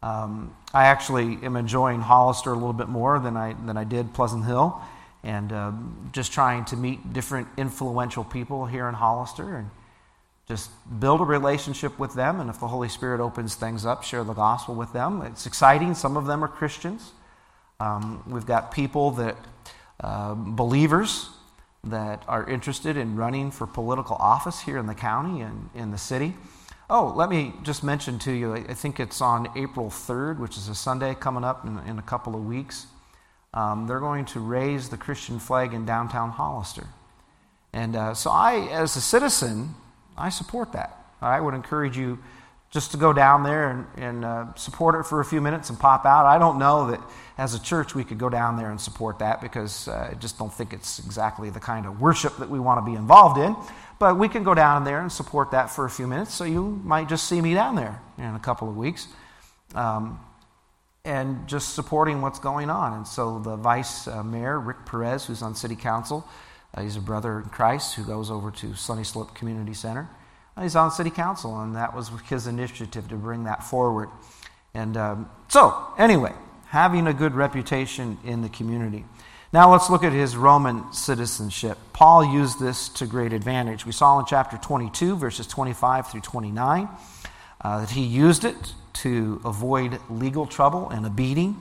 Um, 0.00 0.54
I 0.72 0.84
actually 0.84 1.38
am 1.42 1.56
enjoying 1.56 2.00
Hollister 2.00 2.50
a 2.50 2.54
little 2.54 2.72
bit 2.72 2.88
more 2.88 3.18
than 3.18 3.36
I, 3.36 3.54
than 3.54 3.76
I 3.76 3.82
did 3.82 4.14
Pleasant 4.14 4.44
Hill, 4.44 4.80
and 5.24 5.52
uh, 5.52 5.72
just 6.12 6.32
trying 6.32 6.64
to 6.66 6.76
meet 6.76 7.12
different 7.12 7.48
influential 7.56 8.22
people 8.22 8.66
here 8.66 8.88
in 8.88 8.94
Hollister 8.94 9.56
and 9.56 9.70
just 10.46 10.70
build 11.00 11.20
a 11.20 11.24
relationship 11.24 11.98
with 11.98 12.14
them. 12.14 12.38
And 12.38 12.48
if 12.48 12.60
the 12.60 12.68
Holy 12.68 12.88
Spirit 12.88 13.20
opens 13.20 13.56
things 13.56 13.84
up, 13.84 14.04
share 14.04 14.22
the 14.22 14.32
gospel 14.32 14.76
with 14.76 14.92
them. 14.92 15.22
It's 15.22 15.44
exciting. 15.44 15.94
Some 15.94 16.16
of 16.16 16.26
them 16.26 16.44
are 16.44 16.48
Christians. 16.48 17.10
Um, 17.80 18.22
we've 18.28 18.46
got 18.46 18.70
people 18.70 19.10
that, 19.12 19.36
uh, 19.98 20.34
believers, 20.34 21.30
that 21.90 22.22
are 22.28 22.48
interested 22.48 22.96
in 22.96 23.16
running 23.16 23.50
for 23.50 23.66
political 23.66 24.16
office 24.16 24.60
here 24.60 24.78
in 24.78 24.86
the 24.86 24.94
county 24.94 25.40
and 25.40 25.70
in 25.74 25.90
the 25.90 25.98
city. 25.98 26.34
Oh, 26.88 27.12
let 27.16 27.30
me 27.30 27.52
just 27.62 27.82
mention 27.82 28.18
to 28.20 28.32
you, 28.32 28.54
I 28.54 28.74
think 28.74 29.00
it's 29.00 29.20
on 29.20 29.48
April 29.56 29.86
3rd, 29.86 30.38
which 30.38 30.56
is 30.56 30.68
a 30.68 30.74
Sunday 30.74 31.14
coming 31.14 31.42
up 31.42 31.64
in, 31.64 31.78
in 31.80 31.98
a 31.98 32.02
couple 32.02 32.34
of 32.36 32.44
weeks. 32.44 32.86
Um, 33.52 33.86
they're 33.86 34.00
going 34.00 34.24
to 34.26 34.40
raise 34.40 34.88
the 34.88 34.96
Christian 34.96 35.38
flag 35.38 35.74
in 35.74 35.84
downtown 35.84 36.30
Hollister. 36.30 36.86
And 37.72 37.96
uh, 37.96 38.14
so, 38.14 38.30
I, 38.30 38.68
as 38.70 38.96
a 38.96 39.00
citizen, 39.00 39.74
I 40.16 40.28
support 40.28 40.72
that. 40.72 40.96
I 41.20 41.40
would 41.40 41.54
encourage 41.54 41.96
you 41.96 42.18
just 42.76 42.90
to 42.90 42.98
go 42.98 43.14
down 43.14 43.42
there 43.42 43.70
and, 43.70 43.86
and 43.96 44.22
uh, 44.22 44.54
support 44.54 44.94
it 44.96 45.04
for 45.06 45.20
a 45.20 45.24
few 45.24 45.40
minutes 45.40 45.70
and 45.70 45.80
pop 45.80 46.04
out. 46.04 46.26
I 46.26 46.36
don't 46.36 46.58
know 46.58 46.90
that 46.90 47.00
as 47.38 47.54
a 47.54 47.62
church 47.62 47.94
we 47.94 48.04
could 48.04 48.18
go 48.18 48.28
down 48.28 48.58
there 48.58 48.70
and 48.70 48.78
support 48.78 49.20
that 49.20 49.40
because 49.40 49.88
uh, 49.88 50.10
I 50.12 50.14
just 50.16 50.36
don't 50.38 50.52
think 50.52 50.74
it's 50.74 50.98
exactly 50.98 51.48
the 51.48 51.58
kind 51.58 51.86
of 51.86 52.02
worship 52.02 52.36
that 52.36 52.50
we 52.50 52.60
want 52.60 52.84
to 52.84 52.84
be 52.84 52.94
involved 52.94 53.40
in. 53.40 53.56
But 53.98 54.18
we 54.18 54.28
can 54.28 54.44
go 54.44 54.52
down 54.52 54.84
there 54.84 55.00
and 55.00 55.10
support 55.10 55.52
that 55.52 55.70
for 55.70 55.86
a 55.86 55.90
few 55.90 56.06
minutes. 56.06 56.34
So 56.34 56.44
you 56.44 56.78
might 56.84 57.08
just 57.08 57.26
see 57.26 57.40
me 57.40 57.54
down 57.54 57.76
there 57.76 57.98
in 58.18 58.34
a 58.34 58.40
couple 58.40 58.68
of 58.68 58.76
weeks. 58.76 59.08
Um, 59.74 60.20
and 61.06 61.48
just 61.48 61.74
supporting 61.74 62.20
what's 62.20 62.40
going 62.40 62.68
on. 62.68 62.92
And 62.92 63.08
so 63.08 63.38
the 63.38 63.56
vice 63.56 64.06
uh, 64.06 64.22
mayor, 64.22 64.60
Rick 64.60 64.84
Perez, 64.84 65.24
who's 65.24 65.40
on 65.40 65.54
city 65.54 65.76
council, 65.76 66.28
uh, 66.74 66.82
he's 66.82 66.96
a 66.96 67.00
brother 67.00 67.40
in 67.40 67.48
Christ 67.48 67.94
who 67.94 68.04
goes 68.04 68.30
over 68.30 68.50
to 68.50 68.74
Sunny 68.74 69.04
Slope 69.04 69.34
Community 69.34 69.72
Center. 69.72 70.10
He's 70.60 70.76
on 70.76 70.90
city 70.90 71.10
council, 71.10 71.60
and 71.60 71.76
that 71.76 71.94
was 71.94 72.10
his 72.28 72.46
initiative 72.46 73.08
to 73.08 73.16
bring 73.16 73.44
that 73.44 73.62
forward. 73.62 74.08
And 74.72 74.96
um, 74.96 75.30
so, 75.48 75.76
anyway, 75.98 76.32
having 76.68 77.06
a 77.06 77.12
good 77.12 77.34
reputation 77.34 78.18
in 78.24 78.42
the 78.42 78.48
community. 78.48 79.04
Now 79.52 79.70
let's 79.70 79.90
look 79.90 80.02
at 80.02 80.12
his 80.12 80.36
Roman 80.36 80.92
citizenship. 80.92 81.78
Paul 81.92 82.24
used 82.24 82.58
this 82.58 82.88
to 82.90 83.06
great 83.06 83.32
advantage. 83.32 83.86
We 83.86 83.92
saw 83.92 84.18
in 84.18 84.26
chapter 84.26 84.56
22, 84.56 85.16
verses 85.16 85.46
25 85.46 86.10
through 86.10 86.20
29, 86.22 86.88
uh, 87.60 87.80
that 87.80 87.90
he 87.90 88.02
used 88.02 88.44
it 88.44 88.74
to 88.94 89.40
avoid 89.44 90.00
legal 90.10 90.46
trouble 90.46 90.88
and 90.90 91.06
a 91.06 91.10
beating. 91.10 91.56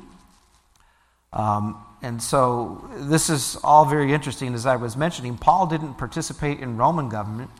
Um, 1.31 1.81
and 2.01 2.21
so 2.21 2.89
this 2.95 3.29
is 3.29 3.57
all 3.63 3.85
very 3.85 4.13
interesting. 4.13 4.53
As 4.53 4.65
I 4.65 4.77
was 4.77 4.95
mentioning, 4.95 5.37
Paul 5.37 5.67
didn't 5.67 5.95
participate 5.95 6.59
in 6.59 6.77
Roman 6.77 7.09
government 7.09 7.51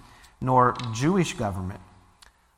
nor 0.46 0.76
Jewish 0.94 1.34
government, 1.34 1.82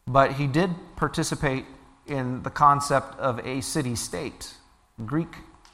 but 0.05 0.33
he 0.33 0.45
did 0.45 0.69
participate 0.97 1.65
in 2.05 2.43
the 2.43 2.49
concept 2.49 3.17
of 3.17 3.39
a 3.45 3.61
city 3.61 3.95
state, 3.95 4.53
Greek 5.05 5.33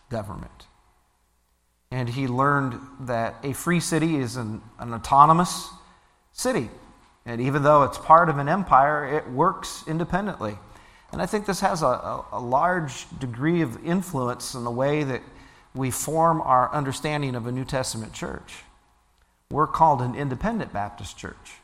government. 0.10 0.68
And 1.90 2.08
he 2.08 2.28
learned 2.28 2.80
that 3.02 3.36
a 3.44 3.54
free 3.54 3.80
city 3.80 4.18
is 4.18 4.36
an, 4.36 4.62
an 4.78 4.94
autonomous 4.94 5.70
city. 6.32 6.70
And 7.26 7.42
even 7.42 7.64
though 7.64 7.84
it's 7.84 7.98
part 7.98 8.30
of 8.30 8.38
an 8.38 8.48
empire, 8.48 9.06
it 9.06 9.30
works 9.32 9.84
independently. 9.88 10.58
And 11.12 11.22
I 11.22 11.26
think 11.26 11.48
this 11.48 11.62
has 11.62 11.82
a, 11.82 11.88
a, 11.88 12.26
a, 12.34 12.40
large 12.40 13.06
degree 13.20 13.62
of 13.62 13.84
influence 13.86 14.54
in 14.56 14.64
the 14.64 14.72
way 14.72 15.04
that 15.04 15.22
we 15.74 15.90
form 15.90 16.42
our 16.42 16.72
understanding 16.74 17.36
of 17.36 17.48
a 17.48 17.52
New 17.52 17.66
Testament 17.66 18.14
church. 18.14 18.64
We're 19.50 19.68
called 19.68 20.02
an 20.02 20.16
independent 20.16 20.74
Baptist 20.74 21.18
church. 21.18 21.63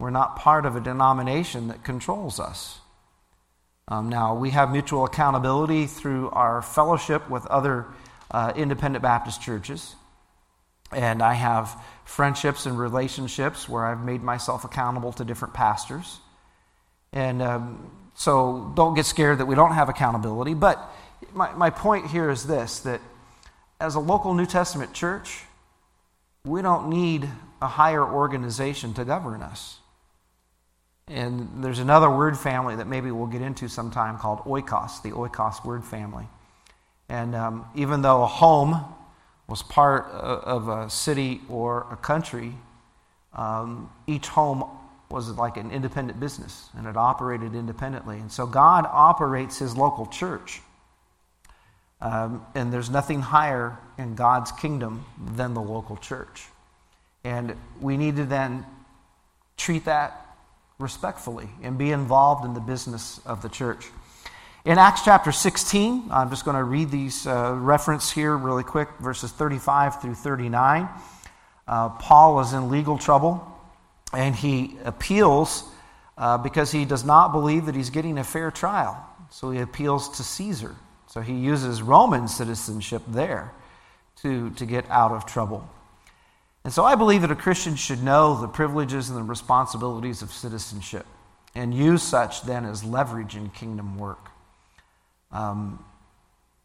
We're 0.00 0.08
not 0.08 0.36
part 0.36 0.64
of 0.64 0.76
a 0.76 0.80
denomination 0.80 1.68
that 1.68 1.84
controls 1.84 2.40
us. 2.40 2.78
Um, 3.86 4.08
now, 4.08 4.34
we 4.34 4.48
have 4.48 4.72
mutual 4.72 5.04
accountability 5.04 5.86
through 5.86 6.30
our 6.30 6.62
fellowship 6.62 7.28
with 7.28 7.44
other 7.46 7.84
uh, 8.30 8.54
independent 8.56 9.02
Baptist 9.02 9.42
churches. 9.42 9.94
And 10.90 11.22
I 11.22 11.34
have 11.34 11.78
friendships 12.06 12.64
and 12.64 12.78
relationships 12.78 13.68
where 13.68 13.84
I've 13.84 14.02
made 14.02 14.22
myself 14.22 14.64
accountable 14.64 15.12
to 15.12 15.24
different 15.24 15.52
pastors. 15.52 16.18
And 17.12 17.42
um, 17.42 17.90
so 18.14 18.72
don't 18.74 18.94
get 18.94 19.04
scared 19.04 19.36
that 19.36 19.46
we 19.46 19.54
don't 19.54 19.74
have 19.74 19.90
accountability. 19.90 20.54
But 20.54 20.80
my, 21.34 21.52
my 21.52 21.68
point 21.68 22.06
here 22.06 22.30
is 22.30 22.44
this 22.44 22.80
that 22.80 23.02
as 23.78 23.96
a 23.96 24.00
local 24.00 24.32
New 24.32 24.46
Testament 24.46 24.94
church, 24.94 25.42
we 26.46 26.62
don't 26.62 26.88
need 26.88 27.28
a 27.60 27.66
higher 27.66 28.02
organization 28.02 28.94
to 28.94 29.04
govern 29.04 29.42
us. 29.42 29.79
And 31.10 31.48
there's 31.56 31.80
another 31.80 32.08
word 32.08 32.38
family 32.38 32.76
that 32.76 32.86
maybe 32.86 33.10
we'll 33.10 33.26
get 33.26 33.42
into 33.42 33.68
sometime 33.68 34.16
called 34.16 34.38
oikos, 34.44 35.02
the 35.02 35.10
oikos 35.10 35.64
word 35.64 35.84
family. 35.84 36.24
And 37.08 37.34
um, 37.34 37.66
even 37.74 38.02
though 38.02 38.22
a 38.22 38.28
home 38.28 38.84
was 39.48 39.60
part 39.64 40.06
of 40.12 40.68
a 40.68 40.88
city 40.88 41.40
or 41.48 41.88
a 41.90 41.96
country, 41.96 42.54
um, 43.34 43.90
each 44.06 44.28
home 44.28 44.64
was 45.10 45.28
like 45.30 45.56
an 45.56 45.72
independent 45.72 46.20
business 46.20 46.68
and 46.78 46.86
it 46.86 46.96
operated 46.96 47.56
independently. 47.56 48.20
And 48.20 48.30
so 48.30 48.46
God 48.46 48.86
operates 48.88 49.58
his 49.58 49.76
local 49.76 50.06
church. 50.06 50.60
Um, 52.00 52.46
and 52.54 52.72
there's 52.72 52.88
nothing 52.88 53.20
higher 53.20 53.76
in 53.98 54.14
God's 54.14 54.52
kingdom 54.52 55.04
than 55.34 55.54
the 55.54 55.60
local 55.60 55.96
church. 55.96 56.46
And 57.24 57.56
we 57.80 57.96
need 57.96 58.14
to 58.16 58.24
then 58.24 58.64
treat 59.56 59.84
that 59.86 60.29
respectfully 60.80 61.48
and 61.62 61.78
be 61.78 61.90
involved 61.90 62.44
in 62.44 62.54
the 62.54 62.60
business 62.60 63.20
of 63.24 63.42
the 63.42 63.48
church. 63.48 63.86
In 64.64 64.78
Acts 64.78 65.02
chapter 65.04 65.32
16, 65.32 66.08
I'm 66.10 66.28
just 66.28 66.44
going 66.44 66.56
to 66.56 66.64
read 66.64 66.90
these 66.90 67.26
uh, 67.26 67.54
reference 67.54 68.10
here 68.10 68.36
really 68.36 68.62
quick, 68.62 68.88
verses 69.00 69.30
35 69.32 70.02
through 70.02 70.14
39. 70.14 70.88
Uh, 71.66 71.88
Paul 71.90 72.40
is 72.40 72.52
in 72.52 72.70
legal 72.70 72.98
trouble 72.98 73.46
and 74.12 74.34
he 74.34 74.76
appeals 74.84 75.64
uh, 76.18 76.36
because 76.36 76.70
he 76.70 76.84
does 76.84 77.04
not 77.04 77.32
believe 77.32 77.66
that 77.66 77.74
he's 77.74 77.90
getting 77.90 78.18
a 78.18 78.24
fair 78.24 78.50
trial. 78.50 79.02
So 79.30 79.50
he 79.50 79.60
appeals 79.60 80.16
to 80.18 80.22
Caesar. 80.22 80.74
So 81.06 81.20
he 81.20 81.34
uses 81.34 81.80
Roman 81.80 82.28
citizenship 82.28 83.02
there 83.08 83.52
to, 84.22 84.50
to 84.50 84.66
get 84.66 84.88
out 84.90 85.12
of 85.12 85.24
trouble. 85.26 85.68
And 86.64 86.72
so 86.72 86.84
I 86.84 86.94
believe 86.94 87.22
that 87.22 87.30
a 87.30 87.36
Christian 87.36 87.74
should 87.74 88.02
know 88.02 88.40
the 88.40 88.48
privileges 88.48 89.08
and 89.08 89.18
the 89.18 89.22
responsibilities 89.22 90.22
of 90.22 90.30
citizenship. 90.30 91.06
and 91.54 91.74
use 91.74 92.02
such 92.02 92.42
then 92.42 92.64
as 92.64 92.84
leverage 92.84 93.36
in 93.36 93.50
kingdom 93.50 93.98
work. 93.98 94.30
Um, 95.32 95.84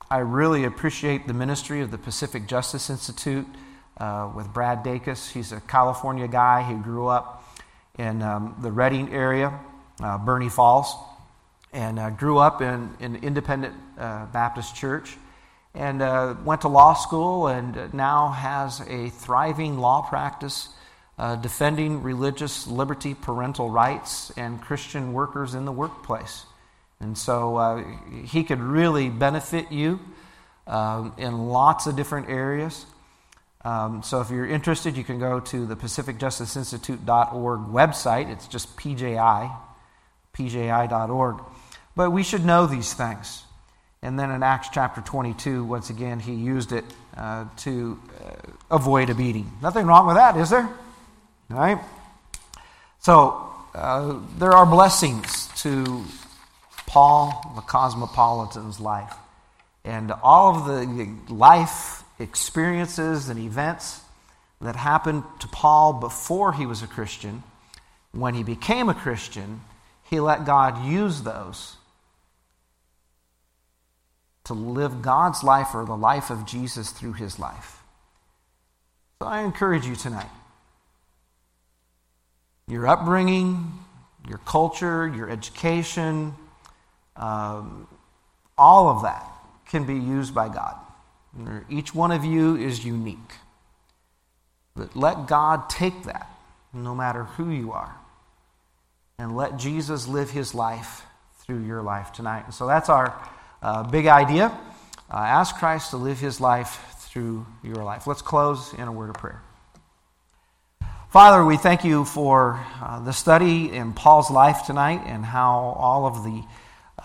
I 0.10 0.20
really 0.20 0.66
appreciate 0.66 1.28
the 1.28 1.34
ministry 1.34 1.82
of 1.82 1.92
the 1.92 1.98
Pacific 1.98 2.48
Justice 2.48 2.90
Institute 2.90 3.48
uh, 3.98 4.32
with 4.36 4.54
Brad 4.54 4.84
Dacus. 4.84 5.32
He's 5.32 5.52
a 5.52 5.62
California 5.62 6.28
guy 6.28 6.62
who 6.62 6.78
grew 6.82 7.08
up 7.08 7.44
in 7.98 8.22
um, 8.22 8.56
the 8.62 8.72
Redding 8.72 9.12
area, 9.14 9.58
uh, 10.04 10.18
Burney 10.20 10.50
Falls, 10.50 10.94
and 11.74 11.98
uh, 11.98 12.12
grew 12.12 12.38
up 12.38 12.62
in 12.62 12.68
an 12.68 12.96
in 13.00 13.16
independent 13.18 13.74
uh, 13.98 14.28
Baptist 14.28 14.76
church 14.76 15.18
and 15.76 16.02
uh, 16.02 16.36
went 16.44 16.62
to 16.62 16.68
law 16.68 16.94
school 16.94 17.48
and 17.48 17.94
now 17.94 18.30
has 18.30 18.82
a 18.82 19.10
thriving 19.10 19.78
law 19.78 20.02
practice 20.02 20.70
uh, 21.18 21.36
defending 21.38 22.04
religious 22.04 22.68
liberty, 22.68 23.14
parental 23.14 23.70
rights, 23.70 24.32
and 24.38 24.62
Christian 24.62 25.14
workers 25.14 25.54
in 25.54 25.66
the 25.66 25.72
workplace. 25.72 26.46
And 27.00 27.18
so 27.18 27.56
uh, 27.58 27.84
he 28.26 28.44
could 28.44 28.60
really 28.60 29.10
benefit 29.10 29.72
you 29.72 30.00
um, 30.68 31.14
in 31.18 31.48
lots 31.48 31.88
of 31.88 31.96
different 31.96 32.30
areas. 32.30 32.86
Um, 33.64 34.04
so 34.04 34.22
if 34.22 34.30
you're 34.30 34.46
interested, 34.46 34.96
you 34.98 35.04
can 35.04 35.20
go 35.20 35.40
to 35.40 35.66
the 35.66 35.76
PacificJusticeInstitute.org 35.76 37.62
website. 37.62 38.30
It's 38.30 38.48
just 38.48 38.76
PJI, 38.78 39.52
pji.org. 40.34 41.44
But 41.96 42.12
we 42.12 42.24
should 42.24 42.46
know 42.46 42.68
these 42.68 42.94
things. 42.94 43.45
And 44.06 44.20
then 44.20 44.30
in 44.30 44.44
Acts 44.44 44.70
chapter 44.72 45.02
22, 45.02 45.64
once 45.64 45.90
again, 45.90 46.20
he 46.20 46.36
used 46.36 46.72
it 46.72 46.86
uh, 47.18 47.46
to 47.58 48.00
uh, 48.24 48.34
avoid 48.70 49.10
a 49.10 49.16
beating. 49.16 49.52
Nothing 49.64 49.88
wrong 49.88 50.06
with 50.06 50.16
that, 50.16 50.38
is 50.38 50.52
there? 50.52 50.70
All 51.50 51.58
right? 51.58 51.80
So 53.00 53.50
uh, 53.74 54.20
there 54.38 54.52
are 54.52 54.68
blessings 54.68 55.48
to 55.64 56.06
Paul 56.86 57.54
the 57.56 57.62
cosmopolitan's 57.62 58.80
life. 58.80 59.12
And 59.84 60.12
all 60.12 60.56
of 60.56 60.68
the 60.68 61.34
life 61.34 62.04
experiences 62.20 63.28
and 63.28 63.40
events 63.40 64.02
that 64.62 64.76
happened 64.76 65.24
to 65.40 65.48
Paul 65.48 65.94
before 65.94 66.54
he 66.54 66.68
was 66.68 66.84
a 66.84 66.88
Christian, 66.88 67.42
when 68.12 68.36
he 68.36 68.44
became 68.44 68.88
a 68.88 68.94
Christian, 68.94 69.62
he 70.04 70.20
let 70.20 70.46
God 70.46 70.86
use 70.86 71.24
those 71.24 71.78
to 74.46 74.54
live 74.54 75.02
God's 75.02 75.44
life 75.44 75.74
or 75.74 75.86
the 75.86 75.98
life 75.98 76.30
of 76.30 76.46
Jesus 76.46 76.92
through 76.92 77.14
his 77.14 77.38
life. 77.40 77.84
So 79.22 79.28
I 79.28 79.42
encourage 79.42 79.86
you 79.86 79.96
tonight. 79.96 80.30
Your 82.68 82.88
upbringing, 82.88 83.72
your 84.28 84.40
culture, 84.40 85.08
your 85.08 85.30
education, 85.30 86.34
um, 87.16 87.88
all 88.58 88.90
of 88.90 89.04
that 89.04 89.24
can 89.68 89.86
be 89.86 89.96
used 89.96 90.34
by 90.34 90.50
God. 90.50 90.76
Each 91.70 91.94
one 91.94 92.12
of 92.12 92.24
you 92.24 92.56
is 92.56 92.86
unique. 92.86 93.34
But 94.76 94.96
let 94.96 95.28
God 95.28 95.70
take 95.70 96.04
that, 96.04 96.30
no 96.74 96.96
matter 96.96 97.24
who 97.24 97.50
you 97.50 97.72
are, 97.72 97.96
and 99.18 99.36
let 99.36 99.58
Jesus 99.58 100.08
live 100.08 100.32
his 100.32 100.54
life 100.54 101.04
through 101.40 101.64
your 101.66 101.82
life 101.82 102.12
tonight. 102.12 102.46
And 102.46 102.54
so 102.54 102.68
that's 102.68 102.90
our 102.90 103.14
uh, 103.62 103.84
big 103.84 104.08
idea. 104.08 104.48
Uh, 105.12 105.18
ask 105.18 105.56
Christ 105.58 105.92
to 105.92 105.98
live 105.98 106.20
his 106.20 106.42
life 106.42 106.82
through 107.00 107.46
your 107.64 107.84
life. 107.84 108.08
Let's 108.08 108.22
close 108.22 108.74
in 108.74 108.88
a 108.88 108.92
word 108.92 109.10
of 109.10 109.16
prayer. 109.16 109.42
Father, 111.10 111.46
we 111.46 111.56
thank 111.56 111.86
you 111.86 112.04
for 112.04 112.60
uh, 112.82 113.00
the 113.00 113.14
study 113.14 113.72
in 113.72 113.94
Paul's 113.94 114.30
life 114.30 114.66
tonight 114.66 115.02
and 115.06 115.24
how 115.24 115.76
all 115.78 116.06
of 116.06 116.24
the 116.26 116.44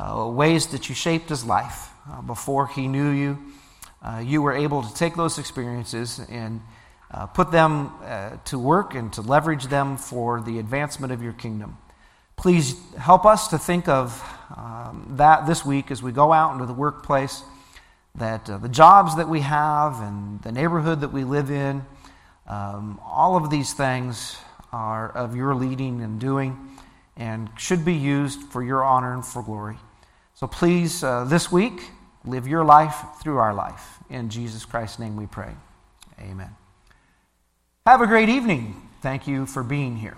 uh, 0.03 0.27
ways 0.27 0.69
that 0.69 0.89
you 0.89 0.95
shaped 0.95 1.29
his 1.29 1.45
life 1.45 1.91
uh, 2.11 2.21
before 2.23 2.67
he 2.67 2.89
knew 2.89 3.11
you. 3.11 3.39
Uh, 4.03 4.23
you 4.25 4.43
were 4.43 4.53
able 4.53 4.83
to 4.83 4.95
take 4.95 5.15
those 5.15 5.39
experiences 5.39 6.21
and 6.29 6.61
uh, 7.13 7.27
put 7.27 7.53
them 7.53 7.93
uh, 8.03 8.31
to 8.47 8.59
work 8.59 8.95
and 8.95 9.13
to 9.13 9.21
leverage 9.21 9.67
them 9.67 9.97
for 9.97 10.41
the 10.41 10.59
advancement 10.59 11.13
of 11.13 11.23
your 11.23 11.33
kingdom. 11.33 11.77
Please 12.41 12.75
help 12.97 13.27
us 13.27 13.49
to 13.49 13.59
think 13.59 13.87
of 13.87 14.19
um, 14.57 15.13
that 15.19 15.47
this 15.47 15.63
week 15.63 15.91
as 15.91 16.03
we 16.03 16.11
go 16.11 16.33
out 16.33 16.55
into 16.55 16.65
the 16.65 16.73
workplace, 16.73 17.43
that 18.15 18.47
the 18.47 18.69
jobs 18.71 19.17
that 19.17 19.29
we 19.29 19.41
have 19.41 20.01
and 20.01 20.41
the 20.41 20.51
neighborhood 20.51 21.03
that 21.03 21.13
we 21.13 21.23
live 21.23 21.51
in, 21.51 21.85
um, 22.47 22.99
all 23.05 23.37
of 23.37 23.51
these 23.51 23.75
things 23.75 24.39
are 24.73 25.11
of 25.11 25.37
your 25.37 25.55
leading 25.55 26.01
and 26.01 26.19
doing 26.19 26.57
and 27.15 27.51
should 27.59 27.85
be 27.85 27.93
used 27.93 28.41
for 28.45 28.63
your 28.63 28.83
honor 28.83 29.13
and 29.13 29.23
for 29.23 29.43
glory. 29.43 29.77
So 30.33 30.47
please, 30.47 31.05
uh, 31.05 31.25
this 31.25 31.53
week, 31.53 31.83
live 32.25 32.49
your 32.49 32.65
life 32.65 33.05
through 33.23 33.37
our 33.37 33.53
life. 33.53 33.99
In 34.09 34.31
Jesus 34.31 34.65
Christ's 34.65 34.99
name 34.99 35.15
we 35.15 35.27
pray. 35.27 35.53
Amen. 36.19 36.57
Have 37.87 38.01
a 38.01 38.07
great 38.07 38.31
evening. 38.31 38.81
Thank 39.03 39.27
you 39.27 39.45
for 39.45 39.63
being 39.63 39.97
here. 39.97 40.17